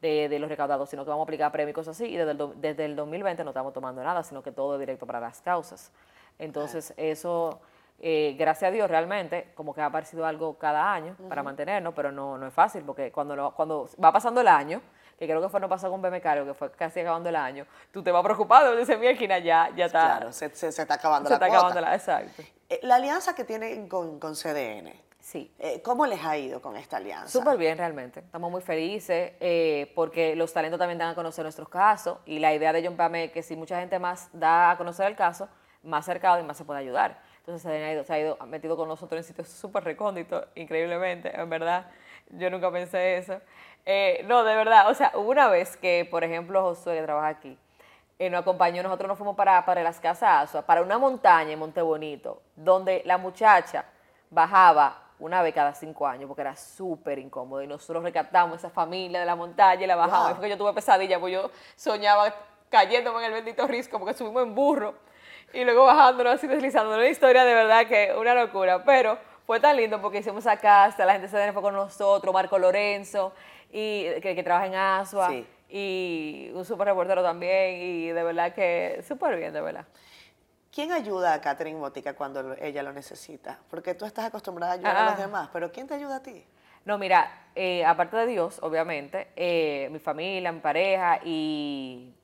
de, 0.00 0.28
de 0.28 0.38
los 0.38 0.48
recaudados, 0.48 0.88
sino 0.88 1.04
que 1.04 1.10
vamos 1.10 1.22
a 1.22 1.24
aplicar 1.24 1.52
premios 1.52 1.70
y 1.72 1.74
cosas 1.74 1.96
así. 1.96 2.06
Y 2.06 2.16
desde 2.16 2.32
el, 2.32 2.50
desde 2.60 2.84
el 2.84 2.96
2020 2.96 3.44
no 3.44 3.50
estamos 3.50 3.72
tomando 3.72 4.02
nada, 4.02 4.22
sino 4.22 4.42
que 4.42 4.52
todo 4.52 4.74
es 4.74 4.80
directo 4.80 5.06
para 5.06 5.20
las 5.20 5.40
causas. 5.42 5.92
Entonces, 6.38 6.94
eso, 6.96 7.60
eh, 8.00 8.34
gracias 8.38 8.68
a 8.70 8.72
Dios, 8.72 8.88
realmente, 8.88 9.50
como 9.54 9.74
que 9.74 9.82
ha 9.82 9.86
aparecido 9.86 10.24
algo 10.24 10.56
cada 10.56 10.92
año 10.92 11.16
para 11.28 11.42
mantenernos, 11.42 11.92
pero 11.94 12.10
no, 12.10 12.38
no 12.38 12.46
es 12.46 12.54
fácil, 12.54 12.82
porque 12.82 13.12
cuando, 13.12 13.36
lo- 13.36 13.50
cuando 13.52 13.88
va 14.02 14.10
pasando 14.10 14.40
el 14.40 14.48
año, 14.48 14.80
que 15.18 15.26
creo 15.26 15.42
que 15.42 15.50
fue 15.50 15.60
no 15.60 15.68
pasó 15.68 15.90
con 15.90 16.00
BMK, 16.00 16.22
que 16.46 16.54
fue 16.54 16.70
casi 16.72 17.00
acabando 17.00 17.28
el 17.28 17.36
año, 17.36 17.66
tú 17.92 18.02
te 18.02 18.10
vas 18.10 18.22
preocupado, 18.24 18.74
dices, 18.74 18.98
mi 18.98 19.06
esquina 19.06 19.38
ya, 19.38 19.68
ya 19.76 19.84
está. 19.84 20.16
Claro, 20.16 20.32
se, 20.32 20.48
se- 20.56 20.72
se 20.72 20.80
está 20.82 20.94
acabando 20.94 21.28
se 21.28 21.32
la 21.32 21.36
está 21.36 21.46
cuota. 21.48 21.58
acabando 21.66 21.80
la, 21.82 21.94
exacto. 21.94 22.42
Eh, 22.70 22.80
La 22.84 22.94
alianza 22.94 23.34
que 23.34 23.44
tienen 23.44 23.86
con, 23.86 24.18
con 24.18 24.34
CDN, 24.34 24.94
Sí. 25.20 25.52
eh, 25.58 25.82
¿cómo 25.82 26.06
les 26.06 26.24
ha 26.24 26.36
ido 26.36 26.60
con 26.60 26.76
esta 26.76 26.96
alianza? 26.96 27.28
Súper 27.28 27.56
bien, 27.56 27.76
realmente. 27.76 28.20
Estamos 28.20 28.50
muy 28.50 28.62
felices 28.62 29.32
eh, 29.40 29.92
porque 29.94 30.34
los 30.34 30.52
talentos 30.52 30.78
también 30.78 30.98
dan 30.98 31.10
a 31.10 31.14
conocer 31.14 31.44
nuestros 31.44 31.68
casos 31.68 32.18
y 32.26 32.38
la 32.38 32.54
idea 32.54 32.72
de 32.72 32.84
John 32.84 32.96
Pame 32.96 33.24
es 33.24 33.32
que 33.32 33.42
si 33.42 33.56
mucha 33.56 33.78
gente 33.78 33.98
más 33.98 34.28
da 34.32 34.72
a 34.72 34.76
conocer 34.76 35.06
el 35.06 35.16
caso, 35.16 35.48
más 35.82 36.04
cercano 36.04 36.40
y 36.40 36.44
más 36.44 36.56
se 36.56 36.64
puede 36.64 36.80
ayudar. 36.80 37.20
Entonces 37.38 37.62
se 37.62 37.68
ha 37.70 37.92
ido, 37.92 38.04
se 38.04 38.12
ha 38.12 38.18
ido 38.18 38.38
metido 38.46 38.76
con 38.76 38.88
nosotros 38.88 39.18
en 39.18 39.24
sitios 39.24 39.48
súper 39.60 39.84
recónditos, 39.84 40.46
increíblemente, 40.54 41.38
en 41.38 41.48
verdad. 41.48 41.86
Yo 42.30 42.50
nunca 42.50 42.70
pensé 42.70 43.18
eso. 43.18 43.40
Eh, 43.86 44.24
no, 44.26 44.44
de 44.44 44.54
verdad, 44.54 44.90
o 44.90 44.94
sea, 44.94 45.12
hubo 45.14 45.30
una 45.30 45.48
vez 45.48 45.76
que, 45.76 46.06
por 46.10 46.22
ejemplo, 46.22 46.62
Josué, 46.62 46.96
que 46.96 47.02
trabaja 47.02 47.28
aquí, 47.28 47.58
eh, 48.18 48.28
nos 48.28 48.42
acompañó, 48.42 48.82
nosotros 48.82 49.08
nos 49.08 49.16
fuimos 49.16 49.34
para, 49.34 49.64
para 49.64 49.82
las 49.82 49.98
casas 49.98 50.50
para 50.66 50.82
una 50.82 50.98
montaña 50.98 51.52
en 51.52 51.58
Montebonito, 51.58 52.42
donde 52.54 53.02
la 53.06 53.16
muchacha 53.16 53.86
bajaba 54.28 55.09
una 55.20 55.42
vez 55.42 55.54
cada 55.54 55.74
cinco 55.74 56.06
años, 56.06 56.26
porque 56.26 56.40
era 56.42 56.56
súper 56.56 57.18
incómodo, 57.18 57.62
y 57.62 57.66
nosotros 57.66 58.02
rescatamos 58.02 58.58
esa 58.58 58.70
familia 58.70 59.20
de 59.20 59.26
la 59.26 59.36
montaña 59.36 59.84
y 59.84 59.86
la 59.86 59.96
bajamos, 59.96 60.24
Wow. 60.24 60.30
y 60.32 60.34
fue 60.34 60.44
que 60.44 60.50
yo 60.50 60.58
tuve 60.58 60.72
pesadilla, 60.72 61.18
porque 61.20 61.34
yo 61.34 61.50
soñaba 61.76 62.34
cayéndome 62.68 63.18
en 63.20 63.24
el 63.26 63.32
bendito 63.32 63.66
risco, 63.66 63.98
porque 63.98 64.14
subimos 64.14 64.42
en 64.42 64.54
burro, 64.54 64.94
y 65.52 65.64
luego 65.64 65.84
bajándonos 65.84 66.34
así 66.34 66.46
deslizándonos, 66.46 66.98
una 66.98 67.08
historia 67.08 67.44
de 67.44 67.54
verdad 67.54 67.86
que 67.86 68.14
una 68.18 68.34
locura, 68.34 68.84
pero 68.84 69.18
fue 69.46 69.58
tan 69.60 69.76
lindo 69.76 70.00
porque 70.00 70.18
hicimos 70.18 70.44
esa 70.46 70.56
casa, 70.56 71.04
la 71.04 71.12
gente 71.14 71.28
se 71.28 71.52
fue 71.52 71.62
con 71.62 71.74
nosotros, 71.74 72.32
Marco 72.32 72.58
Lorenzo, 72.58 73.32
y 73.72 74.04
que, 74.20 74.34
que 74.34 74.42
trabaja 74.42 74.66
en 74.66 74.74
Asua, 74.74 75.28
Sí. 75.28 75.46
y 75.68 76.50
un 76.54 76.64
súper 76.64 76.86
reportero 76.88 77.22
también, 77.22 77.76
y 77.80 78.08
de 78.08 78.22
verdad 78.22 78.52
que 78.54 79.02
súper 79.06 79.36
bien, 79.36 79.52
de 79.52 79.60
verdad. 79.60 79.84
¿Quién 80.72 80.92
ayuda 80.92 81.34
a 81.34 81.40
Catherine 81.40 81.78
Botica 81.78 82.14
cuando 82.14 82.54
ella 82.54 82.82
lo 82.82 82.92
necesita? 82.92 83.58
Porque 83.68 83.94
tú 83.94 84.04
estás 84.04 84.26
acostumbrada 84.26 84.72
a 84.72 84.74
ayudar 84.76 84.96
a 84.96 85.04
los 85.10 85.14
Ah. 85.14 85.22
demás, 85.26 85.48
pero 85.52 85.72
¿quién 85.72 85.88
te 85.88 85.94
ayuda 85.94 86.16
a 86.16 86.22
ti? 86.22 86.44
No, 86.84 86.96
mira, 86.96 87.48
eh, 87.54 87.84
aparte 87.84 88.16
de 88.16 88.26
Dios, 88.26 88.58
obviamente, 88.62 89.28
eh, 89.36 89.88
mi 89.90 89.98
familia, 89.98 90.52
mi 90.52 90.60
pareja 90.60 91.18
y 91.24 92.14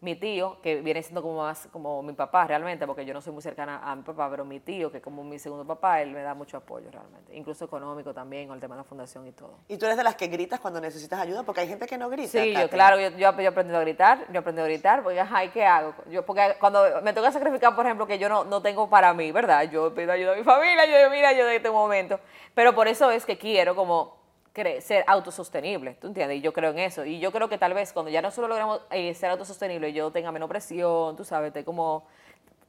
mi 0.00 0.16
tío, 0.16 0.60
que 0.62 0.80
viene 0.80 1.02
siendo 1.02 1.20
como 1.20 1.42
más 1.42 1.68
como 1.70 2.02
mi 2.02 2.14
papá 2.14 2.46
realmente, 2.46 2.86
porque 2.86 3.04
yo 3.04 3.12
no 3.12 3.20
soy 3.20 3.32
muy 3.34 3.42
cercana 3.42 3.80
a 3.84 3.94
mi 3.94 4.02
papá, 4.02 4.30
pero 4.30 4.44
mi 4.44 4.60
tío, 4.60 4.90
que 4.90 4.98
es 4.98 5.02
como 5.02 5.22
mi 5.22 5.38
segundo 5.38 5.66
papá, 5.66 6.00
él 6.00 6.10
me 6.10 6.22
da 6.22 6.34
mucho 6.34 6.56
apoyo 6.56 6.90
realmente, 6.90 7.36
incluso 7.36 7.66
económico 7.66 8.14
también, 8.14 8.48
con 8.48 8.54
el 8.54 8.60
tema 8.60 8.76
de 8.76 8.80
la 8.80 8.84
fundación 8.84 9.26
y 9.26 9.32
todo. 9.32 9.58
Y 9.68 9.76
tú 9.76 9.84
eres 9.84 9.98
de 9.98 10.04
las 10.04 10.14
que 10.14 10.28
gritas 10.28 10.58
cuando 10.58 10.80
necesitas 10.80 11.20
ayuda, 11.20 11.42
porque 11.42 11.60
hay 11.60 11.68
gente 11.68 11.86
que 11.86 11.98
no 11.98 12.08
grita. 12.08 12.30
Sí, 12.30 12.54
yo 12.54 12.68
claro, 12.70 12.98
yo, 12.98 13.10
yo, 13.10 13.30
he 13.38 13.46
aprendido 13.46 13.78
a 13.78 13.80
gritar, 13.82 14.26
yo 14.28 14.34
he 14.34 14.38
aprendido 14.38 14.64
a 14.64 14.68
gritar, 14.68 15.02
porque 15.02 15.20
ajá, 15.20 15.44
¿y 15.44 15.50
qué 15.50 15.66
hago? 15.66 15.94
Yo, 16.10 16.24
porque 16.24 16.56
cuando 16.58 16.82
me 17.02 17.12
toca 17.12 17.30
sacrificar, 17.30 17.76
por 17.76 17.84
ejemplo, 17.84 18.06
que 18.06 18.18
yo 18.18 18.28
no, 18.28 18.44
no 18.44 18.62
tengo 18.62 18.88
para 18.88 19.12
mí, 19.12 19.32
¿verdad? 19.32 19.70
Yo 19.70 19.94
pido 19.94 20.12
ayuda 20.12 20.32
a 20.32 20.36
mi 20.36 20.44
familia, 20.44 20.86
yo 20.86 20.96
digo, 20.96 21.10
mira, 21.10 21.32
yo 21.32 21.44
de 21.44 21.56
este 21.56 21.70
momento. 21.70 22.18
Pero 22.54 22.74
por 22.74 22.88
eso 22.88 23.10
es 23.10 23.26
que 23.26 23.36
quiero 23.36 23.76
como 23.76 24.19
ser 24.80 25.04
autosostenible, 25.06 25.94
¿tú 25.94 26.08
entiendes? 26.08 26.38
Y 26.38 26.40
yo 26.40 26.52
creo 26.52 26.70
en 26.70 26.78
eso. 26.80 27.04
Y 27.04 27.18
yo 27.20 27.32
creo 27.32 27.48
que 27.48 27.58
tal 27.58 27.72
vez 27.74 27.92
cuando 27.92 28.10
ya 28.10 28.20
nosotros 28.22 28.48
logramos 28.48 28.80
eh, 28.90 29.14
ser 29.14 29.30
autosostenible, 29.30 29.92
yo 29.92 30.10
tenga 30.10 30.32
menos 30.32 30.48
presión, 30.48 31.16
tú 31.16 31.24
sabes, 31.24 31.52
te 31.52 31.64
como, 31.64 32.04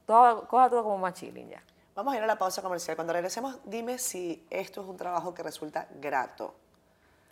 todo, 0.06 0.46
coja 0.48 0.70
todo 0.70 0.84
como 0.84 0.98
más 0.98 1.14
chilling 1.14 1.48
ya. 1.50 1.62
Vamos 1.94 2.14
a 2.14 2.16
ir 2.16 2.22
a 2.22 2.26
la 2.26 2.36
pausa 2.38 2.62
comercial. 2.62 2.96
Cuando 2.96 3.12
regresemos, 3.12 3.58
dime 3.64 3.98
si 3.98 4.46
esto 4.48 4.80
es 4.82 4.86
un 4.88 4.96
trabajo 4.96 5.34
que 5.34 5.42
resulta 5.42 5.86
grato 6.00 6.54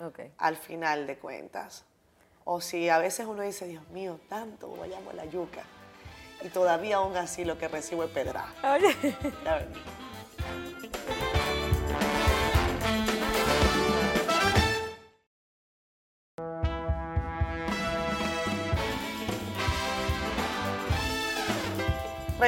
Ok. 0.04 0.20
al 0.38 0.56
final 0.56 1.06
de 1.06 1.16
cuentas. 1.16 1.84
O 2.44 2.60
si 2.60 2.88
a 2.88 2.98
veces 2.98 3.26
uno 3.26 3.42
dice, 3.42 3.66
Dios 3.66 3.86
mío, 3.90 4.18
tanto 4.28 4.68
vayamos 4.76 5.14
la 5.14 5.24
yuca. 5.26 5.62
Y 6.42 6.48
todavía 6.48 6.96
aún 6.96 7.16
así 7.16 7.44
lo 7.44 7.56
que 7.58 7.68
recibo 7.68 8.02
es 8.04 8.10
pedra. 8.10 8.46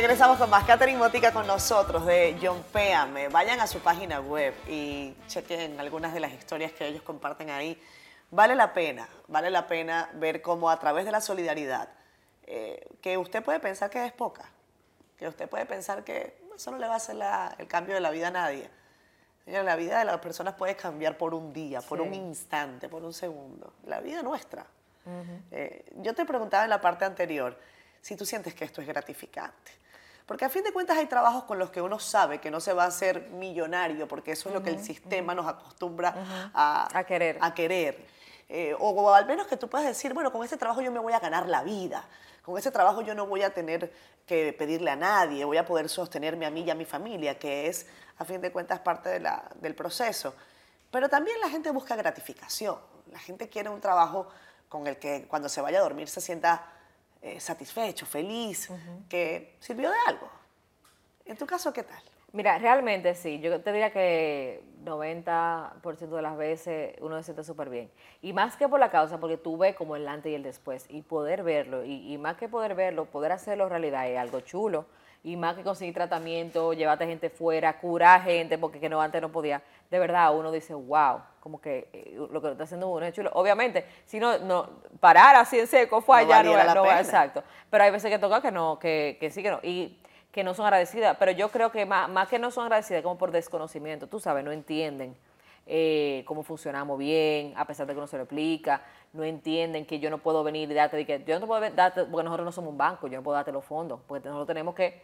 Regresamos 0.03 0.36
con 0.36 0.50
más 0.50 0.64
Catherine 0.64 0.98
Motica 0.98 1.32
con 1.32 1.46
nosotros 1.46 2.05
de 2.05 2.36
John 2.42 2.64
Péame. 2.72 3.28
Vayan 3.28 3.61
a 3.61 3.68
su 3.68 3.78
página 3.78 4.18
web 4.18 4.53
y 4.66 5.14
chequen 5.28 5.78
algunas 5.78 6.12
de 6.12 6.18
las 6.18 6.32
historias 6.32 6.72
que 6.72 6.88
ellos 6.88 7.03
comparten 7.03 7.50
ahí. 7.50 7.80
vale 8.32 8.57
la 8.57 8.72
pena, 8.72 9.09
vale 9.28 9.48
la 9.48 9.68
pena 9.68 10.11
ver 10.14 10.42
cómo 10.42 10.70
a 10.70 10.80
través 10.80 11.05
de 11.05 11.12
la 11.12 11.20
solidaridad, 11.20 11.88
eh, 12.42 12.84
que 13.00 13.16
usted 13.16 13.44
puede 13.44 13.61
pensar 13.61 13.90
que 13.90 14.05
es 14.05 14.12
poca, 14.12 14.50
que 15.16 15.28
usted 15.28 15.48
puede 15.48 15.66
pensar 15.66 16.03
que 16.03 16.36
eso 16.53 16.72
no 16.72 16.78
le 16.78 16.88
va 16.88 16.94
a 16.94 16.96
hacer 16.96 17.16
el 17.59 17.68
cambio 17.68 17.94
de 17.94 18.00
la 18.00 18.11
vida 18.11 18.26
a 18.26 18.32
nadie. 18.32 18.68
la 19.46 19.76
vida 19.76 20.00
de 20.00 20.05
las 20.05 20.18
personas 20.18 20.55
puede 20.55 20.74
cambiar 20.74 21.16
por 21.16 21.32
un 21.32 21.53
día, 21.53 21.80
por 21.80 22.00
un 22.00 22.12
instante, 22.12 22.88
por 22.88 23.05
un 23.05 23.12
segundo. 23.12 23.74
La 23.86 24.00
vida 24.00 24.20
nuestra. 24.20 24.66
Eh, 25.53 25.84
yo 25.98 26.12
te 26.12 26.24
preguntaba 26.24 26.64
en 26.64 26.70
la 26.70 26.80
parte 26.80 27.05
anterior 27.05 27.57
si 28.00 28.16
tú 28.16 28.26
sientes 28.26 28.53
que 28.53 28.64
esto 28.64 28.80
es 28.80 28.88
gratificante. 28.88 29.82
Porque 30.26 30.44
a 30.44 30.48
fin 30.48 30.62
de 30.62 30.72
cuentas 30.72 30.96
hay 30.96 31.06
trabajos 31.06 31.44
con 31.44 31.58
los 31.58 31.70
que 31.70 31.82
uno 31.82 31.98
sabe 31.98 32.38
que 32.38 32.50
no 32.50 32.60
se 32.60 32.72
va 32.72 32.84
a 32.84 32.88
hacer 32.88 33.30
millonario, 33.30 34.06
porque 34.06 34.32
eso 34.32 34.48
es 34.48 34.54
lo 34.54 34.62
que 34.62 34.70
el 34.70 34.82
sistema 34.82 35.34
nos 35.34 35.46
acostumbra 35.46 36.14
a, 36.54 37.04
querer. 37.06 37.38
A 37.40 37.52
querer. 37.54 38.06
Eh, 38.48 38.76
o, 38.78 39.12
al 39.12 39.26
menos 39.26 39.46
que 39.46 39.56
tú 39.56 39.68
puedas 39.68 39.86
decir, 39.86 40.14
bueno, 40.14 40.30
con 40.30 40.44
este 40.44 40.56
trabajo 40.56 40.80
yo 40.80 40.92
me 40.92 41.00
voy 41.00 41.12
a 41.12 41.20
ganar 41.20 41.48
la 41.48 41.62
vida, 41.62 42.04
con 42.42 42.58
ese 42.58 42.70
trabajo 42.70 43.00
yo 43.00 43.14
no 43.14 43.26
voy 43.26 43.42
a 43.42 43.54
tener 43.54 43.92
que 44.26 44.52
pedirle 44.52 44.90
a 44.90 44.96
nadie, 44.96 45.44
voy 45.44 45.56
a 45.56 45.64
poder 45.64 45.88
sostenerme 45.88 46.46
a 46.46 46.50
mí 46.50 46.62
y 46.62 46.70
a 46.70 46.74
mi 46.74 46.84
familia, 46.84 47.38
que 47.38 47.66
es, 47.66 47.86
a 48.18 48.24
fin 48.24 48.40
de 48.40 48.52
cuentas, 48.52 48.80
parte 48.80 49.08
de 49.08 49.20
la, 49.20 49.42
del 49.56 49.74
proceso. 49.74 50.34
Pero 50.90 51.08
también 51.08 51.40
la 51.40 51.48
gente 51.48 51.70
busca 51.70 51.96
gratificación, 51.96 52.76
la 53.10 53.18
gente 53.18 53.48
quiere 53.48 53.70
un 53.70 53.80
trabajo 53.80 54.28
con 54.68 54.86
el 54.86 54.98
que 54.98 55.26
cuando 55.28 55.48
se 55.48 55.60
vaya 55.60 55.78
a 55.78 55.82
dormir 55.82 56.08
se 56.08 56.20
sienta 56.20 56.64
eh, 57.22 57.38
satisfecho, 57.38 58.04
feliz, 58.04 58.68
que 59.08 59.54
sirvió 59.60 59.90
de 59.90 59.96
algo. 60.08 60.28
En 61.24 61.36
tu 61.36 61.46
caso, 61.46 61.72
¿qué 61.72 61.84
tal? 61.84 62.02
Mira, 62.32 62.58
realmente 62.58 63.14
sí, 63.14 63.38
yo 63.40 63.60
te 63.60 63.72
diría 63.72 63.92
que 63.92 64.62
90% 64.84 66.16
de 66.16 66.22
las 66.22 66.36
veces 66.36 66.96
uno 67.00 67.16
se 67.18 67.24
siente 67.24 67.44
súper 67.44 67.68
bien. 67.68 67.90
Y 68.22 68.32
más 68.32 68.56
que 68.56 68.68
por 68.68 68.80
la 68.80 68.90
causa, 68.90 69.20
porque 69.20 69.36
tú 69.36 69.56
ves 69.56 69.76
como 69.76 69.94
el 69.96 70.08
antes 70.08 70.32
y 70.32 70.34
el 70.34 70.42
después, 70.42 70.86
y 70.88 71.02
poder 71.02 71.42
verlo, 71.42 71.84
y, 71.84 72.16
más 72.18 72.36
que 72.38 72.48
poder 72.48 72.74
verlo, 72.74 73.04
poder 73.04 73.32
hacerlo 73.32 73.68
realidad 73.68 74.08
es 74.08 74.18
algo 74.18 74.40
chulo. 74.40 74.86
Y 75.24 75.36
más 75.36 75.56
que 75.56 75.62
conseguir 75.62 75.94
tratamiento, 75.94 76.72
llevarte 76.72 77.06
gente 77.06 77.30
fuera, 77.30 77.78
curar 77.78 78.22
gente, 78.22 78.58
porque 78.58 78.80
que 78.80 78.88
no 78.88 79.00
antes 79.00 79.22
no 79.22 79.30
podía. 79.30 79.62
De 79.90 79.98
verdad, 79.98 80.36
uno 80.36 80.50
dice, 80.50 80.74
wow, 80.74 81.20
como 81.38 81.60
que 81.60 81.88
eh, 81.92 82.16
lo 82.30 82.42
que 82.42 82.50
está 82.50 82.64
haciendo 82.64 82.88
uno 82.88 83.06
es 83.06 83.14
chulo. 83.14 83.30
Obviamente, 83.34 83.86
si 84.06 84.18
no, 84.18 84.38
no 84.38 84.68
parar 84.98 85.36
así 85.36 85.58
en 85.60 85.66
seco 85.66 86.00
fue 86.00 86.18
allá, 86.18 86.42
no, 86.42 86.56
no, 86.56 86.74
no 86.74 86.90
exacto. 86.90 87.44
Pero 87.70 87.84
hay 87.84 87.90
veces 87.90 88.10
que 88.10 88.18
toca 88.18 88.40
que 88.40 88.50
no, 88.50 88.78
que, 88.78 89.16
que 89.20 89.30
sí 89.30 89.42
que 89.42 89.50
no. 89.50 89.60
Y 89.62 89.98
que 90.32 90.42
no 90.42 90.54
son 90.54 90.64
agradecidas, 90.64 91.16
pero 91.18 91.30
yo 91.30 91.50
creo 91.50 91.70
que 91.70 91.84
más, 91.84 92.08
más 92.08 92.26
que 92.26 92.38
no 92.38 92.50
son 92.50 92.64
agradecidas, 92.64 93.02
como 93.02 93.18
por 93.18 93.30
desconocimiento, 93.30 94.06
tú 94.06 94.18
sabes, 94.18 94.42
no 94.42 94.50
entienden 94.50 95.14
eh, 95.66 96.24
cómo 96.26 96.42
funcionamos 96.42 96.98
bien, 96.98 97.52
a 97.56 97.66
pesar 97.66 97.86
de 97.86 97.92
que 97.92 97.98
uno 97.98 98.06
se 98.06 98.16
lo 98.16 98.24
explica, 98.24 98.82
no 99.12 99.24
entienden 99.24 99.84
que 99.84 99.98
yo 99.98 100.10
no 100.10 100.18
puedo 100.18 100.42
venir 100.42 100.70
y 100.70 100.74
darte, 100.74 101.04
que 101.04 101.22
yo 101.24 101.38
no 101.38 101.46
puedo 101.46 101.60
darte, 101.70 102.04
porque 102.04 102.24
nosotros 102.24 102.44
no 102.44 102.52
somos 102.52 102.70
un 102.70 102.78
banco, 102.78 103.06
yo 103.08 103.18
no 103.18 103.22
puedo 103.22 103.34
darte 103.34 103.52
los 103.52 103.64
fondos, 103.64 104.00
porque 104.06 104.28
nosotros 104.28 104.46
tenemos 104.46 104.74
que 104.74 105.02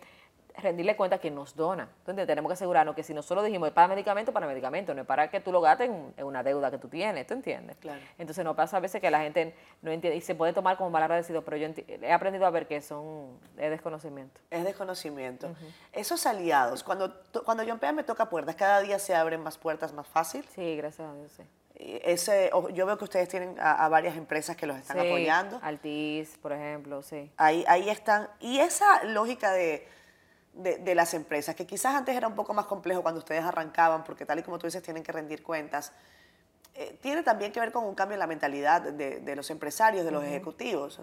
rendirle 0.58 0.96
cuenta 0.96 1.16
a 1.16 1.18
quien 1.18 1.34
nos 1.34 1.54
dona. 1.54 1.88
Entonces 2.00 2.26
tenemos 2.26 2.50
que 2.50 2.54
asegurarnos 2.54 2.94
que 2.94 3.02
si 3.02 3.14
nosotros 3.14 3.44
dijimos 3.44 3.68
es 3.68 3.74
para 3.74 3.88
medicamento, 3.88 4.32
para 4.32 4.46
medicamento, 4.46 4.94
no 4.94 5.02
es 5.02 5.06
para 5.06 5.30
que 5.30 5.40
tú 5.40 5.52
lo 5.52 5.60
gastes 5.60 5.88
en, 5.88 6.24
una 6.24 6.42
deuda 6.42 6.70
que 6.70 6.78
tú 6.78 6.88
tienes, 6.88 7.26
¿tú 7.26 7.34
entiendes? 7.34 7.76
Claro. 7.76 8.00
Entonces 8.18 8.44
no 8.44 8.56
pasa 8.56 8.76
a 8.78 8.80
veces 8.80 9.00
que 9.00 9.10
la 9.10 9.20
gente 9.20 9.54
no 9.82 9.90
entiende 9.90 10.16
y 10.16 10.20
se 10.20 10.34
puede 10.34 10.52
tomar 10.52 10.76
como 10.76 10.90
mal 10.90 11.02
agradecido, 11.02 11.42
pero 11.42 11.56
yo 11.56 11.68
he 11.86 12.12
aprendido 12.12 12.46
a 12.46 12.50
ver 12.50 12.66
que 12.66 12.80
son 12.80 13.38
es 13.56 13.70
desconocimiento. 13.70 14.40
Es 14.50 14.64
desconocimiento. 14.64 15.54
Esos 15.92 16.26
aliados, 16.26 16.82
cuando, 16.82 17.14
cuando 17.44 17.62
yo 17.62 17.78
me 17.92 18.02
toca 18.02 18.28
puertas, 18.28 18.56
cada 18.56 18.80
día 18.80 18.98
se 18.98 19.14
abren 19.14 19.42
más 19.42 19.58
puertas 19.58 19.92
más 19.92 20.06
fácil. 20.06 20.44
Sí, 20.54 20.76
gracias 20.76 21.08
a 21.08 21.14
Dios, 21.14 21.32
sí. 21.32 21.42
Ese, 21.74 22.50
yo 22.74 22.86
veo 22.86 22.98
que 22.98 23.04
ustedes 23.04 23.28
tienen 23.28 23.56
a, 23.60 23.88
varias 23.88 24.16
empresas 24.16 24.56
que 24.56 24.66
los 24.66 24.76
están 24.76 25.00
sí, 25.00 25.06
apoyando. 25.06 25.60
Altis, 25.62 26.36
por 26.42 26.52
ejemplo, 26.52 27.02
sí. 27.02 27.30
Ahí, 27.36 27.64
ahí 27.68 27.88
están. 27.88 28.28
Y 28.40 28.58
esa 28.58 29.04
lógica 29.04 29.52
de 29.52 29.86
de, 30.58 30.94
las 30.94 31.14
empresas, 31.14 31.54
que 31.54 31.66
quizás 31.66 31.94
antes 31.94 32.16
era 32.16 32.26
un 32.26 32.34
poco 32.34 32.52
más 32.52 32.66
complejo 32.66 33.02
cuando 33.02 33.20
ustedes 33.20 33.44
arrancaban, 33.44 34.02
porque 34.02 34.26
tal 34.26 34.40
y 34.40 34.42
como 34.42 34.58
tú 34.58 34.66
dices, 34.66 34.82
tienen 34.82 35.04
que 35.04 35.12
rendir 35.12 35.42
cuentas, 35.42 35.92
eh, 36.74 36.98
tiene 37.00 37.22
también 37.22 37.52
que 37.52 37.60
ver 37.60 37.70
con 37.70 37.84
un 37.84 37.94
cambio 37.94 38.14
en 38.14 38.20
la 38.20 38.26
mentalidad 38.26 38.82
de, 38.82 39.36
los 39.36 39.50
empresarios, 39.50 40.04
de 40.04 40.10
los 40.10 40.24
ejecutivos. 40.24 41.00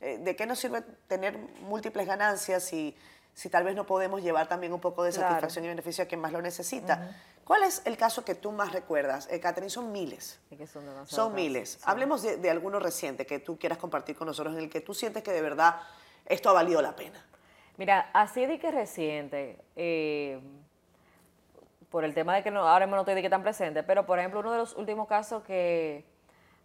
Eh, 0.00 0.18
¿De 0.18 0.34
qué 0.34 0.46
nos 0.46 0.58
sirve 0.58 0.82
tener 1.06 1.38
múltiples 1.62 2.06
ganancias 2.06 2.64
si, 2.64 2.96
si 3.34 3.48
tal 3.48 3.64
vez 3.64 3.76
no 3.76 3.86
podemos 3.86 4.22
llevar 4.22 4.48
también 4.48 4.72
un 4.72 4.80
poco 4.80 5.04
de 5.04 5.12
satisfacción 5.12 5.64
y 5.64 5.68
beneficio 5.68 6.02
a 6.04 6.06
quien 6.08 6.20
más 6.20 6.32
lo 6.32 6.42
necesita? 6.42 7.14
¿Cuál 7.50 7.64
es 7.64 7.82
el 7.84 7.96
caso 7.96 8.24
que 8.24 8.36
tú 8.36 8.52
más 8.52 8.70
recuerdas? 8.70 9.28
Eh, 9.28 9.40
Catherine, 9.40 9.70
son 9.70 9.90
miles. 9.90 10.38
son, 10.72 10.84
son 11.04 11.34
miles. 11.34 11.80
Hablemos 11.82 12.22
de, 12.22 12.36
de 12.36 12.48
alguno 12.48 12.78
reciente 12.78 13.26
que 13.26 13.40
tú 13.40 13.58
quieras 13.58 13.76
compartir 13.76 14.14
con 14.14 14.28
nosotros 14.28 14.54
en 14.54 14.60
el 14.60 14.70
que 14.70 14.80
tú 14.80 14.94
sientes 14.94 15.24
que 15.24 15.32
de 15.32 15.42
verdad 15.42 15.80
esto 16.26 16.48
ha 16.50 16.52
valido 16.52 16.80
la 16.80 16.94
pena. 16.94 17.26
Mira, 17.76 18.08
así 18.12 18.46
de 18.46 18.60
que 18.60 18.70
reciente, 18.70 19.58
eh, 19.74 20.38
por 21.88 22.04
el 22.04 22.14
tema 22.14 22.36
de 22.36 22.44
que 22.44 22.52
no, 22.52 22.68
ahora 22.68 22.86
mismo 22.86 22.94
no 22.94 23.02
estoy 23.02 23.16
de 23.16 23.22
que 23.22 23.30
tan 23.30 23.42
presente, 23.42 23.82
pero 23.82 24.06
por 24.06 24.20
ejemplo, 24.20 24.38
uno 24.38 24.52
de 24.52 24.58
los 24.58 24.76
últimos 24.76 25.08
casos 25.08 25.42
que, 25.42 26.04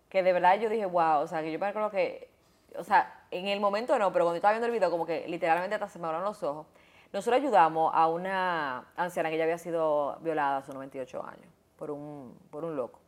que 0.08 0.22
de 0.22 0.34
verdad 0.34 0.60
yo 0.60 0.70
dije, 0.70 0.86
wow, 0.86 1.22
o 1.22 1.28
sea, 1.28 1.42
que 1.42 1.52
yo 1.52 1.58
me 1.58 1.66
acuerdo 1.66 1.90
que, 1.90 2.30
o 2.78 2.84
sea, 2.84 3.26
en 3.32 3.48
el 3.48 3.60
momento 3.60 3.98
no, 3.98 4.14
pero 4.14 4.26
cuando 4.26 4.36
estaba 4.36 4.52
viendo 4.52 4.68
el 4.68 4.72
video, 4.72 4.92
como 4.92 5.08
que 5.08 5.28
literalmente 5.28 5.74
hasta 5.74 5.90
se 5.90 5.98
me 5.98 6.06
abrieron 6.06 6.26
los 6.26 6.44
ojos. 6.44 6.68
Nosotros 7.14 7.42
ayudamos 7.42 7.92
a 7.94 8.08
una 8.08 8.88
anciana 8.96 9.30
que 9.30 9.38
ya 9.38 9.44
había 9.44 9.58
sido 9.58 10.18
violada 10.22 10.58
a 10.58 10.62
sus 10.64 10.74
98 10.74 11.24
años 11.24 11.48
por 11.78 11.92
un, 11.92 12.38
por 12.50 12.66
un 12.66 12.76
loco. 12.76 13.00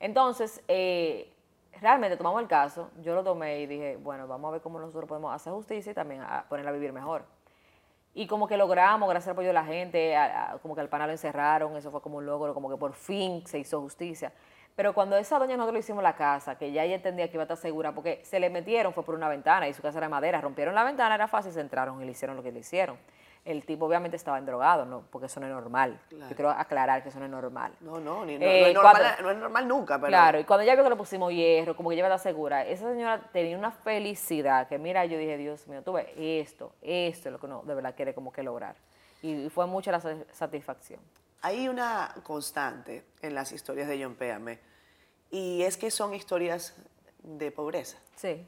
Entonces, 0.00 0.62
eh, 0.68 1.32
realmente 1.80 2.16
tomamos 2.16 2.42
el 2.42 2.48
caso, 2.48 2.90
yo 3.02 3.14
lo 3.14 3.22
tomé 3.22 3.60
y 3.60 3.66
dije, 3.66 3.96
bueno, 3.96 4.26
vamos 4.26 4.48
a 4.48 4.52
ver 4.52 4.60
cómo 4.60 4.78
nosotros 4.78 5.08
podemos 5.08 5.34
hacer 5.34 5.52
justicia 5.52 5.92
y 5.92 5.94
también 5.94 6.22
a 6.22 6.44
ponerla 6.48 6.70
a 6.70 6.74
vivir 6.74 6.92
mejor. 6.92 7.24
Y 8.14 8.26
como 8.26 8.48
que 8.48 8.56
logramos, 8.56 9.08
gracias 9.08 9.28
al 9.28 9.32
apoyo 9.32 9.48
de 9.48 9.54
la 9.54 9.64
gente, 9.64 10.16
como 10.62 10.74
que 10.74 10.80
al 10.80 10.88
pana 10.88 11.06
lo 11.06 11.12
encerraron, 11.12 11.76
eso 11.76 11.90
fue 11.90 12.00
como 12.00 12.16
un 12.18 12.26
logro, 12.26 12.54
como 12.54 12.70
que 12.70 12.76
por 12.76 12.94
fin 12.94 13.46
se 13.46 13.58
hizo 13.58 13.80
justicia. 13.80 14.32
Pero 14.74 14.94
cuando 14.94 15.16
esa 15.16 15.38
doña 15.38 15.56
nosotros 15.56 15.74
le 15.74 15.80
hicimos 15.80 16.02
la 16.02 16.14
casa, 16.14 16.56
que 16.56 16.72
ya 16.72 16.84
ella 16.84 16.96
entendía 16.96 17.28
que 17.28 17.34
iba 17.34 17.42
a 17.42 17.44
estar 17.44 17.56
segura, 17.56 17.92
porque 17.92 18.22
se 18.24 18.40
le 18.40 18.50
metieron, 18.50 18.92
fue 18.92 19.04
por 19.04 19.14
una 19.14 19.28
ventana 19.28 19.68
y 19.68 19.74
su 19.74 19.82
casa 19.82 19.98
era 19.98 20.06
de 20.06 20.10
madera, 20.10 20.40
rompieron 20.40 20.74
la 20.74 20.84
ventana, 20.84 21.14
era 21.14 21.28
fácil, 21.28 21.52
se 21.52 21.60
entraron 21.60 22.00
y 22.00 22.04
le 22.04 22.12
hicieron 22.12 22.36
lo 22.36 22.42
que 22.42 22.52
le 22.52 22.60
hicieron 22.60 22.98
el 23.46 23.64
tipo 23.64 23.86
obviamente 23.86 24.16
estaba 24.16 24.38
endrogado, 24.38 24.84
¿no? 24.84 25.04
porque 25.10 25.26
eso 25.26 25.38
no 25.38 25.46
es 25.46 25.52
normal. 25.52 25.98
Yo 26.10 26.34
quiero 26.34 26.50
aclarar 26.50 27.02
que 27.02 27.10
eso 27.10 27.18
no 27.20 27.26
es 27.26 27.30
normal. 27.30 27.72
No, 27.80 28.00
no, 28.00 28.26
ni, 28.26 28.38
no, 28.38 28.44
eh, 28.44 28.70
es 28.70 28.74
normal, 28.74 29.16
no, 29.22 29.30
es 29.30 29.38
normal, 29.38 29.68
nunca. 29.68 29.98
Pero... 29.98 30.08
Claro, 30.08 30.40
y 30.40 30.44
cuando 30.44 30.64
ella 30.64 30.74
vio 30.74 30.82
que 30.82 30.90
le 30.90 30.96
pusimos 30.96 31.32
hierro, 31.32 31.76
como 31.76 31.90
que 31.90 31.94
ella 31.94 32.04
estaba 32.04 32.18
segura, 32.18 32.66
esa 32.66 32.90
señora 32.90 33.20
tenía 33.32 33.56
una 33.56 33.70
felicidad 33.70 34.66
que, 34.66 34.78
mira, 34.78 35.04
yo 35.06 35.16
dije, 35.16 35.36
Dios 35.38 35.66
mío, 35.68 35.82
tú 35.82 35.92
ves, 35.92 36.08
esto, 36.16 36.72
esto 36.82 37.28
es 37.28 37.32
lo 37.32 37.38
que 37.38 37.46
uno 37.46 37.62
de 37.64 37.74
verdad 37.74 37.94
quiere 37.94 38.14
como 38.14 38.32
que 38.32 38.42
lograr. 38.42 38.74
Y, 39.22 39.48
fue 39.48 39.66
mucha 39.66 39.92
la 39.92 40.02
satisfacción. 40.32 41.00
Hay 41.42 41.68
una 41.68 42.14
constante 42.24 43.04
en 43.22 43.34
las 43.34 43.52
historias 43.52 43.86
de 43.86 44.02
John 44.02 44.16
Péame, 44.16 44.58
y 45.30 45.62
es 45.62 45.76
que 45.76 45.92
son 45.92 46.14
historias 46.14 46.74
de 47.22 47.52
pobreza. 47.52 47.98
Sí. 48.16 48.44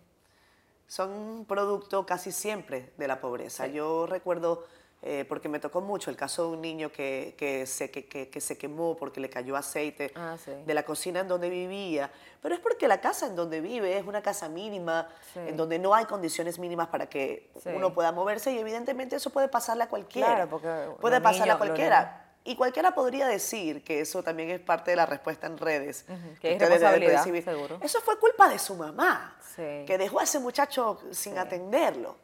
Son 0.88 1.10
un 1.10 1.44
producto 1.44 2.04
casi 2.04 2.32
siempre 2.32 2.92
de 2.96 3.06
la 3.06 3.20
pobreza. 3.20 3.66
Yo 3.66 4.06
recuerdo 4.06 4.64
eh, 5.00 5.24
porque 5.28 5.48
me 5.48 5.60
tocó 5.60 5.80
mucho 5.80 6.10
el 6.10 6.16
caso 6.16 6.42
de 6.42 6.56
un 6.56 6.60
niño 6.60 6.90
que, 6.90 7.36
que, 7.38 7.66
se, 7.66 7.88
que, 7.88 8.06
que 8.06 8.40
se, 8.40 8.58
quemó 8.58 8.96
porque 8.96 9.20
le 9.20 9.30
cayó 9.30 9.54
aceite 9.54 10.10
ah, 10.16 10.36
de 10.66 10.74
la 10.74 10.82
cocina 10.82 11.20
en 11.20 11.28
donde 11.28 11.48
vivía, 11.48 12.10
pero 12.42 12.52
es 12.56 12.60
porque 12.60 12.88
la 12.88 13.00
casa 13.00 13.28
en 13.28 13.36
donde 13.36 13.60
vive 13.60 13.96
es 13.96 14.04
una 14.04 14.22
casa 14.22 14.48
mínima, 14.48 15.08
en 15.36 15.56
donde 15.56 15.78
no 15.78 15.94
hay 15.94 16.06
condiciones 16.06 16.58
mínimas 16.58 16.88
para 16.88 17.08
que 17.08 17.48
uno 17.66 17.94
pueda 17.94 18.10
moverse 18.10 18.52
y 18.52 18.58
evidentemente 18.58 19.14
eso 19.14 19.30
puede 19.30 19.46
pasarle 19.46 19.84
a 19.84 19.88
cualquiera. 19.88 20.34
Claro, 20.34 20.50
porque 20.50 21.00
puede 21.00 21.20
pasarle 21.20 21.52
a 21.52 21.58
cualquiera. 21.58 22.24
Y 22.42 22.56
cualquiera 22.56 22.92
podría 22.92 23.28
decir 23.28 23.84
que 23.84 24.00
eso 24.00 24.22
también 24.24 24.50
es 24.50 24.58
parte 24.58 24.90
de 24.90 24.96
la 24.96 25.06
respuesta 25.06 25.46
en 25.46 25.58
redes. 25.58 26.06
Que 26.40 26.54
es 26.54 26.58
responsabilidad, 26.58 27.22
seguro. 27.22 27.78
Eso 27.82 28.00
fue 28.00 28.18
culpa 28.18 28.48
de 28.48 28.58
su 28.58 28.74
mamá, 28.74 29.36
que 29.54 29.96
dejó 29.96 30.18
a 30.18 30.24
ese 30.24 30.40
muchacho 30.40 30.98
sin 31.12 31.38
atenderlo. 31.38 32.16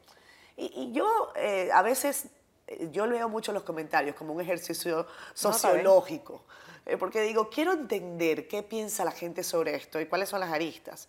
Y, 0.57 0.73
y 0.75 0.93
yo 0.93 1.33
eh, 1.37 1.69
a 1.73 1.83
veces 1.83 2.29
yo 2.91 3.07
leo 3.07 3.29
mucho 3.29 3.53
los 3.53 3.63
comentarios 3.63 4.17
como 4.17 4.33
un 4.33 4.41
ejercicio 4.41 5.07
sociológico, 5.35 6.45
eh, 6.87 6.97
porque 6.97 7.23
digo, 7.23 7.51
quiero 7.51 7.73
entender 7.73 8.49
qué 8.49 8.63
piensa 8.63 9.05
la 9.05 9.11
gente 9.11 9.43
sobre 9.43 9.75
esto 9.75 10.01
y 10.01 10.07
cuáles 10.07 10.29
son 10.29 10.41
las 10.41 10.53
aristas. 10.53 11.09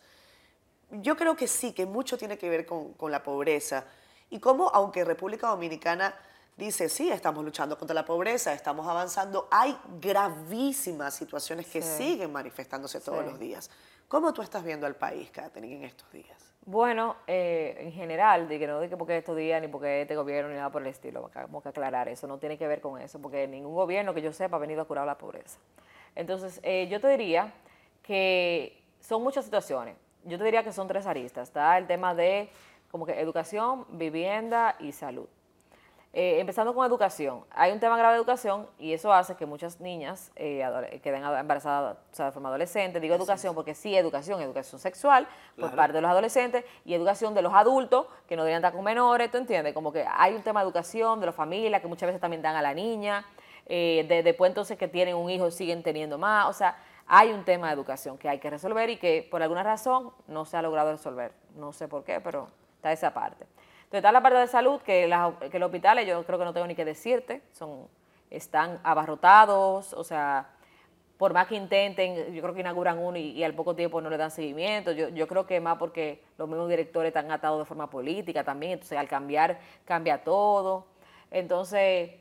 Yo 0.91 1.15
creo 1.15 1.35
que 1.35 1.47
sí, 1.47 1.73
que 1.73 1.85
mucho 1.85 2.17
tiene 2.17 2.37
que 2.37 2.49
ver 2.49 2.65
con, 2.65 3.11
la 3.11 3.23
pobreza 3.23 3.85
y 4.29 4.39
cómo, 4.39 4.69
aunque 4.69 5.03
República 5.03 5.47
Dominicana 5.47 6.15
dice, 6.57 6.89
sí, 6.89 7.09
estamos 7.09 7.43
luchando 7.43 7.77
contra 7.77 7.93
la 7.93 8.05
pobreza, 8.05 8.53
estamos 8.53 8.87
avanzando, 8.87 9.47
hay 9.51 9.77
gravísimas 9.99 11.13
situaciones 11.15 11.67
que 11.67 11.81
siguen 11.81 12.31
manifestándose 12.31 12.99
todos 12.99 13.25
los 13.25 13.39
días. 13.39 13.69
¿Cómo 14.07 14.33
tú 14.33 14.41
estás 14.41 14.63
viendo 14.63 14.85
al 14.85 14.95
país, 14.95 15.31
Katherine, 15.31 15.77
en 15.77 15.83
estos 15.83 16.09
días? 16.11 16.44
Bueno, 16.67 17.15
eh, 17.27 17.77
en 17.79 17.91
general, 17.91 18.47
de 18.47 18.57
que 18.57 18.65
no 18.65 18.79
que 18.81 18.97
porque 18.97 19.17
estos 19.17 19.37
días 19.37 19.61
ni 19.61 19.67
porque 19.67 20.01
este 20.01 20.15
gobierno 20.15 20.49
ni 20.49 20.55
nada 20.55 20.71
por 20.71 20.81
el 20.81 20.87
estilo, 20.87 21.29
tenemos 21.31 21.61
que 21.61 21.69
aclarar 21.69 22.09
eso, 22.09 22.25
no 22.25 22.39
tiene 22.39 22.57
que 22.57 22.67
ver 22.67 22.81
con 22.81 22.99
eso, 22.99 23.21
porque 23.21 23.47
ningún 23.47 23.75
gobierno 23.75 24.15
que 24.15 24.21
yo 24.23 24.33
sepa 24.33 24.57
ha 24.57 24.59
venido 24.59 24.81
a 24.81 24.85
curar 24.85 25.05
la 25.05 25.15
pobreza. 25.15 25.59
Entonces, 26.15 26.59
eh, 26.63 26.87
yo 26.89 26.99
te 26.99 27.07
diría 27.09 27.53
que 28.01 28.81
son 28.99 29.21
muchas 29.21 29.45
situaciones. 29.45 29.95
Yo 30.23 30.39
te 30.39 30.43
diría 30.43 30.63
que 30.63 30.71
son 30.73 30.87
tres 30.87 31.05
aristas. 31.05 31.49
Está 31.49 31.77
el 31.77 31.85
tema 31.85 32.15
de 32.15 32.49
como 32.89 33.05
que 33.05 33.19
educación, 33.19 33.85
vivienda 33.89 34.75
y 34.79 34.91
salud. 34.91 35.27
Eh, 36.17 36.39
empezando 36.39 36.73
con 36.73 36.87
educación, 36.87 37.43
hay 37.51 37.73
un 37.73 37.79
tema 37.81 37.97
grave 37.97 38.13
de 38.13 38.19
educación 38.19 38.69
y 38.79 38.93
eso 38.93 39.11
hace 39.11 39.35
que 39.35 39.45
muchas 39.45 39.81
niñas 39.81 40.31
eh, 40.37 40.63
queden 41.03 41.25
embarazadas 41.25 41.97
o 42.09 42.15
sea, 42.15 42.27
de 42.27 42.31
forma 42.31 42.47
adolescente. 42.47 43.01
Digo 43.01 43.15
educación 43.15 43.53
porque 43.53 43.75
sí, 43.75 43.93
educación, 43.97 44.41
educación 44.41 44.79
sexual 44.79 45.27
por 45.59 45.75
parte 45.75 45.91
de 45.91 46.01
los 46.01 46.09
adolescentes 46.09 46.63
y 46.85 46.93
educación 46.93 47.33
de 47.33 47.41
los 47.41 47.53
adultos 47.53 48.05
que 48.29 48.37
no 48.37 48.43
deberían 48.43 48.61
estar 48.61 48.71
con 48.71 48.85
menores, 48.85 49.29
¿tú 49.29 49.39
entiendes? 49.39 49.73
Como 49.73 49.91
que 49.91 50.05
hay 50.09 50.33
un 50.35 50.41
tema 50.41 50.61
de 50.61 50.67
educación 50.67 51.19
de 51.19 51.25
las 51.25 51.35
familias 51.35 51.81
que 51.81 51.87
muchas 51.89 52.07
veces 52.07 52.21
también 52.21 52.41
dan 52.41 52.55
a 52.55 52.61
la 52.61 52.73
niña, 52.73 53.25
eh, 53.65 54.05
de, 54.07 54.23
después 54.23 54.47
entonces 54.47 54.77
que 54.77 54.87
tienen 54.87 55.15
un 55.15 55.29
hijo 55.29 55.51
siguen 55.51 55.83
teniendo 55.83 56.17
más, 56.17 56.47
o 56.47 56.53
sea, 56.53 56.77
hay 57.07 57.33
un 57.33 57.43
tema 57.43 57.67
de 57.67 57.73
educación 57.73 58.17
que 58.17 58.29
hay 58.29 58.39
que 58.39 58.49
resolver 58.49 58.89
y 58.89 58.95
que 58.95 59.27
por 59.29 59.43
alguna 59.43 59.63
razón 59.63 60.13
no 60.27 60.45
se 60.45 60.55
ha 60.55 60.61
logrado 60.61 60.93
resolver. 60.93 61.33
No 61.57 61.73
sé 61.73 61.89
por 61.89 62.05
qué, 62.05 62.21
pero 62.21 62.47
está 62.77 62.93
esa 62.93 63.13
parte. 63.13 63.45
Entonces 63.85 63.99
está 63.99 64.11
la 64.11 64.21
parte 64.21 64.39
de 64.39 64.47
salud, 64.47 64.81
que, 64.81 65.09
que 65.51 65.59
los 65.59 65.67
hospitales, 65.67 66.07
yo 66.07 66.23
creo 66.25 66.39
que 66.39 66.45
no 66.45 66.53
tengo 66.53 66.67
ni 66.67 66.75
que 66.75 66.85
decirte, 66.85 67.41
son, 67.51 67.87
están 68.29 68.79
abarrotados, 68.83 69.93
o 69.93 70.03
sea, 70.03 70.49
por 71.17 71.33
más 71.33 71.47
que 71.47 71.55
intenten, 71.55 72.33
yo 72.33 72.41
creo 72.41 72.53
que 72.53 72.59
inauguran 72.59 72.97
uno 72.97 73.17
y, 73.17 73.43
al 73.43 73.53
poco 73.53 73.75
tiempo 73.75 74.01
no 74.01 74.09
le 74.09 74.17
dan 74.17 74.31
seguimiento. 74.31 74.91
Yo, 74.91 75.09
yo 75.09 75.27
creo 75.27 75.45
que 75.45 75.59
más 75.61 75.77
porque 75.77 76.23
los 76.37 76.49
mismos 76.49 76.67
directores 76.67 77.09
están 77.09 77.31
atados 77.31 77.59
de 77.59 77.65
forma 77.65 77.89
política 77.89 78.43
también, 78.43 78.73
entonces 78.73 78.97
al 78.97 79.07
cambiar, 79.07 79.59
cambia 79.85 80.23
todo. 80.23 80.87
Entonces, 81.31 82.11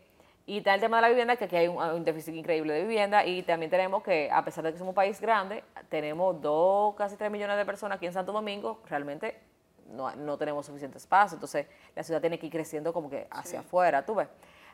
y 0.46 0.58
está 0.58 0.74
el 0.74 0.80
tema 0.80 0.98
de 0.98 1.02
la 1.02 1.08
vivienda, 1.08 1.36
que 1.36 1.46
aquí 1.46 1.56
hay 1.56 1.68
un, 1.68 2.04
déficit 2.04 2.34
increíble 2.34 2.74
de 2.74 2.82
vivienda 2.82 3.24
y 3.24 3.42
también 3.42 3.70
tenemos 3.70 4.02
que, 4.02 4.30
a 4.30 4.44
pesar 4.44 4.62
de 4.62 4.72
que 4.72 4.78
somos 4.78 4.92
un 4.92 4.94
país 4.94 5.20
grande, 5.20 5.64
tenemos 5.88 6.40
dos, 6.40 6.94
casi 6.94 7.16
tres 7.16 7.30
millones 7.30 7.56
de 7.56 7.64
personas 7.64 7.96
aquí 7.96 8.06
en 8.06 8.12
Santo 8.12 8.32
Domingo, 8.32 8.80
realmente 8.88 9.40
no, 9.90 10.38
tenemos 10.38 10.66
suficiente 10.66 10.98
espacio, 10.98 11.36
entonces 11.36 11.66
la 11.94 12.02
ciudad 12.02 12.20
tiene 12.20 12.38
que 12.38 12.46
ir 12.46 12.52
creciendo 12.52 12.92
como 12.92 13.10
que 13.10 13.26
hacia 13.30 13.60
afuera, 13.60 14.04
tú 14.04 14.14
ves. 14.14 14.28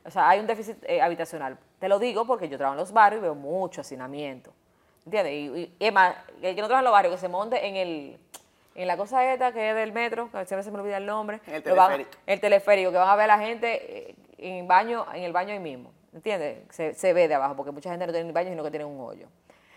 O 0.04 0.10
sea, 0.10 0.28
hay 0.28 0.40
un 0.40 0.46
déficit 0.46 0.76
eh, 0.84 1.02
habitacional. 1.02 1.58
Te 1.78 1.88
lo 1.88 1.98
digo 1.98 2.26
porque 2.26 2.48
yo 2.48 2.56
trabajo 2.56 2.74
en 2.74 2.80
los 2.80 2.92
barrios 2.92 3.20
y 3.20 3.22
veo 3.22 3.34
mucho 3.34 3.82
hacinamiento. 3.82 4.52
¿Entiendes? 5.04 5.32
Y, 5.32 5.76
es 5.78 5.92
más, 5.92 6.14
el 6.40 6.54
que 6.54 6.60
no 6.60 6.68
trabaja 6.68 6.80
en 6.80 6.84
los 6.84 6.92
barrios, 6.92 7.14
que 7.14 7.20
se 7.20 7.28
monte 7.28 7.66
en 7.66 7.76
el 7.76 8.18
en 8.74 8.86
la 8.86 8.96
cosa 8.96 9.32
esta 9.32 9.52
que 9.52 9.70
es 9.70 9.76
del 9.76 9.92
metro, 9.92 10.30
que 10.30 10.46
siempre 10.46 10.62
se 10.62 10.70
me 10.70 10.78
olvida 10.78 10.96
el 10.96 11.06
nombre. 11.06 11.40
El 11.46 11.62
teleférico. 11.62 12.10
el 12.26 12.40
teleférico, 12.40 12.90
que 12.92 12.98
van 12.98 13.08
a 13.08 13.16
ver 13.16 13.30
a 13.30 13.36
la 13.36 13.44
gente 13.44 14.10
eh, 14.10 14.14
en, 14.38 14.66
baño, 14.66 15.06
en 15.12 15.24
el 15.24 15.32
baño 15.32 15.52
ahí 15.52 15.58
mismo. 15.58 15.92
¿Entiendes? 16.14 16.58
Se, 16.70 17.12
ve 17.12 17.28
de 17.28 17.34
abajo, 17.34 17.56
porque 17.56 17.72
mucha 17.72 17.90
gente 17.90 18.06
no 18.06 18.12
tiene 18.12 18.32
baño, 18.32 18.50
sino 18.50 18.64
que 18.64 18.70
tiene 18.70 18.84
un 18.84 19.00
hoyo. 19.00 19.28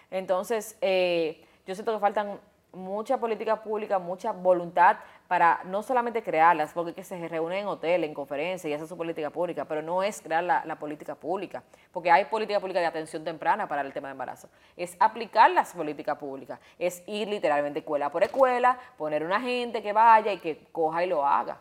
Entonces, 0.09 0.77
eh, 0.81 1.43
yo 1.65 1.75
siento 1.75 1.93
que 1.93 1.99
faltan 1.99 2.39
mucha 2.73 3.17
política 3.17 3.61
pública, 3.61 3.99
mucha 3.99 4.31
voluntad 4.31 4.97
para 5.27 5.61
no 5.65 5.83
solamente 5.83 6.21
crearlas, 6.21 6.73
porque 6.73 6.93
que 6.93 7.03
se 7.03 7.27
reúnen 7.27 7.59
en 7.59 7.67
hoteles, 7.67 8.07
en 8.07 8.13
conferencias 8.13 8.69
y 8.69 8.73
hacen 8.73 8.87
su 8.87 8.97
política 8.97 9.29
pública, 9.29 9.65
pero 9.65 9.81
no 9.81 10.03
es 10.03 10.21
crear 10.21 10.43
la, 10.43 10.75
política 10.75 11.15
pública, 11.15 11.63
porque 11.91 12.11
hay 12.11 12.25
política 12.25 12.59
pública 12.59 12.79
de 12.79 12.87
atención 12.87 13.23
temprana 13.23 13.67
para 13.67 13.81
el 13.81 13.93
tema 13.93 14.09
de 14.09 14.13
embarazo. 14.13 14.49
Es 14.75 14.97
aplicar 14.99 15.51
las 15.51 15.73
políticas 15.73 16.17
públicas, 16.17 16.59
es 16.77 17.03
ir 17.07 17.27
literalmente 17.27 17.79
escuela 17.79 18.11
por 18.11 18.23
escuela, 18.23 18.77
poner 18.97 19.23
una 19.23 19.39
gente 19.39 19.81
que 19.81 19.93
vaya 19.93 20.33
y 20.33 20.39
que 20.39 20.67
coja 20.71 21.03
y 21.03 21.07
lo 21.07 21.25
haga. 21.25 21.57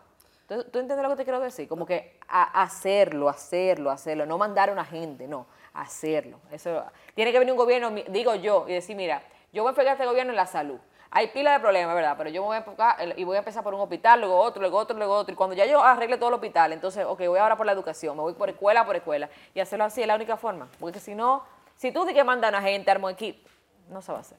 ¿Tú, 0.49 0.55
entiendes 0.61 1.03
lo 1.03 1.11
que 1.11 1.17
te 1.17 1.25
quiero 1.25 1.41
decir? 1.41 1.69
Como 1.69 1.87
que 1.87 2.19
hacerlo, 2.29 3.29
hacerlo, 3.29 3.91
hacerlo, 3.91 4.27
no 4.27 4.39
mandar 4.39 4.71
a 4.71 4.73
una 4.73 4.85
gente, 4.85 5.29
no, 5.29 5.47
hacerlo. 5.73 6.41
Eso 6.51 6.85
tiene 7.15 7.33
que 7.33 7.39
venir 7.39 7.53
un 7.53 7.59
gobierno, 7.59 7.91
digo 8.09 8.35
yo, 8.35 8.67
y 8.69 8.75
decir, 8.75 8.97
mira, 8.97 9.23
yo 9.53 9.63
voy 9.63 9.69
a 9.69 9.73
enfocar 9.73 9.89
a 9.89 9.93
este 9.93 10.07
gobierno 10.07 10.33
en 10.33 10.37
la 10.37 10.47
salud 10.47 10.79
hay 11.15 11.29
pila 11.29 11.53
de 11.53 11.61
problemas, 11.61 11.95
¿verdad? 11.95 12.15
Pero 12.17 12.31
yo 12.31 12.41
me 12.41 12.47
voy 12.47 12.55
a 12.55 12.59
enfocar 12.61 12.97
y 13.19 13.25
voy 13.25 13.37
a 13.37 13.41
empezar 13.41 13.63
por 13.63 13.75
un 13.75 13.83
hospital, 13.83 14.21
luego 14.21 14.39
otro, 14.39 14.63
luego 14.63 14.79
otro, 14.79 14.97
luego 14.97 15.15
otro. 15.15 15.35
Y 15.35 15.37
cuando 15.37 15.55
ya 15.55 15.67
yo 15.67 15.83
arregle 15.83 16.17
todo 16.17 16.31
el 16.31 16.37
hospital, 16.37 16.73
entonces, 16.73 17.05
ok, 17.05 17.19
voy 17.27 17.39
ahora 17.39 17.55
por 17.55 17.67
la 17.67 17.73
educación, 17.73 18.17
me 18.17 18.23
voy 18.23 18.33
por 18.33 18.49
escuela 18.49 18.87
por 18.87 18.97
escuela. 18.97 19.29
Y 19.55 19.61
hacerlo 19.61 19.85
así 19.85 20.01
es 20.01 20.07
la 20.07 20.15
única 20.15 20.39
forma. 20.39 20.69
Porque 20.81 21.01
si 21.01 21.15
no, 21.15 21.45
si 21.77 21.93
tú 21.93 22.07
di 22.07 22.15
que 22.15 22.25
mandan 22.25 22.55
a 22.55 22.63
gente, 22.63 22.91
armo 22.91 23.11
equipo, 23.11 23.47
no 23.91 24.01
se 24.01 24.11
va 24.11 24.19
a 24.19 24.21
hacer. 24.23 24.39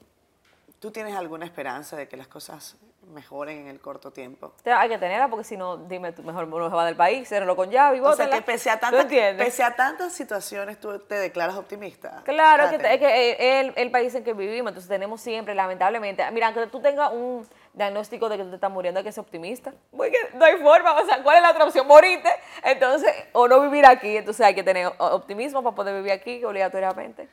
¿Tú 0.80 0.90
tienes 0.90 1.16
alguna 1.16 1.46
esperanza 1.46 1.96
de 1.96 2.08
que 2.08 2.18
las 2.18 2.28
cosas 2.28 2.76
mejoren 3.12 3.60
en 3.60 3.68
el 3.68 3.80
corto 3.80 4.12
tiempo? 4.12 4.54
hay 4.66 4.90
que 4.90 4.98
tenerla 4.98 5.28
porque 5.28 5.44
si 5.44 5.58
no, 5.58 5.78
dime, 5.78 6.12
tú 6.12 6.24
mejor 6.24 6.48
no 6.48 6.70
se 6.70 6.76
va 6.76 6.86
del 6.86 6.96
país, 6.96 7.28
cérralo 7.28 7.56
con 7.56 7.70
llave 7.70 7.98
y 7.98 8.00
O 8.00 8.16
sea 8.16 8.30
que 8.30 8.42
pese 8.42 8.70
a, 8.70 8.80
tantas, 8.80 9.06
pese 9.06 9.64
a 9.64 9.76
tantas 9.76 10.14
situaciones 10.14 10.80
tú 10.80 11.00
te 11.00 11.16
declaras 11.16 11.56
optimista. 11.56 12.22
Claro, 12.24 12.70
que, 12.70 12.76
es 12.76 13.00
que 13.00 13.60
es 13.60 13.74
el, 13.76 13.92
país 13.92 14.14
en 14.16 14.24
que 14.24 14.34
vivimos, 14.34 14.70
entonces 14.70 14.90
tenemos 14.90 15.22
siempre, 15.22 15.56
lamentablemente, 15.56 16.30
mira, 16.32 16.48
aunque 16.48 16.68
tú 16.68 16.82
tengas 16.82 17.12
un 17.12 17.48
diagnóstico 17.74 18.30
de 18.30 18.38
que 18.38 18.44
tú 18.44 18.50
te 18.50 18.56
estás 18.56 18.72
muriendo, 18.72 19.00
hay 19.00 19.04
que 19.04 19.12
ser 19.12 19.22
optimista. 19.22 19.74
Porque 19.96 20.18
no 20.36 20.46
hay 20.46 20.58
forma, 20.58 20.94
o 20.94 21.06
sea, 21.06 21.22
¿cuál 21.24 21.38
es 21.38 21.44
la 21.44 21.52
otra 21.52 21.66
opción? 21.66 21.88
Morirte, 21.88 22.30
entonces, 22.64 23.12
o 23.34 23.48
no 23.48 23.62
vivir 23.62 23.86
aquí, 23.86 24.18
entonces 24.18 24.46
hay 24.46 24.56
que 24.56 24.64
tener 24.64 24.92
optimismo 24.98 25.64
para 25.64 25.76
poder 25.76 25.96
vivir 25.96 26.12
aquí 26.12 26.44
obligatoriamente. 26.44 27.28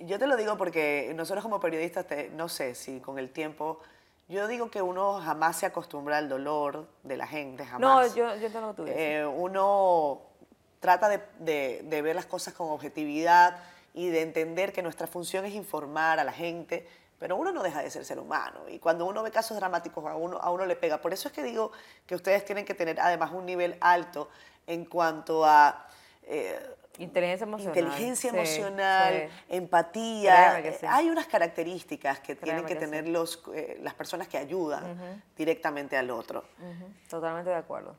Yo 0.00 0.18
te 0.18 0.26
lo 0.26 0.36
digo 0.36 0.56
porque 0.56 1.12
nosotros 1.14 1.42
como 1.42 1.60
periodistas, 1.60 2.06
no 2.32 2.48
sé 2.48 2.74
si 2.74 3.00
con 3.00 3.18
el 3.18 3.30
tiempo, 3.30 3.80
yo 4.30 4.46
digo 4.46 4.70
que 4.70 4.80
uno 4.80 5.20
jamás 5.20 5.56
se 5.56 5.66
acostumbra 5.66 6.18
al 6.18 6.28
dolor 6.28 6.86
de 7.02 7.16
la 7.16 7.26
gente, 7.26 7.66
jamás. 7.66 7.80
No, 7.80 8.14
yo, 8.14 8.36
yo 8.36 8.50
te 8.50 8.60
lo 8.60 8.86
eh, 8.86 9.26
Uno 9.26 10.20
trata 10.78 11.08
de, 11.08 11.82
de, 11.82 12.02
ver 12.02 12.14
las 12.14 12.26
cosas 12.26 12.54
con 12.54 12.70
objetividad 12.70 13.56
y 13.92 14.08
de 14.08 14.22
entender 14.22 14.72
que 14.72 14.82
nuestra 14.82 15.08
función 15.08 15.44
es 15.46 15.54
informar 15.54 16.20
a 16.20 16.24
la 16.24 16.32
gente, 16.32 16.86
pero 17.18 17.36
uno 17.36 17.50
no 17.50 17.60
deja 17.64 17.82
de 17.82 17.90
ser 17.90 18.04
ser 18.04 18.20
humano. 18.20 18.60
Y 18.68 18.78
cuando 18.78 19.04
uno 19.04 19.24
ve 19.24 19.32
casos 19.32 19.56
dramáticos, 19.56 20.06
a 20.06 20.14
uno, 20.14 20.38
a 20.38 20.50
uno 20.52 20.64
le 20.64 20.76
pega. 20.76 21.00
Por 21.00 21.12
eso 21.12 21.26
es 21.26 21.34
que 21.34 21.42
digo 21.42 21.72
que 22.06 22.14
ustedes 22.14 22.44
tienen 22.44 22.64
que 22.64 22.74
tener 22.74 23.00
además 23.00 23.32
un 23.32 23.44
nivel 23.44 23.76
alto 23.80 24.28
en 24.68 24.84
cuanto 24.84 25.44
a... 25.44 25.88
Eh, 26.22 26.76
Inteligencia 26.98 27.44
emocional. 27.44 27.76
Inteligencia 27.76 28.30
emocional, 28.30 29.28
empatía. 29.48 30.62
Hay 30.88 31.08
unas 31.08 31.26
características 31.26 32.20
que 32.20 32.34
tienen 32.36 32.66
que, 32.66 32.76
tener 32.76 33.08
los, 33.08 33.42
eh, 33.54 33.78
las 33.82 33.94
personas 33.94 34.28
que 34.28 34.36
ayudan 34.36 35.22
directamente 35.36 35.96
al 35.96 36.10
otro. 36.10 36.44
Totalmente 37.08 37.50
de 37.50 37.56
acuerdo. 37.56 37.96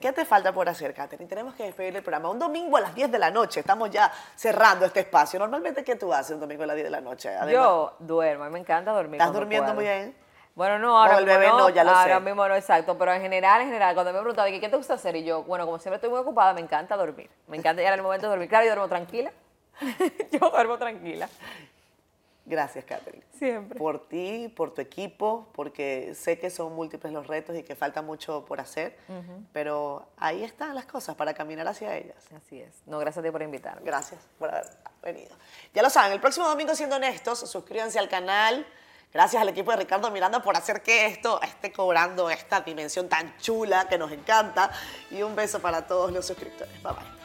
¿Qué, 0.00 0.12
te 0.12 0.24
falta 0.26 0.52
por 0.52 0.68
hacer, 0.68 0.92
Katherine? 0.92 1.28
Tenemos 1.28 1.54
que 1.54 1.64
despedir 1.64 1.96
el 1.96 2.02
programa. 2.02 2.28
Un 2.28 2.38
domingo 2.38 2.76
a 2.76 2.82
las 2.82 2.94
10 2.94 3.10
de 3.10 3.18
la 3.18 3.30
noche. 3.30 3.60
Estamos 3.60 3.90
ya 3.90 4.12
cerrando 4.36 4.84
este 4.84 5.00
espacio. 5.00 5.38
Normalmente, 5.38 5.82
¿qué 5.82 5.96
tú 5.96 6.12
haces 6.12 6.34
un 6.34 6.40
domingo 6.40 6.64
a 6.64 6.66
las 6.66 6.76
10 6.76 6.84
de 6.84 6.90
la 6.90 7.00
noche? 7.00 7.30
Yo 7.50 7.96
duermo. 7.98 8.48
Me 8.50 8.58
encanta 8.58 8.92
dormir. 8.92 9.20
¿Estás 9.20 9.32
durmiendo 9.32 9.74
muy 9.74 9.84
bien? 9.84 10.14
Bueno, 10.58 10.80
no, 10.80 10.98
ahora 10.98 11.18
el 11.18 11.24
bebé 11.24 11.46
no, 11.46 11.70
ya 11.70 11.84
lo 11.84 11.92
ahora 11.92 12.18
mismo 12.18 12.48
no, 12.48 12.56
exacto, 12.56 12.98
pero 12.98 13.12
en 13.12 13.22
general, 13.22 13.60
en 13.60 13.68
general, 13.68 13.94
cuando 13.94 14.12
me 14.12 14.18
preguntan 14.18 14.50
¿qué 14.60 14.68
te 14.68 14.76
gusta 14.76 14.94
hacer? 14.94 15.14
Y 15.14 15.22
yo, 15.22 15.44
bueno, 15.44 15.64
como 15.64 15.78
siempre 15.78 15.98
estoy 15.98 16.10
muy 16.10 16.18
ocupada, 16.18 16.52
me 16.52 16.60
encanta 16.60 16.96
dormir. 16.96 17.30
Me 17.46 17.56
encanta 17.56 17.80
llegar 17.80 17.94
al 17.94 18.02
momento 18.02 18.26
de 18.26 18.30
dormir. 18.30 18.48
Claro, 18.48 18.64
yo 18.64 18.70
duermo 18.72 18.88
tranquila. 18.88 19.30
yo 20.32 20.50
duermo 20.50 20.76
tranquila. 20.76 21.28
Gracias, 22.44 22.84
Catherine. 22.86 23.22
Siempre. 23.38 23.78
Por 23.78 24.08
ti, 24.08 24.52
por 24.56 24.74
tu 24.74 24.80
equipo, 24.80 25.48
porque 25.54 26.12
sé 26.16 26.40
que 26.40 26.50
son 26.50 26.74
múltiples 26.74 27.12
los 27.12 27.28
retos 27.28 27.56
y 27.56 27.62
que 27.62 27.76
falta 27.76 28.02
mucho 28.02 28.44
por 28.44 28.58
hacer, 28.58 28.98
pero 29.52 30.08
ahí 30.16 30.42
están 30.42 30.74
las 30.74 30.86
cosas 30.86 31.14
para 31.14 31.34
caminar 31.34 31.68
hacia 31.68 31.96
ellas. 31.96 32.16
Así 32.36 32.60
es. 32.60 32.82
No, 32.84 32.98
gracias 32.98 33.22
a 33.22 33.26
ti 33.28 33.30
por 33.30 33.42
invitarme. 33.42 33.82
Gracias 33.84 34.20
por 34.40 34.48
haber 34.48 34.66
venido. 35.04 35.36
Ya 35.72 35.82
lo 35.82 35.90
saben, 35.90 36.10
el 36.10 36.20
próximo 36.20 36.48
domingo, 36.48 36.74
siendo 36.74 36.96
honestos, 36.96 37.38
suscríbanse 37.48 38.00
al 38.00 38.08
canal. 38.08 38.66
Gracias 39.12 39.40
al 39.40 39.48
equipo 39.48 39.70
de 39.70 39.78
Ricardo 39.78 40.10
Miranda 40.10 40.42
por 40.42 40.56
hacer 40.56 40.82
que 40.82 41.06
esto 41.06 41.40
esté 41.42 41.72
cobrando 41.72 42.28
esta 42.28 42.60
dimensión 42.60 43.08
tan 43.08 43.36
chula 43.38 43.88
que 43.88 43.96
nos 43.96 44.12
encanta. 44.12 44.70
Y 45.10 45.22
un 45.22 45.34
beso 45.34 45.60
para 45.60 45.86
todos 45.86 46.12
los 46.12 46.26
suscriptores. 46.26 46.82
Bye 46.82 46.92
bye. 46.92 47.17